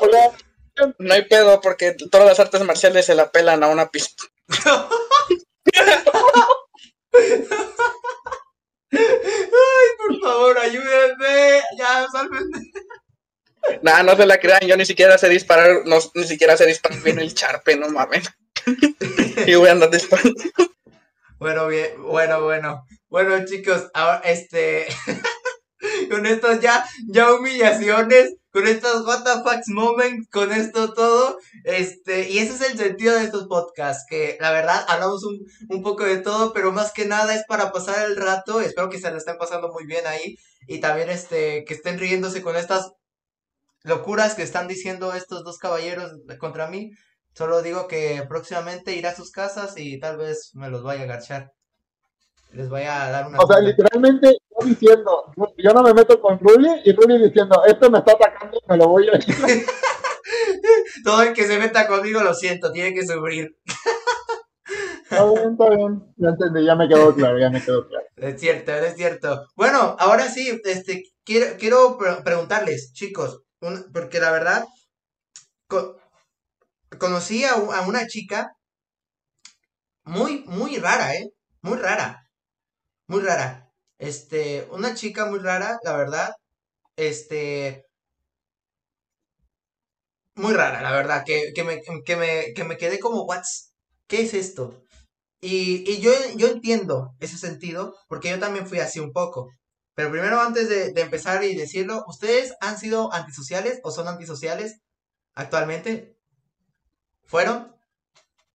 [0.99, 4.31] no hay pedo porque todas las artes marciales se la pelan a una pistola.
[8.93, 11.63] Ay, por favor, ayúdenme.
[11.79, 12.61] Ya, sálvenme.
[13.83, 17.01] Nah, no se la crean, yo ni siquiera sé disparar, no, ni siquiera sé disparar
[17.03, 18.31] bien el charpe, no mames.
[19.47, 20.43] y voy a andar disparando.
[21.39, 22.87] Bueno, bien, bueno, bueno.
[23.09, 24.87] Bueno, chicos, ahora este.
[26.11, 32.55] con estas ya, ya humillaciones, con estos fuck moments, con esto todo, este, y ese
[32.55, 35.41] es el sentido de estos podcasts, que la verdad hablamos un,
[35.71, 39.01] un poco de todo, pero más que nada es para pasar el rato, espero que
[39.01, 40.37] se lo estén pasando muy bien ahí,
[40.69, 42.93] y también este, que estén riéndose con estas
[43.83, 46.93] locuras que están diciendo estos dos caballeros contra mí,
[47.35, 51.05] solo digo que próximamente iré a sus casas y tal vez me los vaya a
[51.07, 51.51] agachar.
[52.53, 53.41] Les voy a dar una...
[53.41, 57.99] O sea, literalmente diciendo, yo no me meto con Ruli y Ruli diciendo, esto me
[57.99, 59.19] está atacando, me lo voy a
[61.05, 63.57] Todo el que se meta conmigo, lo siento, tiene que sufrir.
[65.11, 66.15] Está bien, está bien.
[66.17, 68.07] Ya entendí, ya me quedó claro, ya me quedó claro.
[68.17, 69.47] Es cierto, es cierto.
[69.57, 74.65] Bueno, ahora sí, este, quiero, quiero pre- preguntarles, chicos, un- porque la verdad,
[75.69, 75.97] co-
[76.99, 78.57] conocí a, a una chica
[80.05, 81.31] muy, muy rara, ¿eh?
[81.63, 82.27] Muy rara.
[83.09, 83.64] Muy rara.
[83.99, 86.33] Este, una chica muy rara, la verdad.
[86.97, 87.87] Este,
[90.37, 93.73] muy rara, la verdad, que, que me, que me, que me quedé como, what's,
[94.07, 94.83] ¿qué es esto?
[95.41, 99.51] Y, y yo, yo entiendo ese sentido, porque yo también fui así un poco.
[99.95, 104.81] Pero primero, antes de, empezar y decirlo, ¿ustedes han sido antisociales o son antisociales
[105.35, 106.17] actualmente?
[107.25, 107.73] ¿Fueron?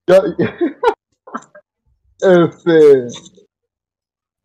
[0.05, 0.21] Yo,
[2.21, 3.07] este.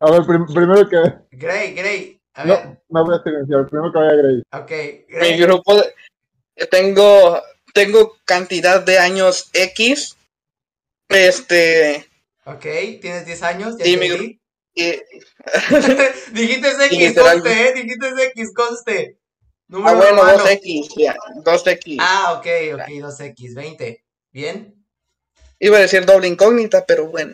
[0.05, 0.97] A ver, prim- primero que.
[1.31, 2.21] Grey, Grey.
[2.35, 3.67] A ver, No, no voy a silenciar.
[3.67, 4.43] Primero que vaya Grey.
[4.51, 4.71] ok.
[5.09, 5.39] Mi Grey.
[5.39, 7.41] grupo, de- tengo,
[7.73, 10.15] tengo cantidad de años X.
[11.09, 12.05] Este,
[12.45, 12.61] Ok,
[13.01, 14.39] tienes 10 años, ya Sí, mi y,
[16.33, 17.73] Dijiste X, literal- conste, ¿eh?
[17.73, 19.17] Dijiste X, conste.
[19.67, 20.43] Número ah, bueno, romano.
[20.43, 21.97] 2X, ya, 2X.
[21.99, 24.03] Ah, ok, ok, 2X, 20.
[24.31, 24.75] ¿Bien?
[25.59, 27.33] Iba a decir doble incógnita, pero bueno,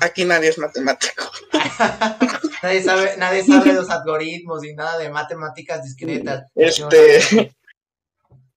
[0.00, 1.30] aquí nadie es matemático.
[2.62, 6.44] nadie sabe, nadie sabe los algoritmos y nada de matemáticas discretas.
[6.54, 7.52] Este,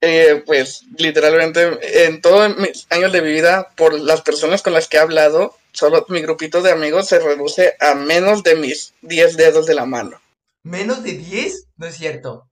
[0.01, 4.87] eh, pues literalmente en todos mis años de mi vida, por las personas con las
[4.87, 9.37] que he hablado, solo mi grupito de amigos se reduce a menos de mis 10
[9.37, 10.21] dedos de la mano.
[10.63, 11.67] ¿Menos de 10?
[11.77, 12.47] No es cierto.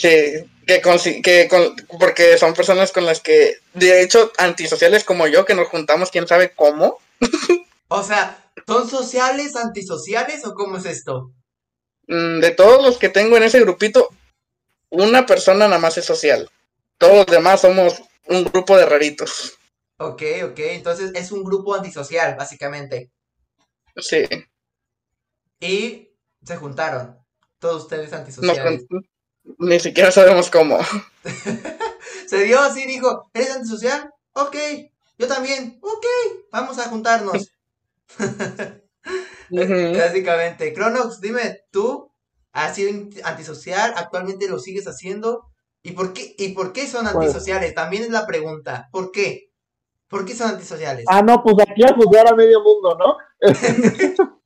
[0.00, 0.80] que, que,
[1.22, 5.68] que con- porque son personas con las que, de hecho, antisociales como yo, que nos
[5.68, 6.98] juntamos quién sabe cómo.
[7.92, 11.32] O sea, ¿son sociales, antisociales o cómo es esto?
[12.06, 14.08] Mm, De todos los que tengo en ese grupito,
[14.90, 16.48] una persona nada más es social.
[16.98, 19.58] Todos los demás somos un grupo de raritos.
[19.98, 23.10] Ok, ok, entonces es un grupo antisocial, básicamente.
[23.96, 24.24] Sí,
[25.60, 26.08] Y
[26.44, 27.18] se juntaron.
[27.58, 28.86] Todos ustedes antisociales.
[29.58, 30.78] ni siquiera sabemos cómo.
[32.26, 34.10] Se dio así, dijo, ¿eres antisocial?
[34.32, 34.56] Ok,
[35.20, 35.78] yo también.
[35.82, 36.06] Ok,
[36.50, 37.52] vamos a juntarnos.
[39.50, 40.72] Básicamente.
[40.72, 42.10] Cronox, dime, ¿tú
[42.52, 42.90] has sido
[43.24, 43.92] antisocial?
[43.96, 45.44] ¿Actualmente lo sigues haciendo?
[45.82, 47.74] ¿Y por qué, y por qué son Pues- antisociales?
[47.74, 48.88] También es la pregunta.
[48.90, 49.50] ¿Por qué?
[50.08, 51.04] ¿Por qué son antisociales?
[51.08, 53.16] Ah, no, pues aquí a juzgar a medio mundo, ¿no?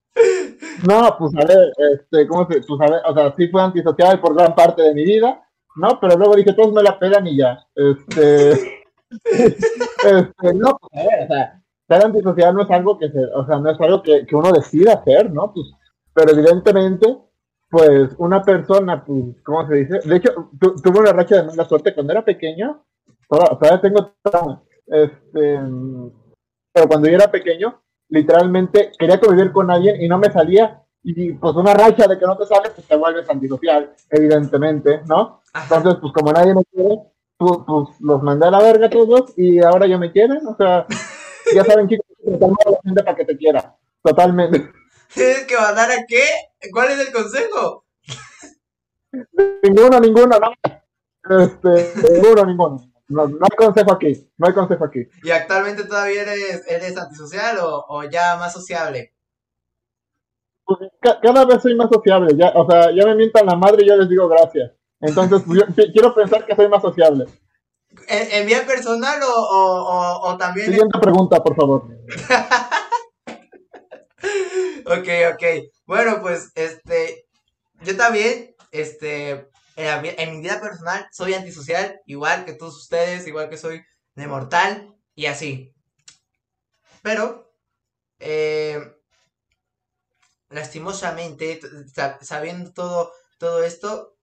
[0.86, 2.60] no, pues a ver, este, ¿cómo se?
[2.60, 5.40] Pues a ver, o sea, sí fue antisocial por gran parte de mi vida,
[5.76, 5.98] ¿no?
[6.00, 7.64] Pero luego dije, todos me la pelan y ya.
[7.74, 8.83] Este,
[9.24, 13.70] este no, pues, o sea, ser antisocial no es algo que se, o sea, no
[13.70, 15.52] es algo que, que uno decida hacer, ¿no?
[15.52, 15.66] Pues,
[16.12, 17.18] pero evidentemente,
[17.70, 20.00] pues, una persona, pues, ¿cómo se dice?
[20.04, 22.84] De hecho, tuve una racha de mala suerte cuando era pequeño,
[23.28, 25.60] todavía, tengo trauma, este,
[26.72, 31.32] pero cuando yo era pequeño, literalmente quería convivir con alguien y no me salía, y
[31.32, 35.42] pues una racha de que no te sale, pues te vuelves antisocial, evidentemente, ¿no?
[35.54, 36.98] Entonces, pues como nadie me quiere,
[37.44, 40.86] pues, pues los mandé a la verga todos y ahora ya me quieren, o sea,
[41.54, 44.70] ya saben chicos, la gente para que te quiera, totalmente.
[45.12, 46.24] ¿Tienes que mandar a qué?
[46.72, 47.84] ¿Cuál es el consejo?
[49.62, 50.52] ninguno, ninguno, no.
[51.38, 52.90] Este, ninguno, ninguno.
[53.06, 55.00] No, no, hay consejo aquí, no hay consejo aquí.
[55.22, 59.14] ¿Y actualmente todavía eres, eres antisocial o, o ya más sociable?
[60.64, 60.90] Pues,
[61.22, 63.96] cada vez soy más sociable, ya, o sea, ya me mientan la madre y yo
[63.96, 64.72] les digo gracias.
[65.06, 67.26] Entonces, pues, yo quiero pensar que soy más sociable.
[68.08, 70.66] ¿En, vía personal o, o, o, también?
[70.66, 71.82] Siguiente pregunta, por favor.
[74.86, 75.42] ok, ok.
[75.86, 77.26] Bueno, pues, este,
[77.82, 83.58] yo también, este, en, mi vida personal soy antisocial, igual que todos ustedes, igual que
[83.58, 83.84] soy
[84.14, 85.74] de mortal y así.
[87.02, 87.54] Pero,
[88.18, 88.80] eh,
[90.48, 91.60] lastimosamente,
[92.22, 94.13] sabiendo todo, todo esto,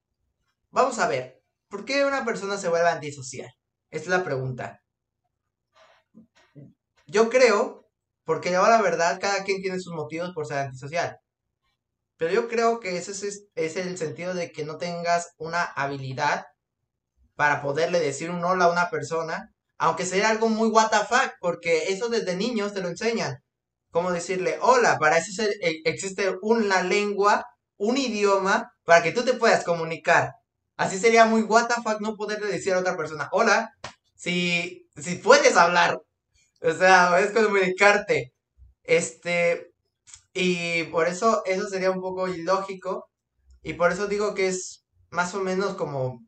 [0.72, 3.50] vamos a ver, ¿por qué una persona se vuelve antisocial?
[3.90, 4.82] Esta es la pregunta.
[7.08, 7.88] Yo creo,
[8.24, 11.20] porque ahora la verdad, cada quien tiene sus motivos por ser antisocial.
[12.18, 16.46] Pero yo creo que ese es, es el sentido de que no tengas una habilidad
[17.36, 20.92] para poderle decir un hola a una persona, aunque sea algo muy what
[21.40, 23.42] porque eso desde niños te lo enseñan
[23.92, 24.98] cómo decirle hola.
[24.98, 27.46] Para eso e, existe una lengua,
[27.78, 30.32] un idioma, para que tú te puedas comunicar.
[30.82, 33.70] Así sería muy what the fuck no poderle decir a otra persona hola,
[34.16, 36.00] si, si puedes hablar.
[36.62, 38.34] O sea, es comunicarte.
[38.84, 39.72] Este,
[40.34, 43.10] y por eso eso sería un poco ilógico.
[43.64, 46.22] Y por eso digo que es más o menos como,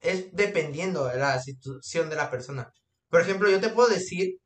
[0.00, 2.72] es dependiendo de la situación de la persona.
[3.08, 4.38] Por ejemplo, yo te puedo decir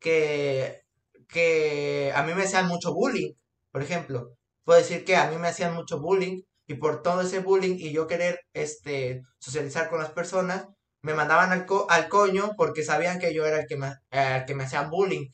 [0.00, 0.82] que
[1.28, 3.32] que a mí me hacían mucho bullying,
[3.72, 4.36] por ejemplo.
[4.64, 7.92] Puedo decir que a mí me hacían mucho bullying y por todo ese bullying y
[7.92, 10.66] yo querer este, socializar con las personas,
[11.02, 13.94] me mandaban al, al coño porque sabían que yo era el que me,
[14.46, 15.28] que me hacían bullying.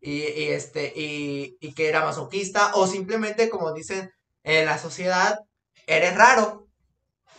[0.00, 4.10] Y, este, y, y, que era masoquista o simplemente como dicen
[4.44, 5.40] en la sociedad,
[5.86, 6.68] eres raro.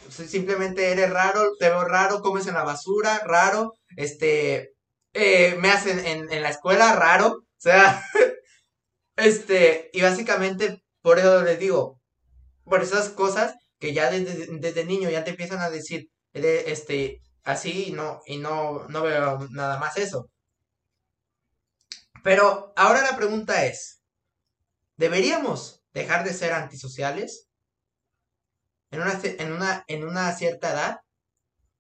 [0.10, 4.74] Simplemente eres raro, te veo raro, comes en la basura, raro, este,
[5.14, 8.04] eh, me hacen en, en la escuela raro, o sea,
[9.16, 11.99] este, y básicamente por eso les digo,
[12.70, 17.86] por esas cosas que ya desde, desde niño ya te empiezan a decir, este, así
[17.88, 20.30] y no, y no, no veo nada más eso.
[22.24, 24.02] Pero ahora la pregunta es,
[24.98, 27.48] ¿deberíamos dejar de ser antisociales?
[28.92, 31.00] En una, en una, en una cierta edad,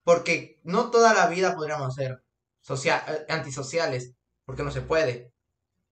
[0.03, 2.23] porque no toda la vida podríamos ser
[2.61, 4.13] social, antisociales,
[4.45, 5.31] porque no se puede.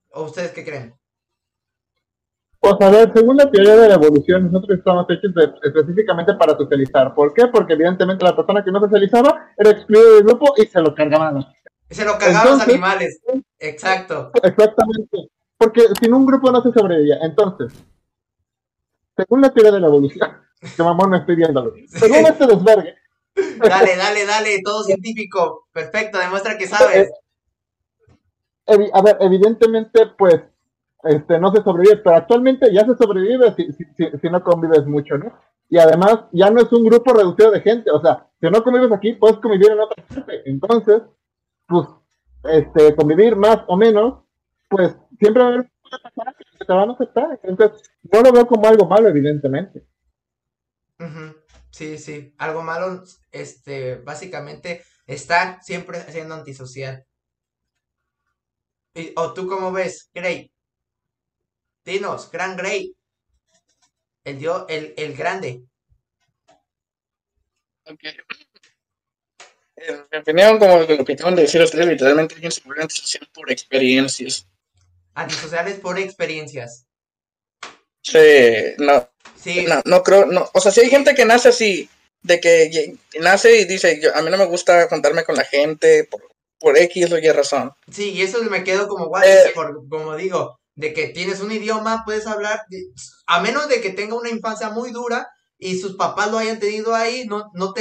[0.09, 0.97] ¿O ustedes qué creen?
[2.59, 5.31] Pues a ver, según la teoría de la evolución, nosotros estamos hechos
[5.63, 7.13] específicamente para socializar.
[7.13, 7.47] ¿Por qué?
[7.47, 11.45] Porque evidentemente la persona que no socializaba era excluida del grupo y se lo cargaban
[11.89, 13.21] Se lo cargaban los animales.
[13.59, 14.31] Exacto.
[14.41, 15.29] Exactamente.
[15.57, 17.17] Porque sin un grupo no se sobrevivía.
[17.21, 17.73] Entonces,
[19.15, 20.29] según la teoría de la evolución,
[20.75, 21.73] que mamón me estoy viéndolo.
[21.87, 22.95] Según este desvergue.
[23.59, 25.67] Dale, dale, dale, todo científico.
[25.71, 27.09] Perfecto, demuestra que sabes.
[28.65, 30.41] Eh, a ver, evidentemente, pues,
[31.09, 35.33] este, no se sobrevive, pero actualmente ya se sobrevive si, si, no convives mucho, ¿no?
[35.69, 38.91] Y además, ya no es un grupo reducido de gente, o sea, si no convives
[38.91, 40.41] aquí, puedes convivir en otra parte.
[40.45, 41.01] Entonces,
[41.67, 41.87] pues,
[42.45, 44.23] este, convivir más o menos,
[44.69, 45.71] pues, siempre va a haber
[46.57, 47.39] que te van a aceptar.
[47.43, 49.85] Entonces, no lo veo como algo malo, evidentemente.
[51.71, 57.05] Sí, sí, algo malo, este, básicamente, estar siempre siendo antisocial.
[59.15, 60.51] ¿O tú cómo ves, Grey?
[61.87, 62.93] Dinos, Gran Grey.
[64.23, 65.63] El, dio, el, el grande.
[67.85, 68.03] Ok.
[69.77, 73.29] En mi opinión, como lo que acaban de decir ustedes, literalmente alguien se vuelve antisocial
[73.33, 74.45] por experiencias.
[75.13, 76.85] Antisociales por experiencias.
[78.01, 79.09] Sí, no.
[79.35, 79.65] Sí.
[79.65, 80.49] No, no creo, no.
[80.53, 81.89] O sea, si hay gente que nace así,
[82.21, 86.03] de que nace y dice, yo, a mí no me gusta juntarme con la gente
[86.03, 86.27] por
[86.59, 87.71] por X o Y razón.
[87.91, 89.53] Sí, y eso me quedo como guay, eh,
[89.89, 92.61] como digo, de que tienes un idioma, puedes hablar,
[93.25, 95.27] a menos de que tenga una infancia muy dura,
[95.59, 97.73] y sus papás lo hayan tenido ahí, no, no,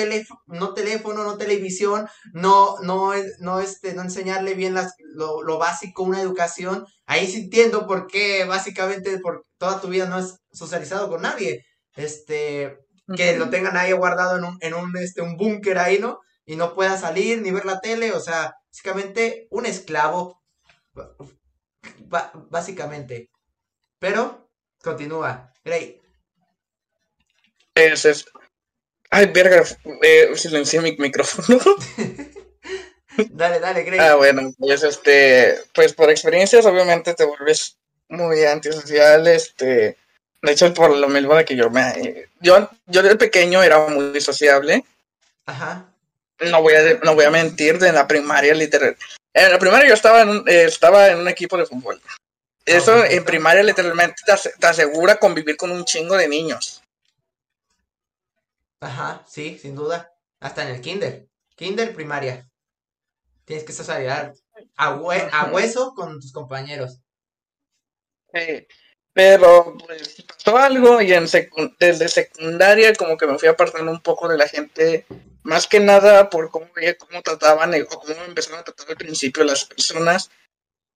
[0.47, 6.03] no teléfono, no televisión, no, no, no, este, no enseñarle bien las, lo, lo, básico,
[6.03, 6.87] una educación.
[7.05, 11.67] Ahí sí entiendo por qué básicamente por toda tu vida no has socializado con nadie.
[11.97, 12.79] Este,
[13.15, 16.21] que lo tengan ahí guardado en un, en un, este, un búnker ahí, ¿no?
[16.47, 20.41] Y no pueda salir ni ver la tele, o sea, básicamente un esclavo,
[22.51, 23.31] básicamente.
[23.99, 24.49] Pero,
[24.83, 26.01] continúa, Grey.
[27.75, 28.27] Es, es...
[29.11, 29.63] Ay, verga,
[30.03, 31.61] eh, silencié mi micrófono.
[33.31, 33.99] dale, dale, Grey.
[33.99, 37.77] Ah, bueno, pues este, pues por experiencias obviamente te vuelves
[38.09, 39.97] muy antisocial, este,
[40.43, 44.21] de hecho por lo mismo de que yo me, yo, yo de pequeño era muy
[44.21, 44.85] sociable.
[45.47, 45.87] Ajá.
[46.51, 48.97] No voy a, no voy a mentir, de la primaria literal.
[49.37, 52.01] En la primaria yo estaba en un, eh, estaba en un equipo de fútbol.
[52.65, 56.83] Eso ah, en primaria literalmente te, asegura convivir con un chingo de niños.
[58.81, 60.11] Ajá, sí, sin duda.
[60.41, 61.29] Hasta en el kinder.
[61.55, 62.51] Kinder, primaria.
[63.45, 64.33] Tienes que socializar
[64.75, 67.03] a, a hueso con tus compañeros.
[68.33, 68.67] Sí.
[69.17, 71.25] Pero pues pasó algo y en
[71.79, 75.07] desde secundaria como que me fui apartando un poco de la gente,
[75.43, 79.43] más que nada por cómo veía cómo trataban o cómo empezaron a tratar al principio
[79.43, 80.29] las personas.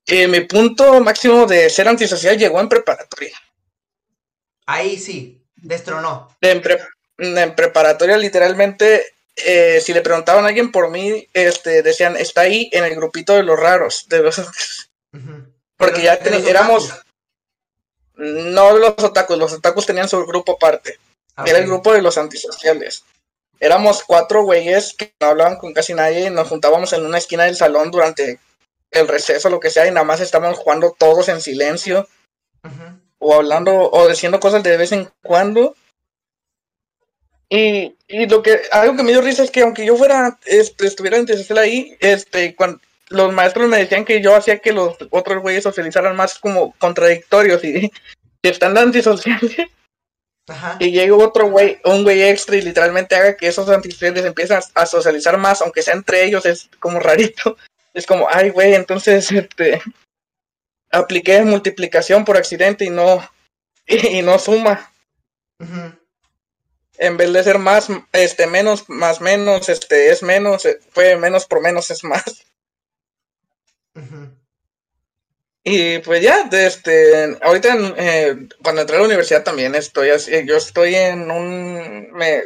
[0.06, 3.40] Eh, mi punto máximo de ser antisocial llegó en preparatoria.
[4.66, 6.36] Ahí sí, destronó.
[6.42, 6.62] En,
[7.16, 12.68] en preparatoria literalmente, eh, si le preguntaban a alguien por mí, este, decían, está ahí
[12.74, 14.10] en el grupito de los raros.
[14.10, 14.42] De los...
[15.78, 16.92] Porque ya éramos
[18.20, 20.98] no los otakus, los otakus tenían su grupo aparte.
[21.36, 23.04] Ah, Era el grupo de los antisociales.
[23.58, 27.44] Éramos cuatro güeyes que no hablaban con casi nadie y nos juntábamos en una esquina
[27.44, 28.38] del salón durante
[28.90, 32.06] el receso, lo que sea, y nada más estábamos jugando todos en silencio.
[33.18, 35.74] O hablando, o diciendo cosas de vez en cuando.
[37.48, 40.86] Y, y, lo que, algo que me dio risa es que aunque yo fuera, este,
[40.86, 42.80] estuviera antisocial ahí, este, cuando,
[43.10, 47.62] los maestros me decían que yo hacía que los otros güeyes socializaran más como contradictorios
[47.64, 47.90] y
[48.42, 49.56] están antisociales.
[50.48, 50.76] Ajá.
[50.80, 54.86] Y llega otro güey, un güey extra y literalmente haga que esos antisociales empiezan a
[54.86, 57.56] socializar más, aunque sea entre ellos, es como rarito.
[57.92, 59.82] Es como, ay güey, entonces este
[60.90, 63.28] apliqué multiplicación por accidente y no
[63.86, 64.92] y, no suma.
[66.98, 71.46] En vez de ser más, este, menos, más menos, este, es menos, eh, fue menos
[71.46, 72.44] por menos es más.
[75.62, 80.56] Y pues ya, este, ahorita eh, cuando entré a la universidad también estoy así, yo
[80.56, 82.44] estoy en un, me,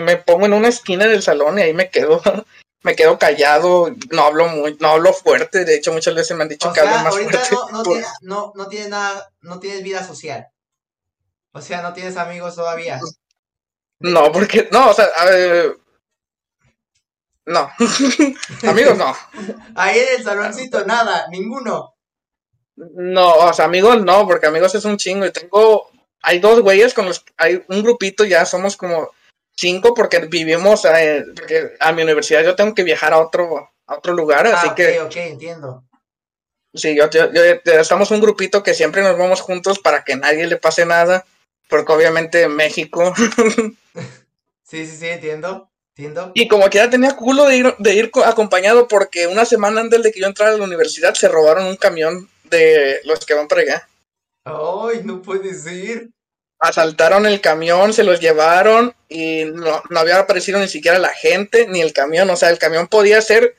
[0.00, 2.20] me pongo en una esquina del salón y ahí me quedo,
[2.82, 6.50] me quedo callado, no hablo muy, no hablo fuerte, de hecho muchas veces me han
[6.50, 7.38] dicho que hablo más fuerte.
[7.50, 10.48] No, no, tienes, no, no tienes nada, no tienes vida social.
[11.52, 13.00] O sea, no tienes amigos todavía.
[14.00, 15.78] No, porque, no, o sea, a ver,
[17.46, 17.70] no.
[18.68, 19.14] amigos no.
[19.74, 21.94] Ahí en el saloncito, nada, ninguno.
[22.76, 25.26] No, o sea, amigos no, porque amigos es un chingo.
[25.26, 25.90] Y tengo,
[26.22, 29.10] hay dos güeyes con los, hay un grupito ya, somos como
[29.56, 33.70] cinco porque vivimos a, eh, porque a mi universidad yo tengo que viajar a otro,
[33.86, 35.00] a otro lugar, así ah, que.
[35.00, 35.84] Ok, entiendo.
[36.72, 37.24] Sí, yo, yo,
[37.64, 41.24] estamos un grupito que siempre nos vamos juntos para que nadie le pase nada,
[41.68, 43.14] porque obviamente México.
[44.64, 45.70] sí, sí, sí, entiendo.
[46.34, 50.02] Y como que ya tenía culo de ir, de ir acompañado porque una semana antes
[50.02, 53.46] de que yo entrara a la universidad se robaron un camión de los que van
[53.46, 53.88] para allá.
[54.44, 56.08] Ay, no puede ser.
[56.58, 61.80] Asaltaron el camión, se los llevaron y no, había aparecido ni siquiera la gente ni
[61.80, 62.28] el camión.
[62.30, 63.54] O sea, el camión podía ser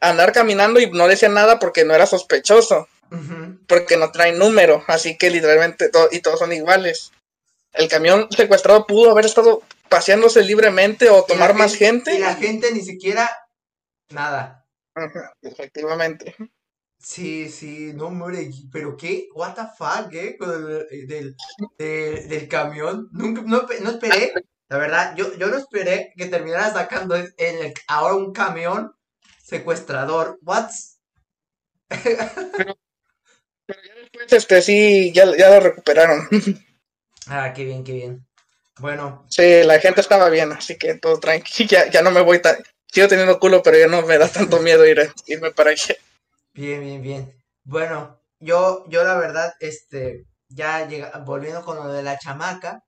[0.00, 2.88] andar caminando y no decía nada porque no era sospechoso.
[3.66, 4.84] Porque no trae número.
[4.86, 7.10] Así que literalmente y todos son iguales.
[7.72, 12.72] El camión secuestrado pudo haber estado paseándose libremente o tomar más gente, Y la gente
[12.72, 13.28] ni siquiera
[14.10, 14.66] nada.
[15.42, 16.34] efectivamente.
[16.98, 20.36] Sí, sí, no, hombre, pero qué, what the fuck, ¿eh?
[21.06, 21.34] del,
[21.78, 23.08] del, camión.
[23.12, 24.32] Nunca, no, no, esperé,
[24.68, 28.94] la verdad, yo, yo no esperé que terminara sacando el, ahora un camión
[29.42, 30.38] secuestrador.
[30.42, 30.70] What?
[31.88, 32.76] pero,
[33.66, 36.28] ya después, este, sí, ya, ya lo recuperaron.
[37.26, 38.26] ah, qué bien, qué bien.
[38.78, 39.26] Bueno.
[39.28, 41.68] Sí, la gente estaba bien, así que todo tranquilo.
[41.70, 42.56] Ya, ya no me voy tan.
[42.86, 45.94] Sigo teniendo culo, pero ya no me da tanto miedo ir, irme para allá.
[46.54, 47.34] Bien, bien, bien.
[47.62, 52.82] Bueno, yo, yo la verdad, este, ya llega, volviendo con lo de la chamaca,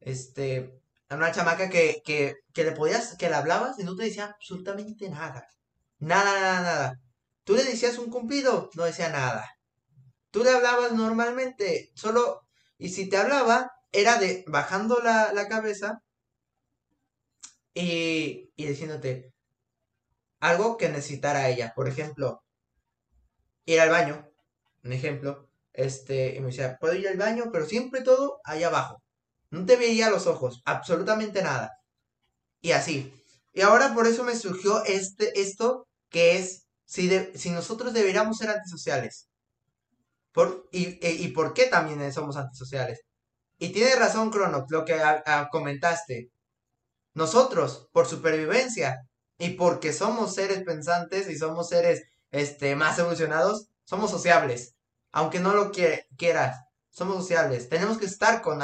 [0.00, 4.26] este, una chamaca que, que, que le podías, que le hablabas y no te decía
[4.26, 5.46] absolutamente nada.
[5.98, 7.00] Nada, nada, nada.
[7.44, 9.50] Tú le decías un cumplido, no decía nada.
[10.30, 12.42] Tú le hablabas normalmente, solo,
[12.78, 16.02] y si te hablaba, era de bajando la, la cabeza
[17.74, 19.32] y, y diciéndote
[20.40, 21.72] algo que necesitara ella.
[21.74, 22.42] Por ejemplo,
[23.66, 24.28] ir al baño,
[24.84, 29.02] un ejemplo, este, y me decía, puedo ir al baño, pero siempre todo allá abajo.
[29.50, 31.70] No te veía los ojos, absolutamente nada.
[32.60, 33.12] Y así.
[33.52, 38.50] Y ahora por eso me surgió este, esto que es si, si nosotros deberíamos ser
[38.50, 39.28] antisociales.
[40.32, 43.00] Por, y, e, y, por qué también somos antisociales.
[43.58, 45.00] Y tiene razón, Crono, lo que
[45.50, 46.30] comentaste.
[47.14, 49.06] Quiero por supervivencia
[49.38, 54.74] y porque somos seres pensantes y somos seres este, más evolucionados, somos sociables.
[55.12, 57.68] Aunque no lo quieras, somos sociables.
[57.68, 58.60] Tenemos que estar con,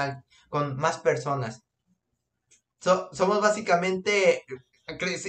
[0.49, 1.63] con más personas.
[2.81, 4.45] somos básicamente,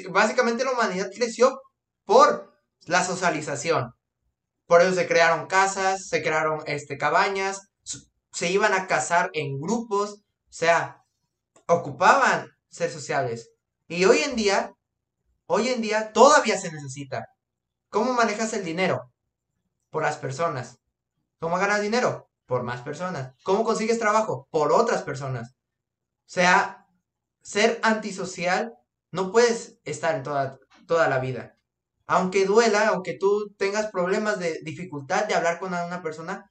[0.09, 1.61] básicamente la humanidad creció
[2.05, 2.51] por
[2.85, 3.93] la socialización.
[4.65, 7.70] Por eso se crearon casas, se crearon este, cabañas,
[8.31, 11.03] se iban a cazar en grupos, o sea,
[11.67, 13.51] ocupaban ser sociables.
[13.87, 14.73] Y hoy en día,
[15.45, 17.27] hoy en día todavía se necesita.
[17.89, 19.11] ¿Cómo manejas el dinero?
[19.89, 20.79] Por las personas.
[21.39, 22.29] ¿Cómo ganas dinero?
[22.45, 23.33] Por más personas.
[23.43, 24.47] ¿Cómo consigues trabajo?
[24.49, 25.51] Por otras personas.
[25.51, 26.87] O sea,
[27.41, 28.73] ser antisocial
[29.11, 31.57] no puedes estar en toda, toda la vida.
[32.07, 36.49] Aunque duela, aunque tú tengas problemas de dificultad de hablar con una persona,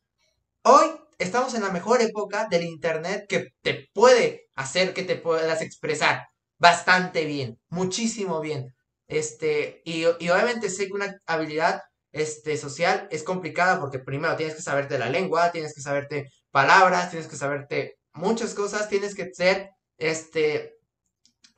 [0.63, 0.91] hoy
[1.21, 6.27] estamos en la mejor época del Internet que te puede hacer que te puedas expresar
[6.59, 8.75] bastante bien, muchísimo bien.
[9.07, 14.63] Este, y, obviamente sé que una habilidad este, social es complicada porque primero tienes que
[14.63, 19.71] saberte la lengua, tienes que saberte palabras, tienes que saberte muchas cosas, tienes que ser,
[19.99, 20.77] este,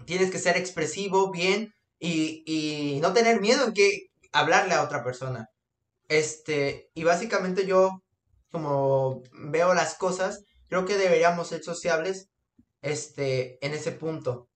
[0.07, 5.05] tienes que ser expresivo, bien, y, y no tener miedo en que hablarle a otra
[5.05, 5.49] persona.
[6.09, 8.03] Este, y básicamente yo
[8.53, 12.29] como veo las cosas, creo que deberíamos ser sociables
[12.83, 14.49] este, en ese punto.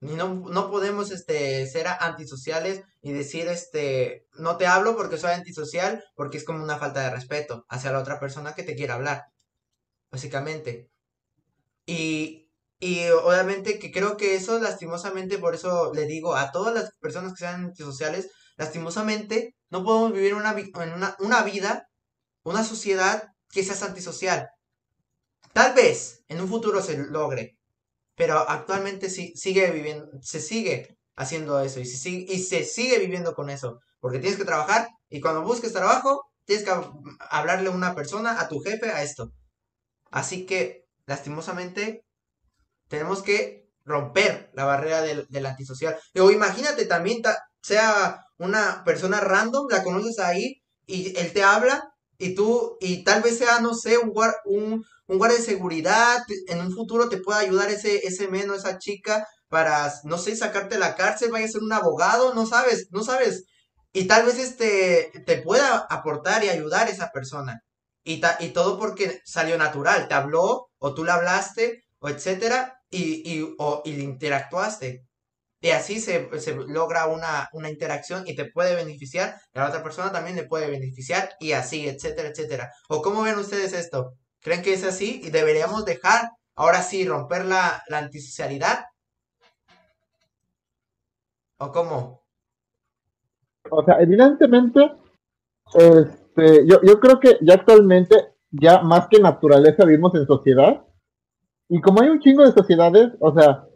[0.00, 5.32] Y no, no podemos este, ser antisociales y decir, este, no te hablo porque soy
[5.32, 8.92] antisocial, porque es como una falta de respeto hacia la otra persona que te quiere
[8.92, 9.24] hablar,
[10.10, 10.90] básicamente.
[11.86, 16.90] Y, y obviamente que creo que eso, lastimosamente, por eso le digo a todas las
[17.00, 20.54] personas que sean antisociales, lastimosamente, no podemos vivir una,
[21.20, 21.88] una vida
[22.46, 24.48] una sociedad que antisocial.
[25.52, 27.58] Tal vez en un futuro se logre,
[28.14, 34.20] pero actualmente sigue viviendo, se sigue haciendo eso y se, sigue viviendo con eso, porque
[34.20, 36.72] tienes que trabajar y cuando busques trabajo tienes que
[37.18, 39.32] hablarle a una persona, a tu jefe, a esto.
[40.12, 42.04] Así que, lastimosamente,
[42.86, 45.98] tenemos que romper la barrera del, del antisocial.
[46.16, 47.22] O imagínate también,
[47.60, 53.22] sea una persona random, la conoces ahí y él te habla y tú, y tal
[53.22, 57.38] vez sea, no sé, un, guard, un, guardia de seguridad, en un futuro te pueda
[57.40, 61.46] ayudar ese, ese men o esa chica para, no sé, sacarte de la cárcel, vaya
[61.46, 63.44] a ser un abogado, no sabes, no sabes.
[63.92, 67.60] Y tal vez este te pueda aportar y ayudar esa persona.
[68.04, 73.22] Y, y todo porque salió natural, te habló, o tú le hablaste, o etcétera, y,
[73.30, 75.05] y, o, y interactuaste.
[75.66, 76.28] Y así se,
[76.68, 80.70] logra una, interacción y te puede beneficiar, y a la otra persona también le puede
[80.70, 82.70] beneficiar, y así, etcétera, etcétera.
[82.88, 84.12] ¿O cómo ven ustedes esto?
[84.40, 85.20] ¿Creen que es así?
[85.24, 88.84] ¿Y deberíamos dejar, ahora sí, romper la, antisocialidad?
[91.58, 92.22] ¿O cómo?
[93.68, 94.92] O sea, evidentemente,
[95.74, 98.14] este, yo, yo creo que ya actualmente,
[98.52, 100.86] ya más que naturaleza, vivimos en sociedad.
[101.68, 103.66] Y como hay un chingo de sociedades, o sea,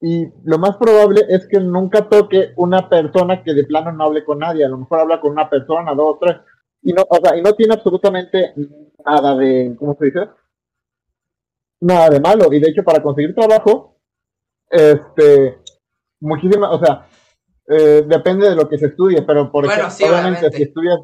[0.00, 4.24] y lo más probable es que nunca toque una persona que de plano no hable
[4.24, 6.36] con nadie, a lo mejor habla con una persona, dos, tres,
[6.82, 8.54] y no, o sea, y no tiene absolutamente
[9.04, 10.28] nada de, ¿cómo se dice?
[11.80, 13.96] Nada de malo, y de hecho para conseguir trabajo,
[14.68, 15.58] este,
[16.20, 17.06] muchísimas, o sea,
[17.68, 21.00] eh, depende de lo que se estudie, pero por ejemplo, obviamente, si estudias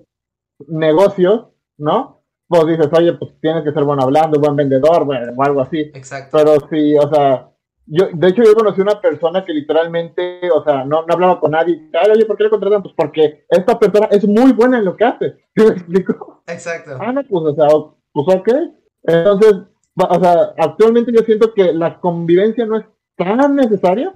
[0.69, 2.23] negocios, ¿no?
[2.47, 5.81] Pues dices, oye, pues tienes que ser bueno hablando, buen vendedor, bueno, o algo así.
[5.95, 6.37] Exacto.
[6.37, 7.52] Pero si, o sea,
[7.87, 11.51] yo, de hecho, yo conocí una persona que literalmente, o sea, no, no hablaba con
[11.51, 11.91] nadie.
[11.93, 12.83] Ay, oye, ¿por qué le contratan?
[12.83, 15.37] Pues porque esta persona es muy buena en lo que hace.
[15.57, 16.43] ¿Sí me explico?
[16.47, 16.97] Exacto.
[17.01, 17.69] Ah, no, pues, o sea,
[18.13, 18.49] pues ok.
[19.03, 19.55] Entonces,
[19.97, 22.85] o sea, actualmente yo siento que la convivencia no es
[23.17, 24.15] tan necesaria.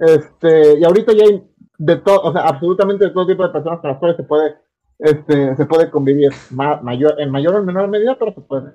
[0.00, 1.44] Este, y ahorita ya hay
[1.78, 4.56] de todo, o sea, absolutamente de todo tipo de personas con las cuales se puede,
[4.98, 8.72] este, se puede convivir mayor, en mayor o menor medida, pero se puede.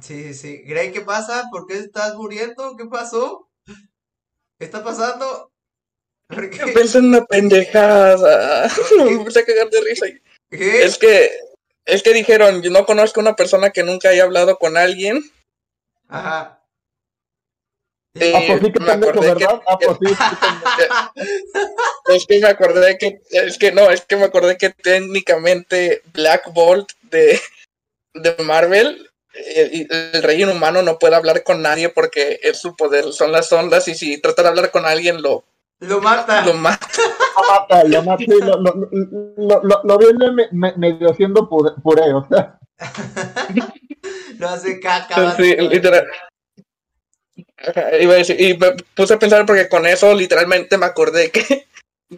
[0.00, 0.62] Sí, sí.
[0.66, 1.44] Grey, ¿qué pasa?
[1.50, 2.76] ¿Por qué estás muriendo?
[2.76, 3.48] ¿Qué pasó?
[4.62, 5.50] ¿Qué está pasando?
[6.72, 8.70] Pensé en una pendejada.
[8.96, 10.06] me empecé a cagar de risa.
[10.48, 10.84] ¿Qué?
[10.84, 11.32] Es que,
[11.84, 15.20] es que dijeron, yo no conozco a una persona que nunca haya hablado con alguien.
[16.06, 16.62] Ajá.
[18.14, 19.62] Eh, Ah, pues sí que pendejo, ¿verdad?
[19.66, 22.14] Ah, pues sí, pendejo.
[22.14, 26.52] Es que me acordé que, es que no, es que me acordé que técnicamente Black
[26.52, 27.40] Bolt de,
[28.14, 33.12] de Marvel, eh, el rey inhumano no puede hablar con nadie porque es su poder,
[33.12, 35.44] son las ondas, y si trata de hablar con alguien lo,
[35.80, 36.44] Lo mata.
[36.44, 36.86] lo mata.
[37.36, 38.88] Lo mata, lo mata, lo, lo,
[39.36, 42.58] lo, lo, lo viene me- me- medio haciendo puré, o sea.
[44.38, 45.34] Lo hace caca.
[45.36, 46.06] Sí, literal.
[48.00, 51.66] Iba a decir, y me puse a pensar porque con eso literalmente me acordé que,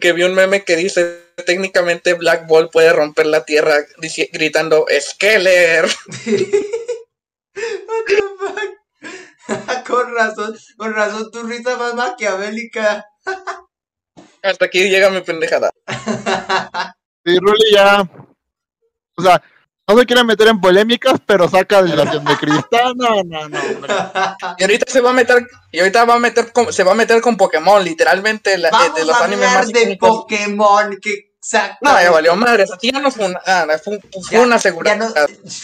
[0.01, 3.75] que vi un meme que dice técnicamente Black Ball puede romper la tierra
[4.33, 5.85] gritando Skeller.
[7.55, 9.87] What the fuck?
[9.87, 13.05] con razón, con razón, tu risa más maquiavélica.
[14.43, 15.71] Hasta aquí llega mi pendejada.
[17.25, 18.07] Sí, Ruli ya.
[19.17, 19.41] O sea,
[19.87, 22.93] no se quiere meter en polémicas, pero saca de la de cristal.
[22.95, 23.93] No, no, no, hombre.
[24.59, 26.95] Y ahorita se va a meter, y ahorita va a meter con, se va a
[26.95, 30.09] meter con Pokémon, literalmente la- eh, Vamos de los a animes hablar más de icónicos.
[30.09, 31.77] Pokémon, que exacto.
[31.81, 32.33] No, ya valió
[32.73, 35.13] aquí ya no fue una, ah, fue, fue una seguridad.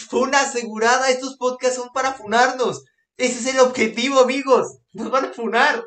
[0.08, 1.10] fue una asegurada.
[1.10, 2.84] Estos podcasts son para funarnos.
[3.16, 4.78] Ese es el objetivo, amigos.
[4.92, 5.84] Nos van a funar.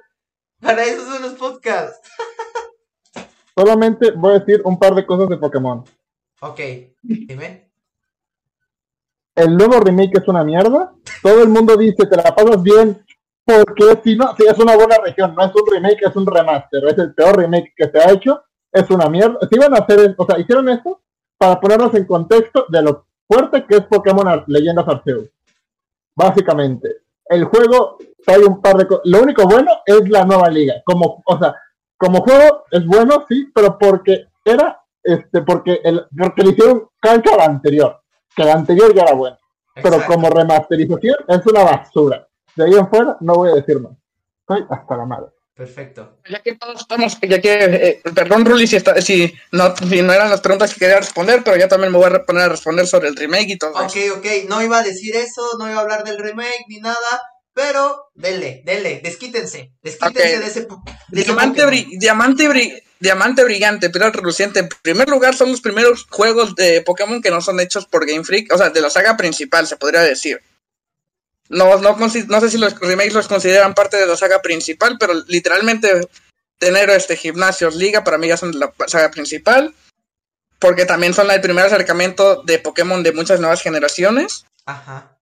[0.62, 2.00] Para eso son los podcasts.
[3.58, 5.84] Solamente voy a decir un par de cosas de Pokémon.
[6.42, 6.60] Ok,
[7.02, 7.72] dime.
[9.34, 10.94] El nuevo remake es una mierda.
[11.22, 13.06] Todo el mundo dice, te la pasas bien.
[13.46, 16.84] Porque si no, si es una buena región, no es un remake, es un remaster.
[16.86, 18.44] Es el peor remake que se ha hecho.
[18.76, 19.40] Es una mierda.
[19.50, 21.02] Si iban a hacer, o sea, hicieron esto
[21.38, 25.30] para ponernos en contexto de lo fuerte que es Pokémon Ar- Leyendas Arceus.
[26.16, 26.98] Básicamente,
[27.28, 29.04] el juego trae un par de cosas.
[29.06, 30.76] Lo único bueno es la nueva liga.
[30.86, 31.56] Como, o sea,
[31.98, 37.34] como juego es bueno, sí, pero porque era, este, porque el, porque le hicieron calca
[37.34, 38.02] a la anterior.
[38.36, 39.38] Que la anterior ya era buena.
[39.76, 40.14] Pero Exacto.
[40.14, 42.28] como remasterización es una basura.
[42.56, 43.94] De ahí en fuera no voy a decir más.
[44.42, 45.28] Estoy hasta la madre.
[45.56, 46.18] Perfecto.
[46.30, 50.12] Ya que todos estamos, ya que, eh, perdón Ruli si, está, si, no, si no
[50.12, 52.86] eran las preguntas que quería responder, pero ya también me voy a poner a responder
[52.88, 54.16] sobre el remake y todo Ok, eso.
[54.16, 54.26] ok.
[54.50, 56.98] No iba a decir eso, no iba a hablar del remake ni nada.
[57.54, 59.72] Pero, denle, denle, desquítense.
[59.82, 60.60] Desquítense de ese.
[61.08, 64.60] de ese Diamante, bri- diamante, bri- diamante brillante, piedra reluciente.
[64.60, 68.26] En primer lugar, son los primeros juegos de Pokémon que no son hechos por Game
[68.26, 70.42] Freak, o sea, de la saga principal, se podría decir.
[71.50, 75.14] No, no, no sé si los remakes los consideran parte de la saga principal, pero
[75.28, 76.08] literalmente
[76.58, 79.74] tener este gimnasios liga para mí ya son la saga principal,
[80.60, 84.46] porque también son el primer acercamiento de Pokémon de muchas nuevas generaciones.
[84.66, 85.18] Ajá.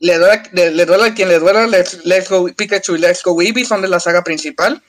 [0.00, 3.22] Le duela, le, le duela a quien le duela, Let's, Let's Go Pikachu y Let's
[3.22, 4.82] Go Eevee son de la saga principal.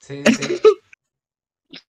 [0.00, 0.60] Sí, sí.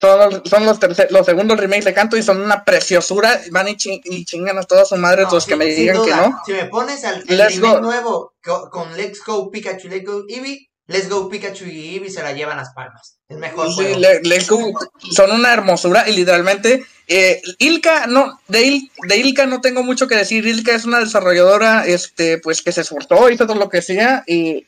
[0.00, 3.40] Son los, son los, tercer- los segundos remakes de Canto y son una preciosura.
[3.50, 6.10] Van y, chi- y chingan a toda su madre No, los que me digan que
[6.10, 6.40] no.
[6.46, 7.80] Si me pones al remake go.
[7.80, 12.22] nuevo co- con, Let's Go Pikachu, Let's Go Eevee, Let's Go Pikachu y Eevee se
[12.22, 13.18] la llevan las palmas.
[13.28, 13.98] El mejor Sí, juego.
[13.98, 14.72] le- Let's Go
[15.12, 20.08] son una hermosura y literalmente eh, Ilka no de, Il- de Ilka no tengo mucho
[20.08, 20.46] que decir.
[20.46, 24.66] Ilka es una desarrolladora este pues que se esforzó hizo todo lo que sea y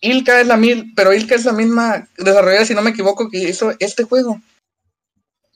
[0.00, 3.38] Ilka es la mil, pero Ilka es la misma desarrolladora si no me equivoco que
[3.38, 4.40] hizo este juego.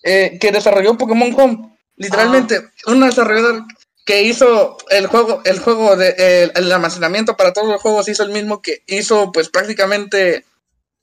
[0.03, 1.77] Eh, que desarrolló Pokémon Home.
[1.97, 3.67] Literalmente, una desarrolladora
[4.07, 8.23] que hizo el juego, el juego de el, el almacenamiento para todos los juegos hizo
[8.23, 10.45] el mismo que hizo pues prácticamente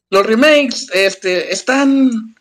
[0.10, 2.36] los remakes, este, están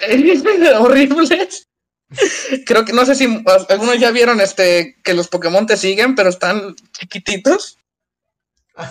[0.78, 1.66] horribles.
[2.66, 6.30] Creo que no sé si algunos ya vieron este que los Pokémon te siguen, pero
[6.30, 7.78] están chiquititos.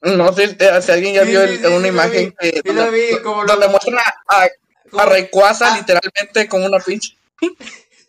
[0.00, 2.72] No sé eh, si alguien ya Sí, vio sí, el- sí, una imagen vi, que
[2.72, 4.48] lo vi, como donde a,
[4.96, 5.76] a Rayquaza Ah.
[5.78, 7.16] literalmente como una pinche.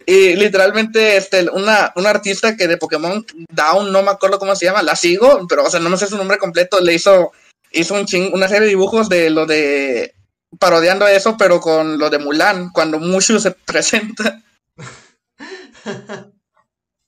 [0.06, 4.66] Y literalmente, este, una, una artista que de Pokémon Down, no me acuerdo cómo se
[4.66, 7.32] llama, la sigo, pero, o sea, no me sé su nombre completo, le hizo,
[7.72, 10.16] hizo un ching, una serie de dibujos de lo de,
[10.58, 14.42] parodiando eso, pero con lo de Mulan, cuando Mushu se presenta.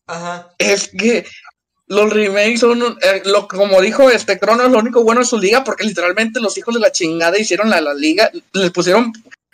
[0.06, 0.54] Ajá.
[0.60, 1.26] Es que
[1.88, 5.40] los remakes son, eh, lo, como dijo este Crono, es lo único bueno en su
[5.40, 9.12] liga, porque literalmente los hijos de la chingada hicieron la, la liga, le pusieron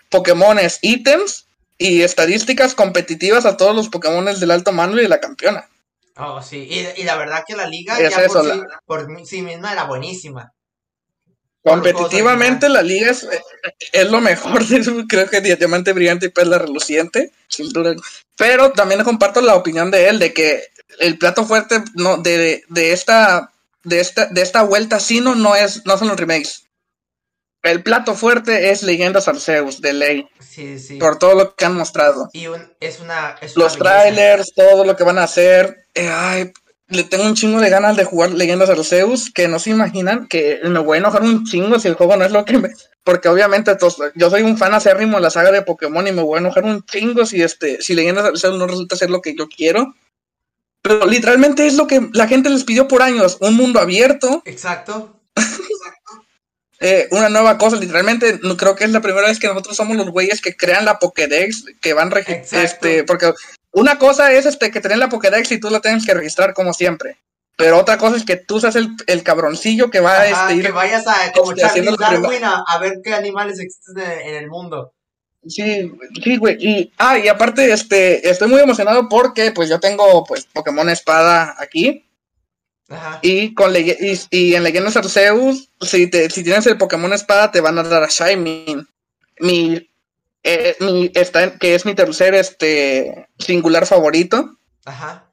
[0.09, 1.45] Pokémones, ítems
[1.77, 5.67] y estadísticas competitivas a todos los Pokémones del alto mando y de la campeona.
[6.17, 6.67] Oh, sí.
[6.69, 9.41] Y, y la verdad que la liga Es ya eso, por, la- sí, por sí
[9.41, 10.51] misma era buenísima.
[11.63, 13.27] Competitivamente la liga es,
[13.91, 14.63] es lo mejor,
[15.09, 17.31] creo que Diamante Brillante y Perla Reluciente.
[18.37, 20.63] Pero también comparto la opinión de él de que
[20.99, 23.51] el plato fuerte no, de, de esta
[23.83, 26.66] de esta de esta vuelta sí no, no es no son los remakes.
[27.63, 30.97] El plato fuerte es Leyendas Arceus de ley, Sí, sí.
[30.97, 32.29] por todo lo que han mostrado.
[32.33, 33.35] Y un, es una.
[33.41, 35.85] Es Los trailers, todo lo que van a hacer.
[35.93, 36.53] eh, ay,
[36.89, 40.59] le tengo un chingo de ganas de jugar Leyendas Arceus, que no se imaginan que
[40.63, 42.69] me voy a enojar un chingo si el juego no es lo que me...
[43.03, 46.21] Porque obviamente tos- yo soy un fan acérrimo de la saga de Pokémon y me
[46.21, 49.35] voy a enojar un chingo si, este, si Leyendas Arceus no resulta ser lo que
[49.35, 49.93] yo quiero.
[50.81, 55.16] Pero literalmente es lo que la gente les pidió por años, un mundo abierto, Exacto.
[56.80, 59.97] Eh, una nueva cosa, literalmente no creo que es la primera vez que nosotros somos
[59.97, 62.11] los güeyes que crean la Pokédex, que van
[62.51, 63.34] este, porque
[63.71, 66.73] una cosa es este que tener la Pokédex y tú la tienes que registrar como
[66.73, 67.17] siempre.
[67.55, 70.55] Pero otra cosa es que tú seas el, el cabroncillo que va a Ajá, este,
[70.57, 74.36] ir que vayas a, como este, Darwin, a, a ver qué animales existen en, en
[74.36, 74.93] el mundo.
[75.47, 75.91] Sí,
[76.23, 76.57] sí, güey.
[76.59, 81.55] Y, ah, y aparte, este, estoy muy emocionado porque, pues, yo tengo, pues, Pokémon Espada
[81.57, 82.06] aquí.
[82.89, 83.19] Ajá.
[83.21, 83.93] Y con y,
[84.31, 88.03] y en Leyendas Arceus, si, te, si tienes el Pokémon Espada, te van a dar
[88.03, 88.88] a Shaymin.
[89.39, 89.89] Mi,
[90.43, 94.57] eh, mi, está que es mi tercer, este, singular favorito.
[94.85, 95.23] Ajá.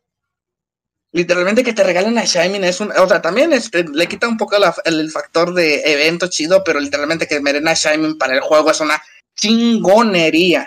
[1.13, 4.37] Literalmente que te regalen a Shaymin es un, o sea, también este, le quita un
[4.37, 8.19] poco la- el, el factor de evento chido, pero literalmente que me den a Shaymin
[8.19, 9.01] para el juego es una
[9.37, 10.67] chingonería.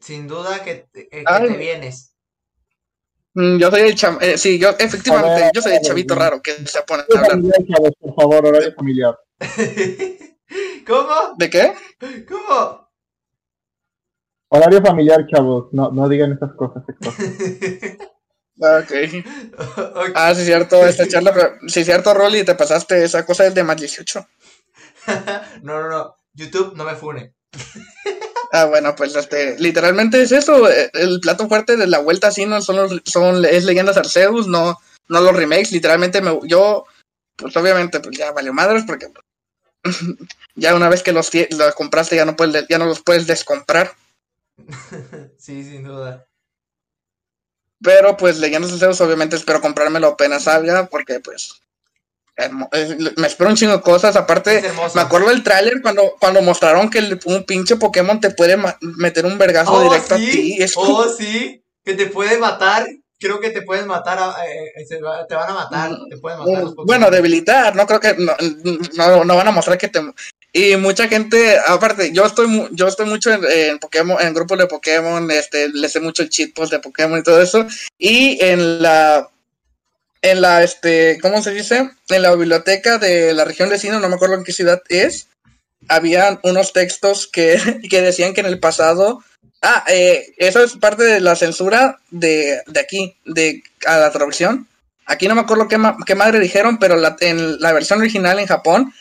[0.00, 1.48] Sin duda que, te- eh, que Ay.
[1.48, 2.14] te vienes.
[3.38, 6.14] Mm, Yo soy el cham eh, sí, yo efectivamente, ver, yo soy el ver, chavito
[6.16, 7.30] raro que se pone a Horario hablar.
[7.30, 9.18] familiar, chavos, por favor, horario familiar.
[10.86, 11.14] ¿Cómo?
[11.36, 11.74] ¿De qué?
[12.28, 12.88] ¿Cómo?
[14.50, 15.68] Horario familiar, chavos.
[15.72, 16.82] No, no digan esas cosas.
[18.60, 18.90] Ah, Ok.
[19.94, 20.10] Ok.
[20.16, 23.62] Ah, sí, cierto, esta charla, pero sí, cierto, Rolly, te pasaste esa cosa del de
[23.62, 24.26] más 18.
[25.62, 26.16] No, no, no.
[26.34, 27.34] YouTube no me fune.
[28.52, 32.46] Ah, bueno, pues este, literalmente es eso, eh, el plato fuerte de la vuelta así
[32.46, 34.78] no son los, son, es Leyendas Arceus, no,
[35.08, 36.86] no los remakes, literalmente me, yo,
[37.36, 39.08] pues obviamente, pues ya valió madres porque
[40.54, 41.30] ya una vez que los,
[41.76, 43.92] compraste ya no puedes, ya no los puedes descomprar.
[45.38, 46.26] sí, sin duda.
[47.80, 51.60] Pero pues Leyendas Arceus obviamente espero comprármelo apenas salga porque pues
[53.16, 54.14] me espero un chingo de cosas.
[54.16, 54.62] Aparte,
[54.94, 59.26] me acuerdo del tráiler cuando, cuando mostraron que el- un pinche Pokémon te puede meter
[59.26, 60.28] un vergazo Oh, directo sí.
[60.28, 60.56] a ti.
[60.62, 61.62] Es como- Oh, sí.
[61.84, 62.86] Que te puede matar.
[63.20, 64.18] Creo que te pueden matar.
[64.20, 65.90] a- eh, eh, se va- te van a matar.
[66.08, 66.62] Te pueden matar.
[66.62, 68.32] los Mm, bueno, debilitar, no creo que no,
[68.96, 70.00] no, no van a mostrar que te
[70.52, 74.66] y mucha gente, aparte, yo estoy yo estoy mucho en, en Pokémon, en grupos de
[74.66, 77.66] Pokémon, este, le sé mucho el cheat post de Pokémon y todo eso,
[77.98, 79.28] y en la
[80.22, 81.90] en la este, ¿cómo se dice?
[82.08, 85.28] En la biblioteca de la región de Sino, no me acuerdo en qué ciudad es,
[85.88, 87.58] habían unos textos que,
[87.90, 89.22] que decían que en el pasado
[89.60, 94.68] Ah, eh, eso es parte de la censura de, de aquí, de a la traducción.
[95.04, 98.46] Aquí no me acuerdo qué, qué madre dijeron, pero la- en la versión original en
[98.46, 98.94] Japón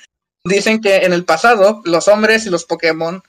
[0.44, 3.22] dicen que en el pasado los hombres y los Pokémon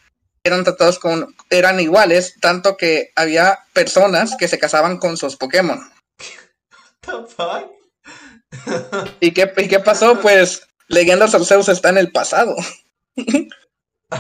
[0.43, 5.81] eran tratados con eran iguales, tanto que había personas que se casaban con sus Pokémon.
[7.07, 7.78] What the?
[9.21, 10.19] ¿Y qué, y qué pasó?
[10.21, 12.55] Pues Leyendas Arceus está en el pasado.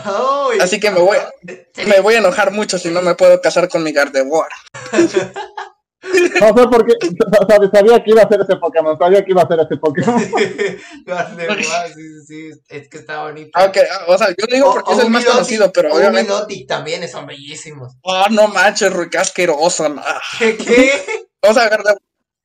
[0.07, 1.17] Oh, Así que me voy,
[1.87, 4.51] me voy a enojar mucho si no me puedo casar con mi Gardevoir.
[6.41, 6.93] No sé por qué.
[6.93, 8.97] sab- Sabía que iba a ser ese Pokémon.
[8.99, 10.23] Sabía que iba a ser ese Pokémon.
[11.07, 13.51] Gardevoir, sí, sí, sí, es que está bonito.
[13.55, 16.33] Ah, ok, ah, o sea, yo digo porque es el más Milotic- conocido, pero obviamente.
[16.33, 17.95] Milotic también son bellísimos.
[18.03, 19.87] Oh, no manches, Rui, qué asqueroso.
[20.39, 20.57] ¿Qué?
[20.57, 21.03] qué?
[21.43, 21.97] O sea, Garde-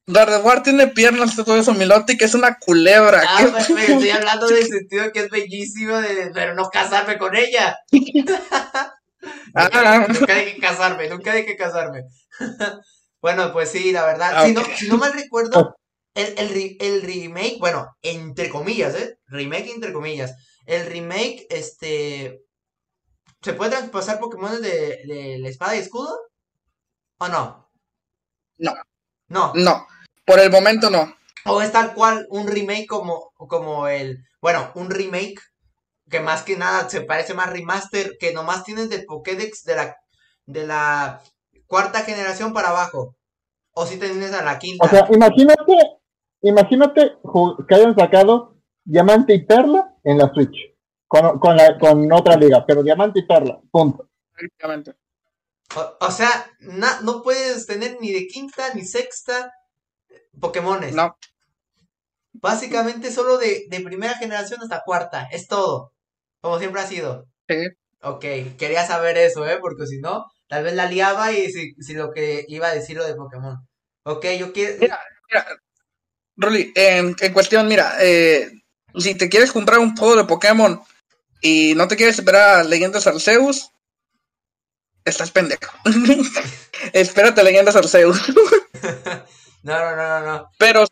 [0.05, 1.73] Gardevoir tiene piernas todo eso.
[1.73, 3.23] Milotic es una culebra.
[3.27, 7.35] Ah, pues, me estoy hablando del sentido que es bellísimo, de- pero no casarme con
[7.35, 7.77] ella.
[9.55, 10.05] Ah.
[10.09, 12.03] Nunca que casarme, nunca que casarme.
[13.21, 14.45] bueno, pues sí, la verdad.
[14.45, 14.67] Si, no, ok.
[14.75, 15.75] si no mal recuerdo,
[16.13, 19.17] el, el, el remake, bueno, entre comillas, ¿eh?
[19.27, 20.33] Remake entre comillas.
[20.65, 22.41] El remake, este.
[23.41, 24.69] ¿Se puede traspasar Pokémon de,
[25.05, 26.17] de la espada y escudo?
[27.19, 27.69] ¿O no?
[28.57, 28.73] No.
[29.29, 29.51] No.
[29.55, 29.87] No,
[30.25, 31.15] por el momento no.
[31.45, 34.23] O es tal cual un remake como, como el.
[34.41, 35.39] Bueno, un remake
[36.09, 39.97] que más que nada se parece más remaster, que nomás tienes del Pokédex de la,
[40.45, 41.21] de la
[41.67, 43.15] cuarta generación para abajo.
[43.73, 44.85] O si tienes a la quinta.
[44.85, 45.75] O sea, imagínate,
[46.41, 47.17] imagínate
[47.67, 50.55] que hayan sacado Diamante y Perla en la Switch.
[51.07, 54.09] Con, con, la, con otra liga, pero Diamante y Perla, punto.
[54.33, 54.95] Prácticamente.
[55.75, 56.29] O, o sea,
[56.59, 59.51] na- no puedes tener ni de quinta ni sexta
[60.43, 60.93] Pokémones.
[60.93, 61.17] No,
[62.33, 65.29] Básicamente solo de, de primera generación hasta cuarta.
[65.31, 65.93] Es todo.
[66.41, 67.25] Como siempre ha sido.
[67.47, 67.55] sí.
[68.05, 68.25] Ok,
[68.57, 69.59] quería saber eso, ¿eh?
[69.61, 72.97] Porque si no, tal vez la liaba y si, si lo que iba a decir
[72.97, 73.65] lo de Pokémon.
[74.03, 74.75] Ok, yo quiero...
[74.81, 74.99] Mira,
[76.35, 78.51] mira, en, en cuestión, mira, eh,
[78.97, 80.81] si te quieres comprar un juego de Pokémon
[81.39, 83.71] y no te quieres esperar a Leyendas Arceus,
[85.05, 85.71] estás pendejo.
[86.91, 88.19] Espérate leyendas Arceus.
[89.63, 90.49] no, no, no, no, no.
[90.59, 90.85] Pero,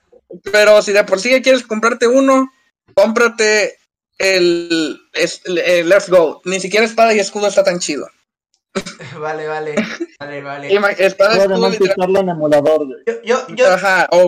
[0.52, 2.50] pero si de por sí quieres comprarte uno,
[2.94, 3.78] cómprate
[4.18, 6.42] el, es- el- el Let's Go.
[6.46, 8.08] Ni siquiera espada y escudo está tan chido.
[9.20, 9.76] vale, vale,
[10.20, 10.74] vale, vale.
[11.06, 13.00] Espada y escudo literal- utilizarlo en emulador, güey.
[13.06, 14.28] Yo, yo, yo, Ajá, o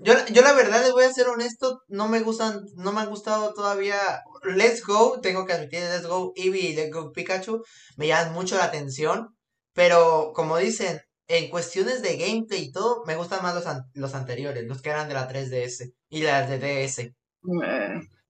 [0.00, 3.08] yo, yo la verdad les voy a ser honesto, no me gustan, no me han
[3.08, 3.96] gustado todavía
[4.42, 7.62] Let's Go, tengo que admitir, Let's Go Eevee y Let's Go Pikachu
[7.96, 9.28] me llaman mucho la atención,
[9.72, 14.14] pero como dicen, en cuestiones de gameplay y todo, me gustan más los, an- los
[14.14, 17.14] anteriores, los que eran de la 3DS y las de DS, eh,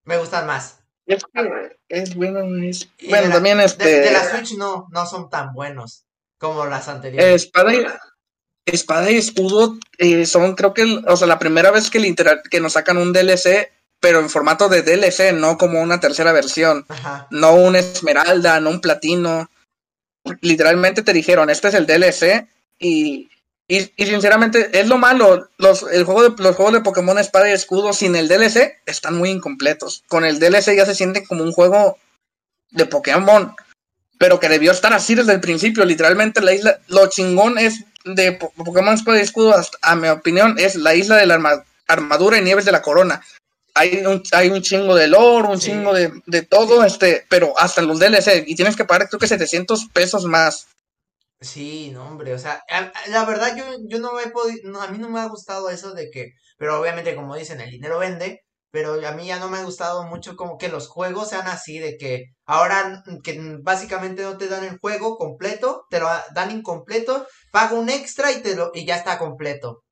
[0.05, 0.81] me gustan más.
[1.07, 1.25] es
[2.15, 2.41] bueno.
[2.63, 4.01] es- Bueno, la- también este.
[4.01, 6.05] de la Switch no, no son tan buenos
[6.39, 7.43] como las anteriores.
[7.45, 7.85] Espada y,
[8.67, 12.15] espada y escudo eh, son, creo que, o sea, la primera vez que,
[12.51, 16.85] que nos sacan un DLC, pero en formato de DLC, no como una tercera versión.
[16.89, 17.27] Ajá.
[17.31, 19.49] No un esmeralda, no un platino.
[20.41, 23.29] Literalmente te dijeron, este es el DLC y,
[23.69, 25.49] y, y sinceramente es lo malo.
[25.59, 29.17] Los, el juego de, los juegos de Pokémon Espada y Escudo sin el DLC están
[29.17, 30.03] muy incompletos.
[30.09, 31.99] Con el DLC ya se sienten como un juego
[32.71, 33.55] de Pokémon,
[34.19, 35.85] pero que debió estar así desde el principio.
[35.85, 40.09] Literalmente la isla, lo chingón es de Po- Pokémon Espada y Escudo, hasta- a mi
[40.09, 43.23] opinión, es la isla de la arma- armadura y nieves de la corona.
[43.77, 45.71] Hay un, hay un chingo de lore, un Sí.
[45.71, 49.27] chingo de, de todo, este, pero hasta los DLC, y tienes que pagar creo que
[49.27, 50.67] 700 pesos más.
[51.45, 54.89] Sí, no, hombre, o sea, a- a- la verdad yo, yo no he podido, a
[54.89, 58.41] mí no me ha gustado eso de que, pero obviamente como dicen, el dinero vende,
[58.71, 61.79] pero a mí ya no me ha gustado mucho como que los juegos sean así,
[61.79, 67.27] de que ahora que básicamente no te dan el juego completo, te lo dan incompleto,
[67.53, 69.85] paga un extra y te lo, y ya está completo.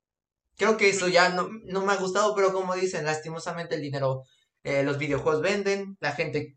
[0.56, 4.22] Creo que eso ya no, no me ha gustado, pero como dicen, lastimosamente el dinero,
[4.64, 6.56] eh, los videojuegos venden, la gente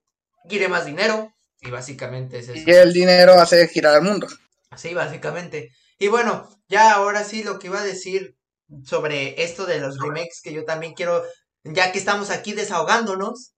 [0.49, 1.31] quiere más dinero,
[1.61, 2.63] y básicamente es eso.
[2.69, 4.27] Y el dinero hace girar al mundo.
[4.77, 5.71] Sí, básicamente.
[5.97, 8.35] Y bueno, ya ahora sí lo que iba a decir
[8.83, 11.23] sobre esto de los remakes, que yo también quiero,
[11.63, 13.53] ya que estamos aquí desahogándonos,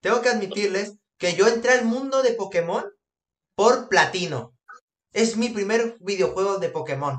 [0.00, 2.84] tengo que admitirles que yo entré al mundo de Pokémon
[3.54, 4.54] por Platino.
[5.12, 7.18] Es mi primer videojuego de Pokémon.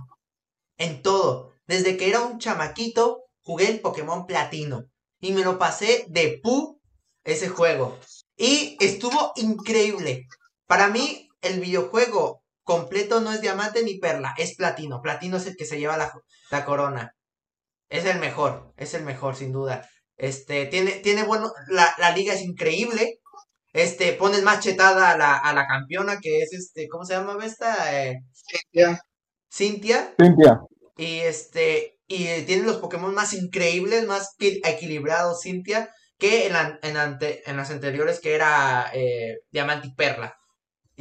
[0.78, 1.52] En todo.
[1.68, 4.86] Desde que era un chamaquito, jugué el Pokémon Platino.
[5.20, 6.82] Y me lo pasé de pu
[7.24, 8.00] ese juego.
[8.36, 10.26] Y estuvo increíble.
[10.66, 15.02] Para mí, el videojuego completo no es diamante ni perla, es platino.
[15.02, 16.14] Platino es el que se lleva la,
[16.52, 17.16] la corona.
[17.90, 19.90] Es el mejor, es el mejor, sin duda.
[20.18, 23.20] Este, tiene, tiene bueno, la, la liga es increíble.
[23.74, 27.38] Este, pones más chetada a la, a la campeona, que es este, ¿cómo se llama
[27.46, 28.02] esta?
[28.02, 28.20] Eh,
[28.74, 29.00] Ya.
[29.54, 30.16] Cintia.
[30.20, 30.62] Cintia.
[30.98, 36.80] Y este, y eh, tiene los Pokémon más increíbles, más equilibrados, Cintia, que en, la-
[36.84, 40.38] en, ante- en las anteriores que era eh, Diamante y Perla.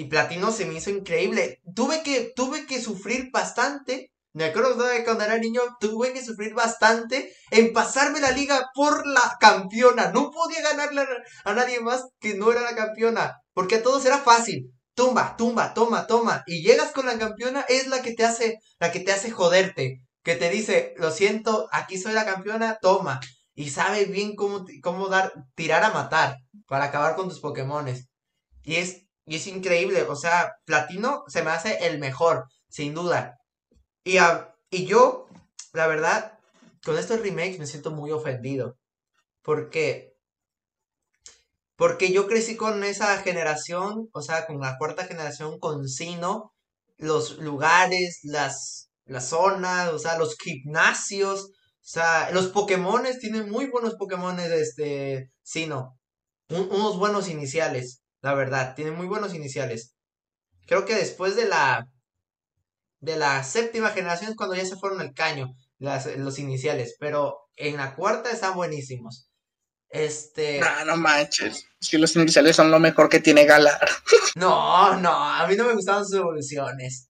[0.01, 1.61] Y Platino se me hizo increíble.
[1.75, 4.11] Tuve que, tuve que sufrir bastante.
[4.33, 9.07] Me acuerdo todavía cuando era niño, tuve que sufrir bastante en pasarme la liga por
[9.07, 10.11] la campeona.
[10.11, 13.43] No podía ganarle a, a nadie más que no era la campeona.
[13.53, 14.73] Porque a todos era fácil.
[14.95, 16.45] Tumba, tumba, toma, toma.
[16.47, 20.01] Y llegas con la campeona, es la que te hace, la que te hace joderte.
[20.23, 23.21] Que te dice, lo siento, aquí soy la campeona, toma.
[23.53, 28.09] Y sabe bien cómo, cómo dar, tirar a matar para acabar con tus Pokémones.
[28.63, 33.39] Y es, y es increíble, o sea, Platino se me hace el mejor, sin duda.
[34.05, 35.29] Y, a- y yo,
[35.75, 36.39] la verdad,
[36.85, 38.79] con estos remakes me siento muy ofendido.
[39.43, 40.15] Porque,
[41.77, 46.53] porque yo crecí con esa generación, o sea, con la cuarta generación, con Sino,
[46.99, 51.51] los lugares, las, las zonas, o sea, los gimnasios, o
[51.81, 55.99] sea, los Pokémones, tienen muy buenos Pokémones, este, Sino.
[56.51, 59.95] Un- unos buenos iniciales, la verdad, tienen muy buenos iniciales.
[60.67, 61.89] Creo que después de la,
[63.01, 67.39] de la séptima generación es cuando ya se fueron al caño, las, los iniciales, pero
[67.57, 69.29] en la cuarta están buenísimos.
[69.89, 71.67] Este, No, no manches.
[71.81, 73.89] Si los iniciales son lo mejor que tiene Galar.
[74.37, 77.09] no, no, a mí no me gustaban sus evoluciones.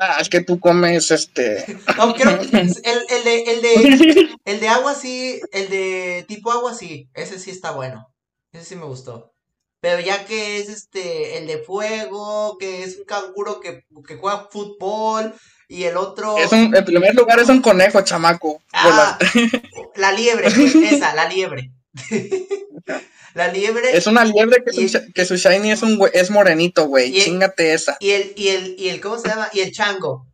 [0.00, 1.64] Ah, es que tú comes este.
[1.96, 2.74] No, creo que el,
[3.08, 7.50] el de, el de, el de agua sí, el de tipo agua sí, ese sí
[7.50, 8.12] está bueno.
[8.52, 9.32] Ese sí me gustó.
[9.80, 14.48] Pero ya que es este, el de fuego, que es un canguro que, que juega
[14.50, 15.34] fútbol,
[15.68, 18.62] y el otro, Es un, en primer lugar es un conejo, chamaco.
[18.72, 19.18] ah,
[19.96, 20.48] la liebre,
[20.90, 21.70] esa, la liebre.
[23.34, 23.96] la liebre.
[23.96, 27.12] Es una liebre que, su, que su shiny es un es morenito, güey.
[27.12, 27.98] Chingate esa.
[28.00, 29.50] Y el, y el, y el, ¿cómo se llama?
[29.52, 30.26] Y el chango.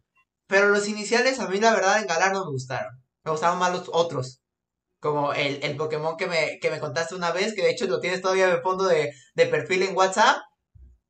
[0.47, 2.93] Pero los iniciales a mí la verdad en Galar no me gustaron.
[3.25, 4.41] Me gustaban más los otros.
[5.05, 8.01] Como el, el Pokémon que me, que me contaste una vez, que de hecho lo
[8.01, 10.39] tienes todavía de fondo de, de perfil en WhatsApp.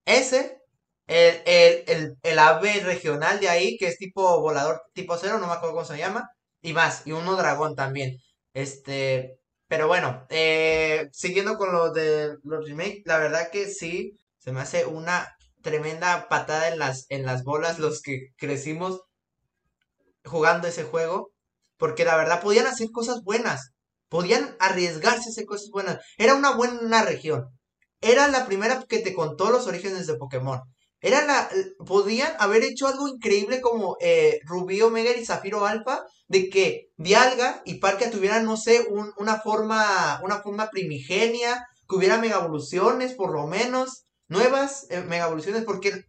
[0.05, 0.59] Ese
[1.07, 5.47] el, el, el, el ave regional de ahí, que es tipo volador tipo cero, no
[5.47, 6.29] me acuerdo cómo se llama,
[6.61, 8.19] y más, y uno dragón también.
[8.53, 9.39] Este,
[9.69, 14.61] pero bueno, eh, siguiendo con lo de los remakes, la verdad que sí, se me
[14.61, 19.03] hace una tremenda patada en las, en las bolas los que crecimos
[20.25, 21.31] jugando ese juego,
[21.77, 23.74] porque la verdad podían hacer cosas buenas,
[24.15, 25.99] podían arriesgarse a hacer cosas buenas.
[26.19, 27.41] Era una buena región.
[28.01, 30.61] Era la primera que te contó los orígenes de Pokémon.
[31.01, 31.39] Era la,
[31.85, 36.67] podían haber hecho algo increíble como eh, Rubí, Omega y Zafiro Alpha, de que
[36.97, 42.37] Dialga y Parque tuvieran, no sé, un- una forma, una forma primigenia, que hubiera mega
[42.39, 46.05] evoluciones, por lo menos, nuevas eh, mega evoluciones, porque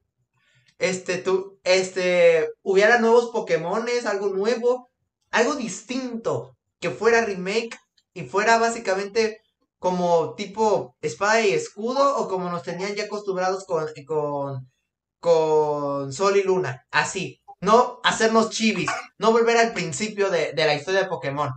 [0.79, 4.89] este, tú, este, hubiera nuevos Pokémones, algo nuevo,
[5.31, 7.77] algo distinto, que fuera remake
[8.15, 9.41] y fuera básicamente
[9.77, 14.71] como tipo espada y escudo o como nos tenían ya acostumbrados con, con,
[15.19, 18.89] con Sol y Luna, así, no hacernos chivis,
[19.19, 21.51] no volver al principio de, de la historia de Pokémon.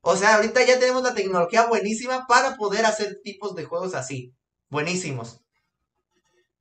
[0.00, 4.32] O sea, ahorita ya tenemos la tecnología buenísima para poder hacer tipos de juegos así,
[4.70, 5.40] buenísimos.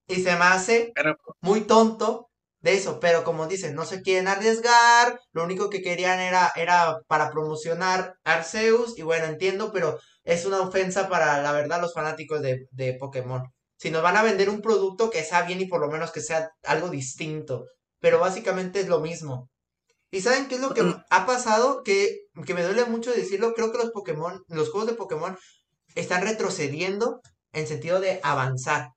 [0.07, 2.27] Y se me hace Pero muy tonto
[2.68, 6.99] de eso, pero como dicen, no se quieren arriesgar, lo único que querían era, era
[7.07, 12.41] para promocionar Arceus, y bueno, entiendo, pero es una ofensa para, la verdad, los fanáticos
[12.41, 13.41] de, de Pokémon.
[13.77, 16.19] Si nos van a vender un producto que sea bien y por lo menos que
[16.19, 17.64] sea algo distinto,
[18.02, 19.49] pero básicamente es lo mismo.
[20.11, 21.84] ¿Y saben qué es lo que ha pasado?
[21.84, 25.38] Que, que me duele mucho decirlo, creo que los Pokémon, los juegos de Pokémon
[25.95, 27.22] están retrocediendo
[27.53, 28.89] en sentido de avanzar.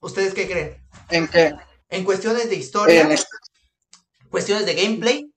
[0.00, 0.76] ¿Ustedes qué creen?
[1.10, 1.52] en que
[1.88, 3.18] En cuestiones de historia, en
[4.30, 5.30] cuestiones de gameplay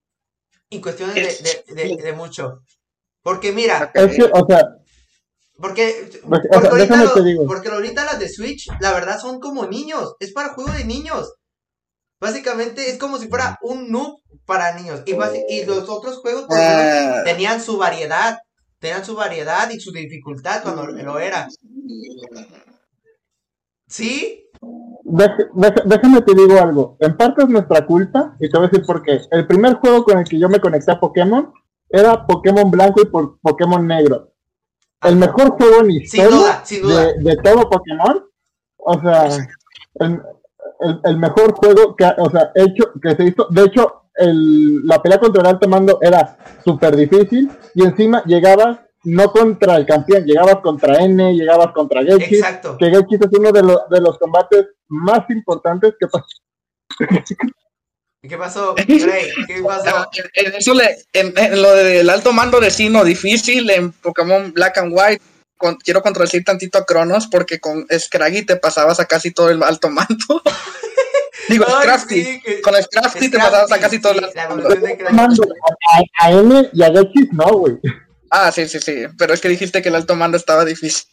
[0.70, 2.62] y cuestiones de, de- de- de mucho.
[3.22, 4.62] Porque mira, Es que, o sea,
[5.58, 7.46] porque, Pues, o porque, sea, ahorita lo- te digo.
[7.46, 10.16] porque ahorita las de Switch, la verdad, son como niños.
[10.20, 11.34] Es para juego de niños.
[12.20, 15.02] Básicamente es como si fuera un noob para niños.
[15.06, 18.40] Y, los otros juegos por Ah, tenían su variedad.
[18.80, 21.48] Tenían su variedad y su dificultad cuando lo era.
[23.88, 24.50] ¿Sí?
[25.86, 26.98] Déjame te digo algo.
[27.00, 29.20] En parte es nuestra culpa, y te voy a decir por qué.
[29.32, 31.52] El primer juego con el que yo me conecté a Pokémon
[31.90, 34.30] era Pokémon Blanco y por Pokémon Negro.
[35.02, 37.04] El mejor juego en Sin historia duda, sin duda.
[37.06, 38.24] de, de todo Pokémon.
[38.78, 39.26] O sea,
[40.00, 40.22] el,
[40.80, 43.48] el- el mejor juego que, ha- o sea, hecho, que se hizo.
[43.50, 48.80] De hecho, el- la pelea contra el alto mando era súper difícil, y encima llegabas
[49.06, 52.78] no contra el campeón, llegabas contra N, llegabas contra Gechis, Exacto.
[52.78, 56.26] que Gechis es uno de, los de los combates más importantes que pasó.
[58.22, 59.32] ¿Y qué pasó, Grey?
[59.48, 60.08] ¿Qué pasó?
[60.36, 64.54] En, en eso le- en, en lo del alto mando de Sino difícil en Pokémon
[64.54, 65.22] Black and White
[65.58, 69.62] con- quiero contradecir tantito a Cronos porque con Scraggy te pasabas a casi todo el
[69.62, 70.42] alto mando
[71.50, 74.56] digo Ay, Scrafty sí, que- con Scrafty te pasabas a casi todo el sí, alto
[75.12, 75.44] mando
[75.92, 77.78] a, a N y a no, güey.
[78.36, 81.06] Ah sí sí sí pero es que dijiste que el alto mando estaba difícil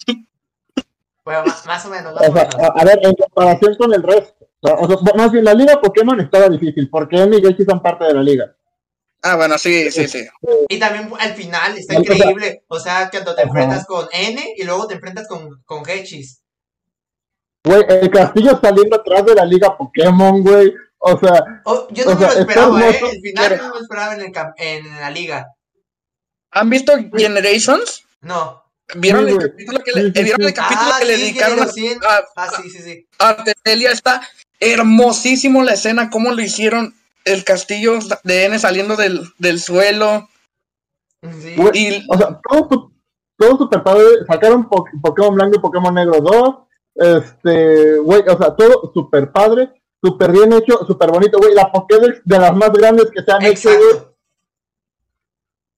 [1.25, 2.55] Bueno, más o menos, más O o sea, menos.
[2.57, 4.49] a, a ver, en comparación con el resto.
[4.63, 8.05] O sea, más bien, la liga Pokémon estaba difícil, porque N y Gechis son parte
[8.07, 8.57] de la liga.
[9.23, 10.27] ah bueno sí sí sí
[10.69, 12.65] Y también al final está O sea, increíble.
[12.69, 13.49] O sea, cuando te Ajá.
[13.51, 16.43] enfrentas con N y luego te enfrentas con, con Hechis.
[17.65, 20.73] Güey, el castillo saliendo atrás de la liga Pokémon, güey.
[20.99, 23.01] O sea, Oh, yo no me lo esperaba, ¿eh?
[23.13, 25.47] El final pero- no me lo esperaba en, el en la liga.
[26.53, 28.05] ¿Han visto Generations?
[28.23, 28.63] No.
[28.97, 31.63] ¿Vieron el capítulo que le, sí, ¿vieron el capítulo Ah, que le sí, dedicaron que
[31.63, 33.07] a, le hicieron- a, Ah, sí, sí, sí.
[33.19, 34.21] Artelia está
[34.59, 36.95] hermosísimo la escena, cómo lo hicieron
[37.25, 40.29] el castillo de N saliendo del, del suelo.
[41.75, 42.93] Y o sea, todo, su-
[43.39, 44.05] todo super padre.
[44.27, 46.57] Sacaron Po- Pokémon Blanco y Pokémon Negro 2.
[47.19, 49.71] Este, güey, o sea, todo super padre,
[50.03, 51.55] super bien hecho, super bonito, güey.
[51.55, 54.10] La Pokédex de las más grandes que se han hecho, güey.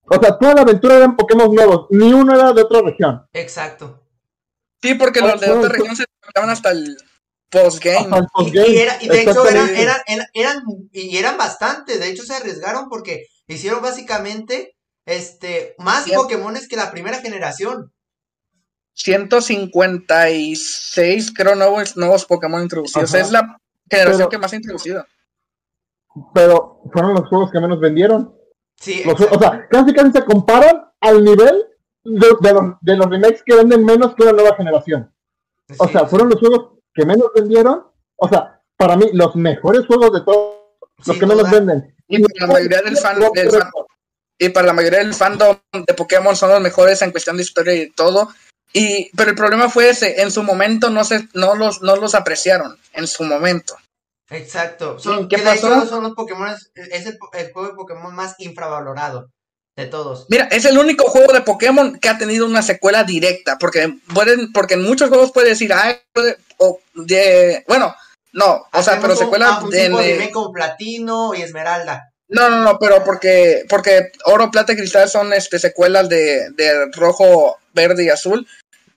[0.04, 0.18] Exacto.
[0.18, 3.24] O sea, toda la aventura eran Pokémon nuevos, ni uno era de otra región.
[3.32, 4.00] Exacto.
[4.82, 6.96] sí, porque los de otra región se tocaban hasta el
[7.50, 8.16] postgame.
[8.16, 8.68] el Y, postgame.
[8.68, 10.62] y era- y de hecho eran, eran, eran, eran-
[10.92, 14.76] y eran bastantes, de hecho se arriesgaron porque hicieron básicamente
[15.06, 17.92] este más Cien- Pokémones que la primera generación.
[18.94, 23.14] 156, creo, nuevos, nuevos Pokémon introducidos.
[23.14, 23.22] Ajá.
[23.22, 23.58] Es la
[23.90, 25.06] generación Pero- que más ha introducido.
[26.34, 28.34] Pero fueron los juegos que menos vendieron.
[28.78, 31.64] Sí, Los- o sea, casi casi se comparan al nivel
[32.04, 35.12] de, de los, de los remakes que venden menos que la nueva generación.
[35.78, 37.86] O Sí, sea, fueron los juegos que menos vendieron.
[38.16, 40.56] O sea, para mí, los mejores juegos de todos,
[41.06, 41.50] los que menos duda.
[41.52, 41.94] venden.
[42.08, 43.70] Y para la mayoría del fan, del fan-
[44.38, 47.74] y para la mayoría del fandom de Pokémon son los mejores en cuestión de historia
[47.74, 48.28] y todo.
[48.72, 52.14] Y, pero el problema fue ese, en su momento no se, no los, no los
[52.14, 53.74] apreciaron, en su momento.
[54.32, 54.98] Exacto.
[54.98, 55.86] Son, ¿Qué que de hecho pasó?
[55.86, 59.28] son los Pokémon, es el, el juego de Pokémon más infravalorado
[59.76, 60.26] de todos.
[60.28, 64.52] Mira, es el único juego de Pokémon que ha tenido una secuela directa, porque pueden,
[64.52, 67.94] porque en muchos juegos puede decir, ah, puede- o de, bueno,
[68.32, 72.10] no, o sea, pero un- secuela ah, un de, tipo de como Platino y Esmeralda.
[72.28, 76.90] no, no, no, pero porque, porque Oro, Plata y Cristal son este secuelas de, de
[76.92, 78.46] Rojo, Verde y Azul.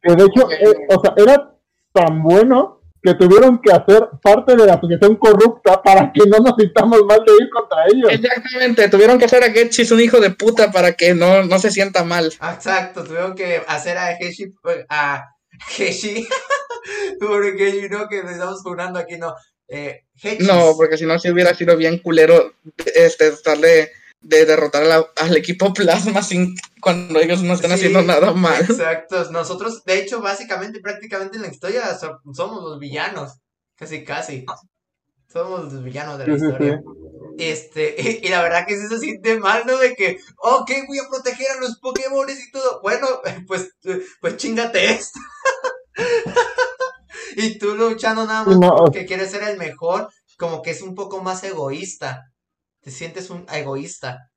[0.02, 1.52] Que de hecho, eh, o sea, era
[1.94, 6.56] tan bueno que tuvieron que hacer parte de la asociación corrupta para que no nos
[6.58, 8.12] sintamos mal de ir contra ellos.
[8.12, 11.70] Exactamente, tuvieron que hacer a Getchis un hijo de puta para que no, no se
[11.70, 12.34] sienta mal.
[12.34, 14.56] Exacto, tuvieron que hacer a Heshi,
[14.90, 15.24] a
[15.78, 16.28] Heshi, Heshi,
[17.92, 19.36] no, que le estamos jugando aquí, no.
[19.68, 20.06] Eh.
[20.40, 22.56] No, porque si no, si hubiera sido bien culero
[22.96, 23.92] este, darle
[24.28, 28.32] de derrotar a la- al equipo Plasma sin cuando ellos no están Sí, haciendo nada
[28.34, 28.62] mal.
[28.64, 33.34] Exacto, nosotros, de hecho, básicamente, prácticamente en la historia so- somos los villanos,
[33.76, 34.46] casi, casi.
[35.32, 36.82] Somos los villanos de la historia.
[37.38, 39.78] Este, y, y la verdad que sí se siente mal, ¿no?
[39.78, 42.82] De que, ok, voy a proteger a los Pokémon y todo.
[42.82, 43.08] Bueno,
[43.48, 43.70] pues,
[44.22, 45.20] pues chingate esto.
[47.36, 50.96] y tú luchando nada más No, porque quieres ser el mejor, como que es un
[50.96, 52.24] poco más egoísta.
[52.86, 54.30] Te sientes un egoísta.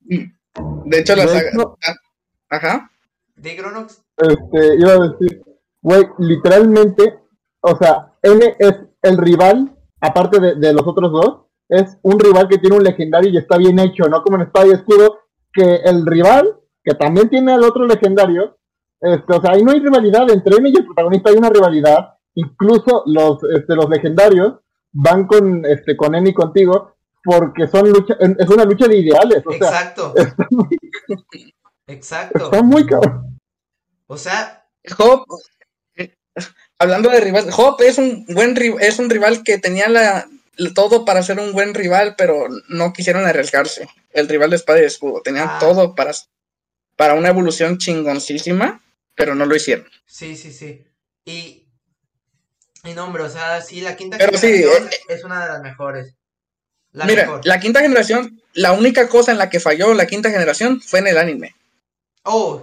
[0.00, 1.50] De hecho, la saga.
[1.82, 1.94] ah,
[2.48, 2.90] Ajá.
[3.34, 4.00] ¿De Gronox?
[4.16, 5.42] este, iba a decir,
[5.82, 7.18] güey, literalmente,
[7.60, 12.46] o sea, N es el rival, aparte de, de los otros dos, es un rival
[12.48, 15.18] que tiene un legendario y está bien hecho, no como en Espada y Escudo,
[15.52, 18.56] que el rival, que también tiene al otro legendario,
[19.00, 22.18] este, o sea, ahí no hay rivalidad entre N y el protagonista, hay una rivalidad,
[22.36, 24.60] incluso los, este, los legendarios
[24.92, 26.93] van con, este, con N y contigo,
[27.24, 30.14] porque son lucha, es una lucha de ideales, o sea, Exacto.
[30.16, 30.78] está muy,
[31.86, 32.44] Exacto.
[32.44, 33.38] está muy cabrón.
[34.06, 34.66] O sea,
[34.98, 35.24] Hop,
[35.96, 36.14] eh,
[36.78, 40.28] hablando de rival, Hop es un buen es un rival que tenía la,
[40.74, 43.88] todo para ser un buen rival, pero no quisieron arriesgarse.
[44.12, 45.58] El rival de espada y escudo tenía Ah.
[45.58, 46.12] todo para,
[46.96, 48.82] para una evolución chingoncísima,
[49.14, 49.86] pero no lo hicieron.
[50.06, 50.84] sí, sí, sí.
[51.24, 51.66] Y,
[52.84, 55.62] y no, hombre, o sea, sí, la quinta Pero sí, eh, es una de las
[55.62, 56.14] mejores.
[56.94, 57.40] La Mira, mejor.
[57.44, 61.08] la quinta generación, la única cosa en la que falló la quinta generación fue en
[61.08, 61.54] el anime.
[62.22, 62.62] Oh.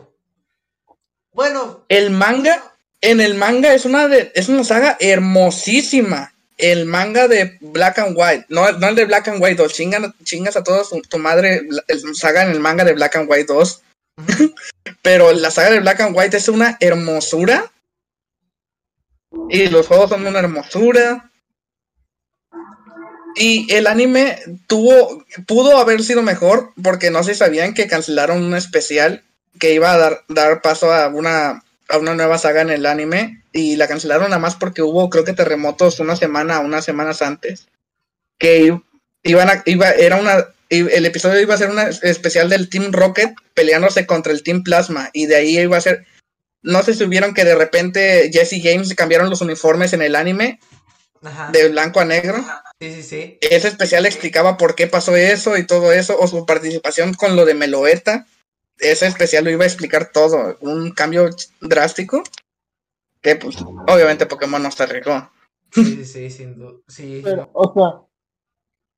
[1.34, 6.34] Bueno, El manga, en el manga es una de, es una saga hermosísima.
[6.58, 10.14] El manga de Black and White, no, no el de Black and White 2, chingan-
[10.24, 13.30] chingas a todos tu, tu madre, la- el saga en el manga de Black and
[13.30, 13.82] White 2.
[14.18, 14.56] ujú,
[15.02, 17.72] Pero la saga de Black and White es una hermosura.
[19.50, 21.31] Y los juegos son una hermosura.
[23.36, 28.56] Y el anime tuvo, pudo haber sido mejor porque no se sabían que cancelaron un
[28.56, 29.24] especial
[29.60, 33.44] que iba a dar, dar paso a una, a una nueva saga en el anime
[33.54, 37.68] y la cancelaron nada más porque hubo creo que terremotos una semana, unas semanas antes.
[38.38, 38.78] Que
[39.24, 43.34] iban a, iba, era una, el episodio iba a ser una especial del Team Rocket
[43.54, 46.06] peleándose contra el Team Plasma y de ahí iba a ser,
[46.62, 50.60] no sé si vieron que de repente Jesse James cambiaron los uniformes en el anime
[51.22, 51.50] ajá.
[51.52, 52.44] de blanco a negro.
[52.82, 53.38] Sí, sí, sí.
[53.42, 57.46] Ese especial explicaba por qué pasó eso y todo eso, o su participación con lo
[57.46, 58.26] de Meloeta.
[58.80, 61.30] Ese especial lo iba a explicar todo, un cambio
[61.62, 62.24] drástico.
[63.22, 65.30] Que pues, obviamente Pokémon no se arriesgó.
[65.72, 66.80] Sí, sí, sí, sin duda.
[66.88, 67.22] Sí.
[67.24, 68.02] Pero, o sea,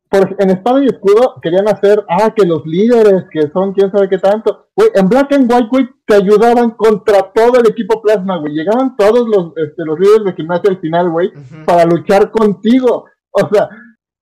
[0.07, 4.07] por, en Espada y Escudo querían hacer, ah, que los líderes, que son quién sabe
[4.07, 4.69] qué tanto.
[4.77, 8.53] Güey, en Black and White, güey, te ayudaban contra todo el equipo Plasma, güey.
[8.53, 11.34] Llegaban todos los, este, los líderes de gimnasia al final, güey,
[11.65, 13.07] para luchar contigo.
[13.41, 13.68] O sea,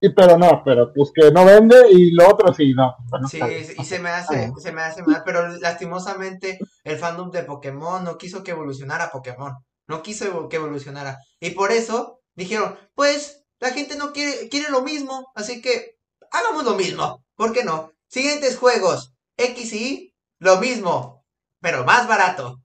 [0.03, 2.95] y, pero no, pero pues que no vende y lo otro sí, no.
[3.09, 3.39] Bueno, Sí,
[3.77, 8.17] y se me hace, se me hace mal, pero lastimosamente el fandom de Pokémon no
[8.17, 9.53] quiso que evolucionara Pokémon,
[9.87, 14.81] no quiso que evolucionara, y por eso dijeron, pues la gente no quiere, quiere lo
[14.81, 15.97] mismo, así que
[16.31, 17.91] hagamos lo mismo, ¿por qué no?
[18.07, 21.23] Siguientes juegos, X y Y, lo mismo,
[21.59, 22.57] pero más barato.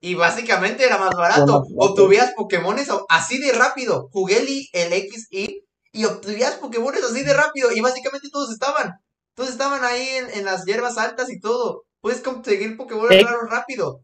[0.00, 1.62] Y básicamente era más barato.
[1.78, 4.10] Obtuvías Pokémones así de rápido.
[4.12, 5.64] Jugué el, el XY
[5.94, 7.72] y obtuvías Pokémones así de rápido.
[7.72, 9.00] Y básicamente todos estaban.
[9.34, 11.84] Todos estaban ahí en, en las hierbas altas y todo.
[12.02, 13.22] Puedes conseguir Pokémon Eh.
[13.24, 14.02] raros rápido.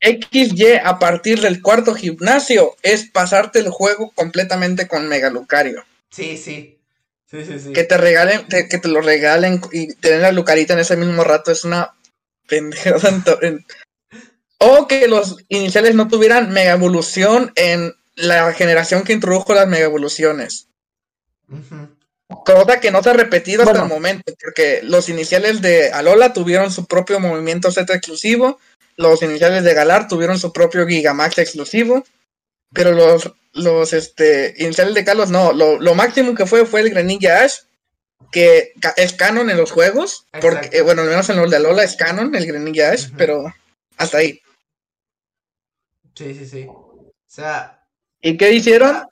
[0.00, 5.84] XY a partir del cuarto gimnasio es pasarte el juego completamente con Mega Lucario.
[6.10, 6.78] Sí, sí.
[7.30, 7.72] Sí, sí, sí.
[7.72, 11.24] Que te regalen, te- que te lo regalen y tener la Lucarita en ese mismo
[11.24, 11.94] rato es una
[12.48, 13.10] pendejada.
[13.42, 13.64] en-
[14.58, 19.84] O que los iniciales no tuvieran Mega Evolución en la generación que introdujo las Mega
[19.86, 20.68] Evoluciones.
[22.44, 26.72] Cosa que no se ha repetido hasta el momento, porque los iniciales de Alola tuvieron
[26.72, 28.58] su propio movimiento Z exclusivo,
[28.96, 32.04] los iniciales de Galar tuvieron su propio Gigamax exclusivo,
[32.72, 35.52] pero los, los este, iniciales de Kalos no.
[35.52, 37.60] Lo, lo máximo que fue fue el Greninja Ash,
[38.30, 40.76] que es canon en los juegos, porque, Exacto.
[40.76, 43.52] eh, bueno, al menos en los de Alola es canon, el Greninja Ash, pero
[43.96, 44.40] hasta ahí.
[46.14, 46.66] Sí, sí, sí.
[46.68, 47.82] O sea,
[48.20, 49.08] ¿Y qué hicieron?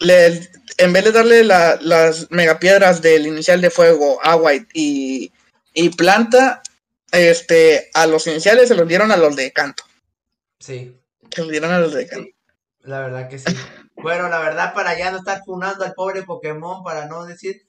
[0.00, 0.48] Le,
[0.78, 5.32] en vez de darle la- las megapiedras del inicial de fuego, agua y,
[5.74, 6.62] y, planta,
[7.10, 9.82] este, a los iniciales se los dieron a los de canto.
[10.60, 10.96] sí,
[11.34, 12.30] Se los dieron a los de canto.
[12.80, 13.54] la verdad que sí.
[13.96, 17.62] Bueno, la verdad, para ya no estar funando al pobre Pokémon, para no decir,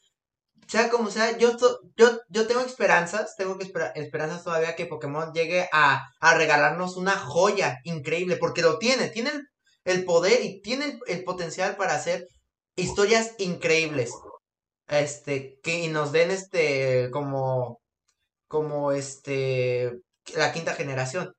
[0.68, 1.58] sea como sea, yo,
[1.98, 6.96] yo, yo tengo esperanzas, tengo que espera- esperanzas todavía que Pokémon llegue a, a regalarnos
[6.98, 9.48] una joya increíble, porque lo tiene, tiene el,
[9.92, 12.28] el poder y tiene el, el potencial para hacer
[12.76, 14.12] historias increíbles.
[14.88, 17.80] Este, que y nos den este, como,
[18.48, 20.00] como este,
[20.36, 21.32] la quinta generación.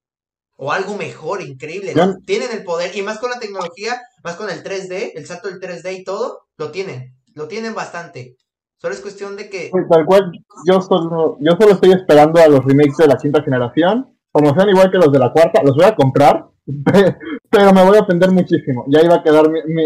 [0.56, 1.94] O algo mejor, increíble.
[2.26, 5.58] Tienen el poder, y más con la tecnología, más con el 3D, el salto del
[5.58, 8.36] 3D y todo, lo tienen, lo tienen bastante.
[8.76, 10.30] Solo es cuestión de que, Pues, tal cual,
[10.66, 14.16] yo solo, yo solo estoy esperando a los remakes de la quinta generación.
[14.30, 16.46] Como sean igual que los de la cuarta, los voy a comprar,
[17.50, 18.84] pero me voy a ofender muchísimo.
[18.88, 19.84] Ya iba a quedar mi, mi,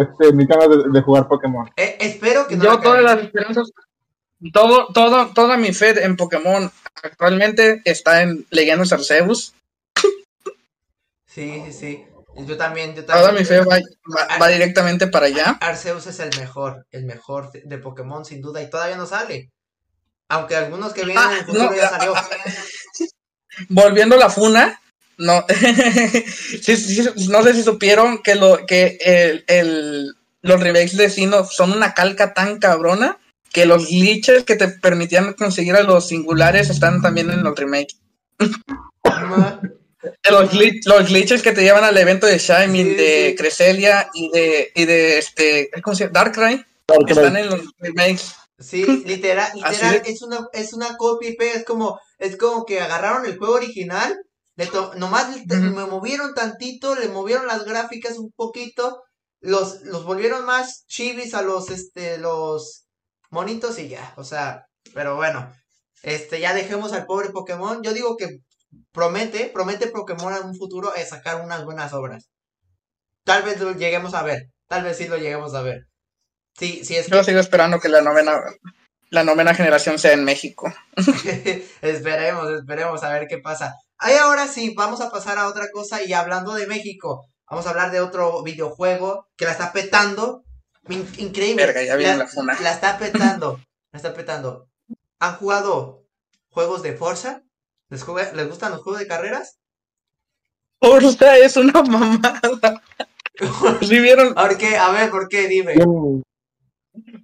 [0.00, 1.68] este, mi ganas de, de jugar Pokémon.
[1.76, 3.70] eh, espero que no Yo la todas las esperanzas,
[4.52, 6.70] todo, todo, toda mi fe en Pokémon
[7.02, 9.54] actualmente está en Leyendas Arceus.
[11.26, 12.04] Sí, sí, sí.
[12.46, 13.42] Yo también, yo Toda también.
[13.42, 15.56] mi fe va, va- va directamente para allá.
[15.60, 19.50] Arceus es el mejor, el mejor de- Pokémon sin duda y todavía no sale.
[20.28, 22.14] Aunque algunos que vienen en el Ah, futuro no, ya ah, salió.
[23.70, 24.78] Volviendo a la funa,
[25.18, 25.44] no,
[26.62, 31.44] sí, sí, no sé si supieron que, lo, que el, el- los remakes de Sino
[31.44, 33.18] son una calca tan cabrona
[33.52, 37.96] que los glitches que te permitían conseguir a los singulares están también en los remakes.
[40.30, 43.34] Los, gli- los glitches que te llevan al evento de Shining, Sí, de.
[43.36, 46.12] Creselia y de, y de este, ¿cómo se llama?
[46.12, 46.64] Darkrai,
[47.08, 48.34] están en los remakes.
[48.58, 52.80] Sí, literal, literal, es una, es una copia y pega, es como, es como que
[52.80, 54.16] agarraron el juego original,
[54.56, 59.02] le to- nomás me movieron tantito, le movieron las gráficas un poquito,
[59.40, 62.86] los, los volvieron más chivis a los, este, los
[63.30, 65.52] monitos y ya, o sea, pero bueno,
[66.02, 68.38] este, ya dejemos al pobre Pokémon, yo digo que
[68.92, 72.28] promete, promete Pokémon en un futuro eh, sacar unas buenas obras.
[73.24, 75.86] Tal vez lo lleguemos a ver, tal vez sí lo lleguemos a ver.
[76.58, 78.40] Sí, sí es Yo sigo esperando que la novena,
[79.10, 80.72] la novena generación sea en México.
[81.82, 83.74] esperemos, esperemos a ver qué pasa.
[83.98, 87.70] Ahí ahora sí, vamos a pasar a otra cosa y hablando de México, vamos a
[87.70, 90.42] hablar de otro videojuego que la está petando.
[90.88, 91.64] In- increíble.
[91.66, 92.56] Verga, ya viene la funa.
[92.60, 93.60] la está petando.
[93.92, 94.68] La está petando.
[95.18, 96.04] ¿Han jugado
[96.50, 97.42] juegos de Forza?
[97.88, 99.58] ¿Les, juega- ¿Les gustan los juegos de carreras?
[100.80, 102.40] Forza es una mamada.
[103.82, 104.34] ¿Sí vieron?
[104.34, 104.76] Ver, ¿qué?
[104.76, 105.48] A ver, ¿por qué?
[105.48, 105.74] Dime.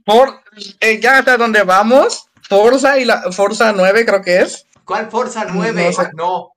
[0.04, 0.40] For,
[0.80, 2.26] eh, ya hasta donde vamos.
[2.48, 4.66] Forza y la Forza 9 creo que es.
[4.84, 5.92] ¿Cuál Forza No 9?
[5.92, 6.10] sé.
[6.14, 6.51] No,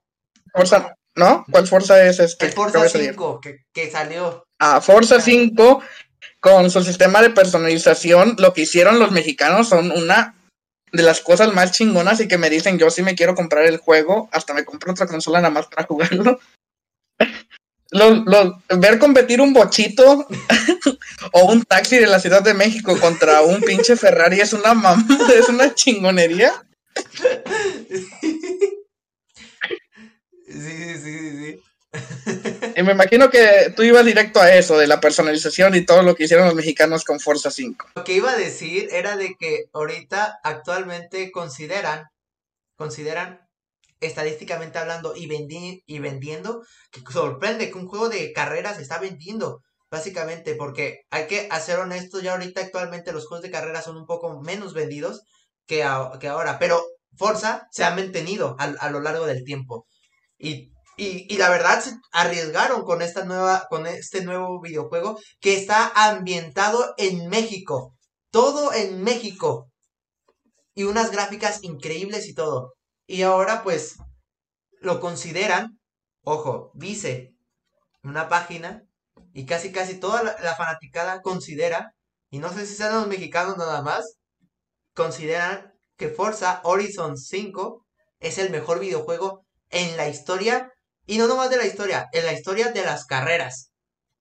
[0.56, 1.44] Forza, ¿no?
[1.50, 2.46] ¿Cuál Forza es este?
[2.46, 3.10] el Forza va a salir?
[3.10, 4.44] 5 que, que salió.
[4.58, 5.82] Ah, Forza 5
[6.40, 10.34] con su sistema de personalización, lo que hicieron los mexicanos son una
[10.92, 13.78] de las cosas más chingonas y que me dicen yo sí me quiero comprar el
[13.78, 16.38] juego, hasta me compro otra consola nada más para jugarlo.
[17.92, 20.26] Los- los- ver competir un bochito
[21.32, 25.06] o un taxi de la Ciudad de México contra un pinche Ferrari es una mam
[25.34, 26.52] es una chingonería.
[30.60, 31.62] Sí, sí, sí.
[32.76, 36.14] Y me imagino que tú ibas directo a eso, de la personalización y todo lo
[36.14, 37.86] que hicieron los mexicanos con Forza 5.
[37.94, 42.04] Lo que iba a decir era de que ahorita actualmente consideran,
[42.76, 43.40] consideran
[44.00, 46.62] estadísticamente hablando y, vendi- y vendiendo,
[46.92, 52.22] que sorprende que un juego de carreras está vendiendo, básicamente, porque hay que ser honestos,
[52.22, 55.22] ya ahorita actualmente los juegos de carreras son un poco menos vendidos
[55.66, 55.84] que,
[56.20, 56.84] que ahora, pero
[57.16, 59.86] Forza se ha mantenido a, a lo largo del tiempo.
[60.38, 65.92] Y, y, la verdad se arriesgaron con esta nueva, con este nuevo videojuego que está
[65.94, 67.94] ambientado en México.
[68.30, 69.70] Todo en México.
[70.74, 72.74] Y unas gráficas increíbles y todo.
[73.06, 73.96] Y ahora pues
[74.80, 75.78] lo consideran,
[76.22, 77.32] ojo, dice
[78.02, 78.84] una página
[79.32, 81.92] y casi casi toda la, la fanaticada considera,
[82.30, 84.18] y no sé si sean los mexicanos nada más,
[84.94, 87.86] consideran que Forza Horizon 5
[88.20, 90.70] es el mejor videojuego en la historia,
[91.06, 93.70] y no nomás de la historia, en la historia de las carreras,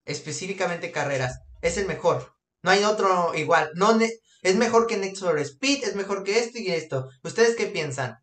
[0.06, 2.34] específicamente carreras, es el mejor.
[2.62, 3.70] No hay otro igual.
[3.76, 4.12] No ne-
[4.42, 7.10] es mejor que Next for Speed, es mejor que esto y esto.
[7.24, 8.18] ¿Ustedes qué piensan?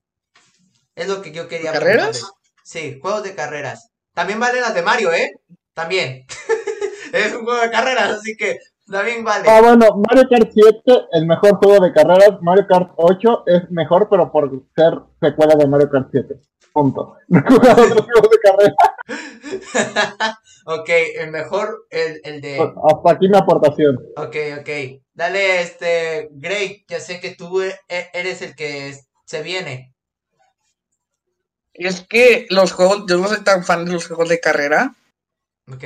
[0.94, 2.23] Es lo que yo quería ¿Carreras?
[2.65, 3.90] Sí, juegos de carreras.
[4.15, 5.32] También valen las de Mario, ¿eh?
[5.74, 6.27] También.
[7.12, 8.59] es un juego de carreras, así que
[8.90, 9.49] también vale.
[9.49, 10.82] Ah, bueno, Mario Kart 7,
[11.12, 12.39] el mejor juego de carreras.
[12.43, 16.40] Mario Kart 8 es mejor, pero por ser secuela de Mario Kart 7.
[16.73, 17.16] Punto.
[17.28, 20.39] No he jugado otros juegos de carreras.
[20.66, 20.89] ok,
[21.19, 22.61] el mejor, el, el de...
[22.61, 23.97] Hasta aquí mi aportación.
[24.16, 24.69] Ok, ok.
[25.15, 27.78] Dale, este, Greg, ya sé que tú e-
[28.12, 28.94] eres el que
[29.27, 29.94] se viene.
[31.74, 34.94] Es que los juegos, yo no soy tan fan de los juegos de carrera.
[35.70, 35.85] Ok.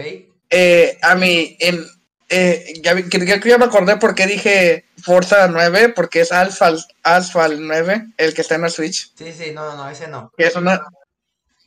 [0.50, 1.84] Eh, a mí, en,
[2.28, 6.84] eh, ya, vi- que- ya me acordé por qué dije Forza 9, porque es Asphalt,
[7.02, 9.12] Asphalt 9, el que está en la Switch.
[9.16, 10.32] Sí, sí, no, no, ese no.
[10.36, 10.80] que es una...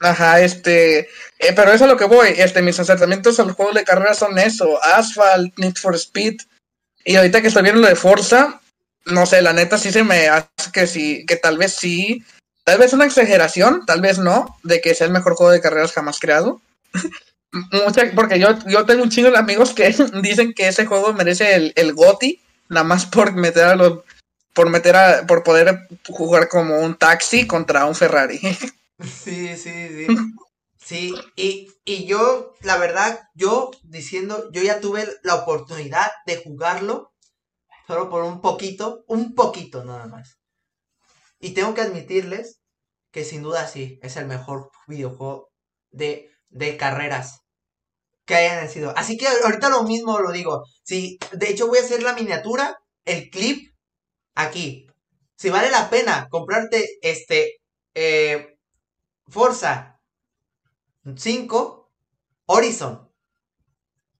[0.01, 0.99] Ajá, este...
[1.39, 2.29] eh, pero eso es lo que voy.
[2.37, 4.81] Este, mis acercamientos al juego de carrera son eso.
[4.83, 6.37] Asphalt, Need for Speed.
[7.03, 8.61] Y ahorita que estoy viendo lo de Forza,
[9.05, 12.23] no sé, la neta sí se me hace que sí, que tal vez sí.
[12.63, 15.91] Tal vez una exageración, tal vez no, de que sea el mejor juego de carreras
[15.91, 16.61] jamás creado.
[17.51, 21.55] Mucha, porque yo, yo tengo un chingo de amigos que dicen que ese juego merece
[21.55, 22.39] el, el GOTY,
[22.69, 23.99] nada más por meter a los
[24.53, 28.39] por meter a, por poder jugar como un taxi contra un Ferrari.
[29.01, 30.07] Sí, sí, sí.
[30.89, 37.13] Sí, y, y yo, la verdad, yo diciendo, yo ya tuve la oportunidad de jugarlo,
[37.85, 40.39] solo por un poquito, un poquito nada más.
[41.39, 42.59] Y tengo que admitirles
[43.11, 45.51] que sin duda sí, es el mejor videojuego
[45.91, 47.41] de, de carreras
[48.25, 48.93] que hayan sido.
[48.95, 50.63] Así que ahorita lo mismo lo digo.
[50.83, 53.73] Sí, de hecho voy a hacer la miniatura, el clip,
[54.35, 54.87] aquí.
[55.35, 57.61] Si vale la pena comprarte este,
[57.93, 58.57] eh,
[59.27, 59.99] Forza
[61.15, 61.91] 5
[62.45, 63.09] Horizon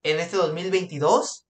[0.02, 1.46] en este 2022,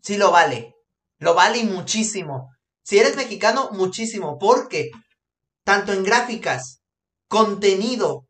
[0.00, 0.74] sí lo vale.
[1.18, 2.50] Lo vale muchísimo.
[2.82, 4.38] Si eres mexicano, muchísimo.
[4.38, 4.90] Porque
[5.64, 6.80] tanto en gráficas,
[7.26, 8.27] contenido,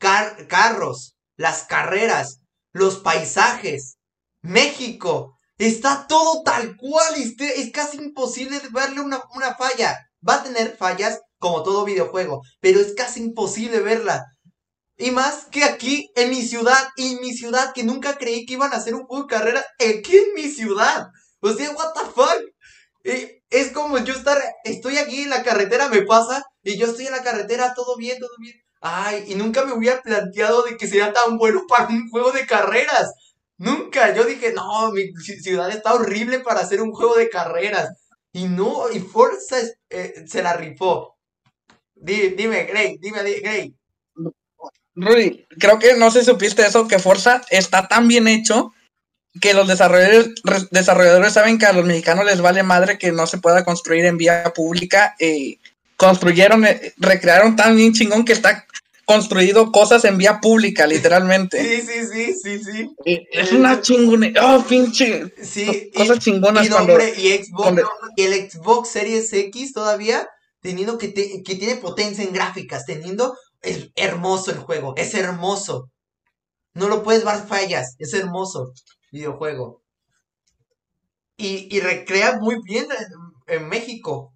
[0.00, 2.40] car- carros, las carreras,
[2.72, 3.98] los paisajes,
[4.42, 7.14] México, está todo tal cual.
[7.16, 9.22] y Es casi imposible verle una,
[9.56, 9.96] falla.
[10.28, 14.26] Va a tener fallas como todo videojuego, pero es casi imposible verla.
[14.96, 18.54] Y más que aquí, en mi ciudad, y en mi ciudad, que nunca creí que
[18.54, 21.08] iban a hacer un juego de carrera, aquí en mi ciudad.
[21.40, 22.40] O sea, what the fuck.
[23.04, 27.06] Eh, es como yo estar, estoy aquí en la carretera, me pasa, y yo estoy
[27.06, 28.56] en la carretera, todo bien, todo bien.
[28.80, 32.46] Ay, y nunca me hubiera planteado de que sería tan bueno para un juego de
[32.46, 33.12] carreras.
[33.58, 37.90] Nunca, yo dije, no, mi ci- ciudad está horrible para hacer un juego de carreras.
[38.32, 39.56] Y no, y Forza
[39.90, 41.18] eh, se la rifó.
[41.94, 43.74] Di- dime, Grey, dime, di- Grey.
[44.94, 48.72] Rudy, creo que no si supiste eso, que Forza está tan bien hecho
[49.40, 53.26] que los desarrolladores, re- desarrolladores saben que a los mexicanos les vale madre que no
[53.26, 55.14] se pueda construir en vía pública.
[55.18, 55.58] eh,
[56.00, 58.66] construyeron, eh, recrearon tan bien chingón que está
[59.04, 61.62] construido cosas en vía pública, literalmente.
[61.62, 62.90] Sí, sí, sí, sí, sí.
[63.04, 64.32] Eh, es una chingone.
[64.40, 65.30] Oh, pinche.
[65.42, 66.94] Sí, y, Cosas chingonas y cuando.
[66.94, 70.26] hombre, y Xbox, cuando- y el Xbox Series X todavía,
[70.62, 75.90] teniendo que, te- que tiene potencia en gráficas, teniendo, es hermoso el juego, es hermoso.
[76.72, 78.72] No lo puedes ver fallas, es hermoso
[79.12, 79.82] videojuego.
[81.36, 82.86] Y, y recrea muy bien
[83.48, 84.32] en, en México,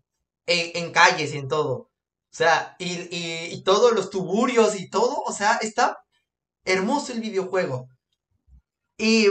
[0.47, 1.75] en, calles y en todo.
[1.75, 5.99] O sea, y, y, y todos los tuburios y todo, o sea, está
[6.65, 7.89] hermoso el videojuego.
[8.99, 9.29] Y,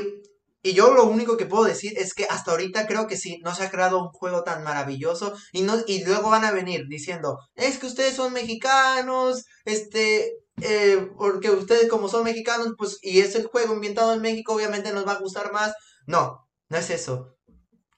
[0.61, 3.53] y yo lo único que puedo decir es que hasta ahorita creo que sí, no
[3.53, 5.35] se ha creado un juego tan maravilloso.
[5.51, 11.09] Y, no, y luego van a venir diciendo, es que ustedes son mexicanos, este, eh,
[11.17, 15.07] porque ustedes como son mexicanos, pues, y es el juego ambientado en México, obviamente nos
[15.07, 15.73] va a gustar más.
[16.07, 17.35] No, no es eso.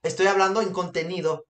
[0.03, 1.45] Estoy hablando en contenido,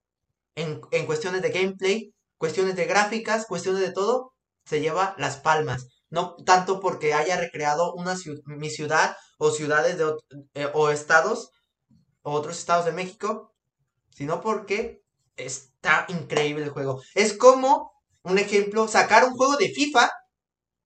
[0.55, 4.33] en, en cuestiones de gameplay, cuestiones de gráficas, cuestiones de todo,
[4.65, 5.87] se lleva las palmas.
[6.09, 10.13] No tanto porque haya recreado una ciu- mi ciudad o ciudades de
[10.53, 11.51] eh, o estados
[12.23, 13.53] o otros estados de México,
[14.11, 15.03] sino porque
[15.37, 17.01] está increíble el juego.
[17.15, 17.91] Es como
[18.23, 20.11] un ejemplo, sacar un juego de FIFA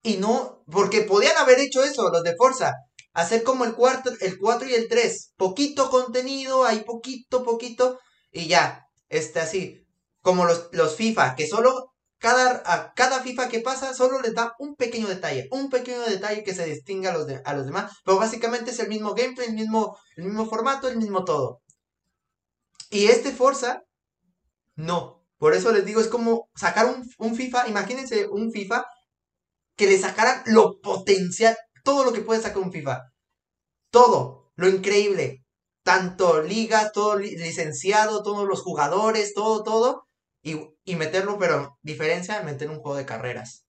[0.03, 2.73] y no, porque podían haber hecho eso los de Forza,
[3.13, 7.99] hacer como el cuarto, el 4 y el 3, poquito contenido, hay poquito, poquito
[8.31, 9.86] y ya, este así,
[10.22, 14.53] como los, los FIFA, que solo cada, a cada FIFA que pasa solo les da
[14.60, 17.91] un pequeño detalle, un pequeño detalle que se distinga a los, de- a los demás,
[18.06, 21.61] pero básicamente es el mismo gameplay, el mismo, el mismo formato, el mismo todo.
[22.91, 23.84] Y este Forza,
[24.76, 25.26] no.
[25.38, 28.86] Por eso les digo, es como sacar un, un FIFA, imagínense un FIFA
[29.77, 33.02] que le sacaran lo potencial, todo lo que puede sacar un FIFA.
[33.91, 35.45] Todo, lo increíble.
[35.89, 39.89] Tanto ligas, todo li- licenciado, todos los jugadores, todo, todo.
[40.43, 40.51] Y,
[40.85, 43.65] y meterlo, pero diferencia, meter un juego de carreras.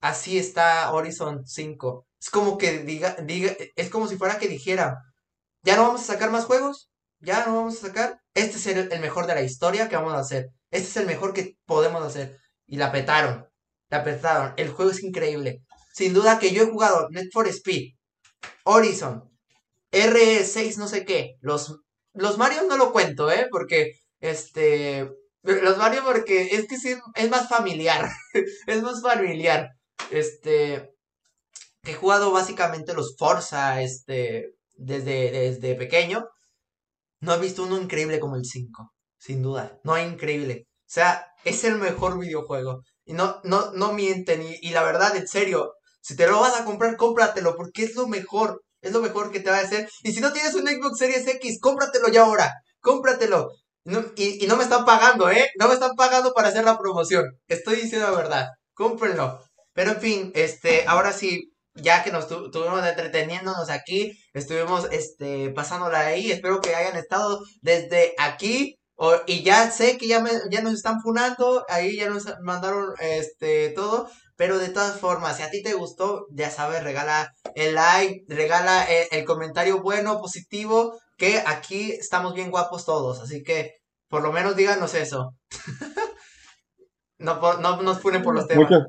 [0.00, 2.06] así está Horizon 5.
[2.20, 4.98] Es como que diga, diga, es como si fuera que dijera,
[5.64, 8.92] ya no vamos a sacar más juegos, ya no vamos a sacar, este es el,
[8.92, 12.02] el mejor de la historia que vamos a hacer, este es el mejor que podemos
[12.04, 12.38] hacer.
[12.66, 13.46] Y la petaron,
[13.90, 15.62] la petaron, el juego es increíble.
[15.94, 17.94] Sin duda que yo he jugado Net for Speed,
[18.64, 19.24] Horizon,
[19.92, 21.80] RE6 no sé qué, los,
[22.14, 23.48] los Mario no lo cuento, ¿eh?
[23.50, 25.08] Porque, este,
[25.42, 28.08] los Mario porque es que sí, es más familiar,
[28.66, 29.70] es más familiar.
[30.10, 30.90] Este,
[31.84, 36.28] he jugado básicamente los Forza, este, desde, desde pequeño.
[37.20, 39.80] No he visto uno increíble como el 5, sin duda.
[39.84, 40.66] No hay increíble.
[40.68, 42.82] O sea, es el mejor videojuego.
[43.04, 44.42] Y no, no, no mienten.
[44.42, 47.94] Y, y la verdad, en serio, si te lo vas a comprar, cómpratelo, porque es
[47.96, 48.62] lo mejor.
[48.86, 49.88] Es lo mejor que te va a hacer.
[50.02, 52.52] Y si no tienes un Xbox Series X, cómpratelo ya ahora.
[52.80, 53.50] Cómpratelo.
[54.16, 55.48] Y no me están pagando, ¿eh?
[55.58, 57.24] No me están pagando para hacer la promoción.
[57.48, 58.46] Estoy diciendo la verdad.
[58.74, 59.40] Cómprenlo.
[59.74, 65.50] Pero en fin, este, ahora sí, ya que nos tu- estuvimos entreteniéndonos aquí, estuvimos este,
[65.50, 66.32] pasándola ahí.
[66.32, 68.76] Espero que hayan estado desde aquí.
[68.98, 71.64] o- y ya sé que ya, me, ya nos están funando.
[71.68, 74.08] Ahí ya nos mandaron este, todo.
[74.36, 78.84] Pero de todas formas, si a ti te gustó, ya sabes, regala el like, regala
[78.84, 83.72] el, el comentario bueno, positivo, que aquí estamos bien guapos todos, así que
[84.08, 85.34] por lo menos díganos eso.
[87.18, 88.70] no, por- no nos funen por los temas.
[88.70, 88.86] Muchas.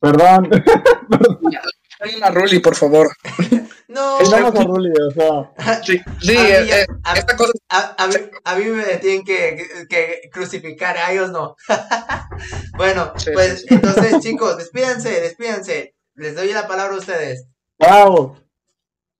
[0.00, 0.48] Perdón,
[2.00, 3.08] Hay una Ruli, por favor.
[3.92, 7.52] No, pongamos a Ruli, o sea, Sí, sí, a, mí eh, eh, a- esta cosa
[7.68, 8.14] a- a mí,
[8.44, 11.56] a mí me tienen que, que- crucificar, a ellos no.
[12.76, 13.74] bueno, Sí, pues sí, sí.
[13.74, 15.94] entonces chicos, despídanse, despídanse.
[16.14, 17.46] Les doy la palabra a ustedes.
[17.78, 18.36] wow,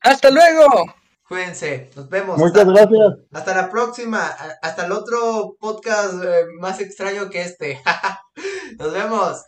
[0.01, 0.95] ¡Hasta luego!
[1.29, 2.37] Cuídense, nos vemos.
[2.39, 3.13] muchas hasta, gracias.
[3.33, 4.27] hasta la próxima,
[4.61, 7.81] hasta el otro podcast eh, más extraño que este.
[8.79, 9.43] nos vemos.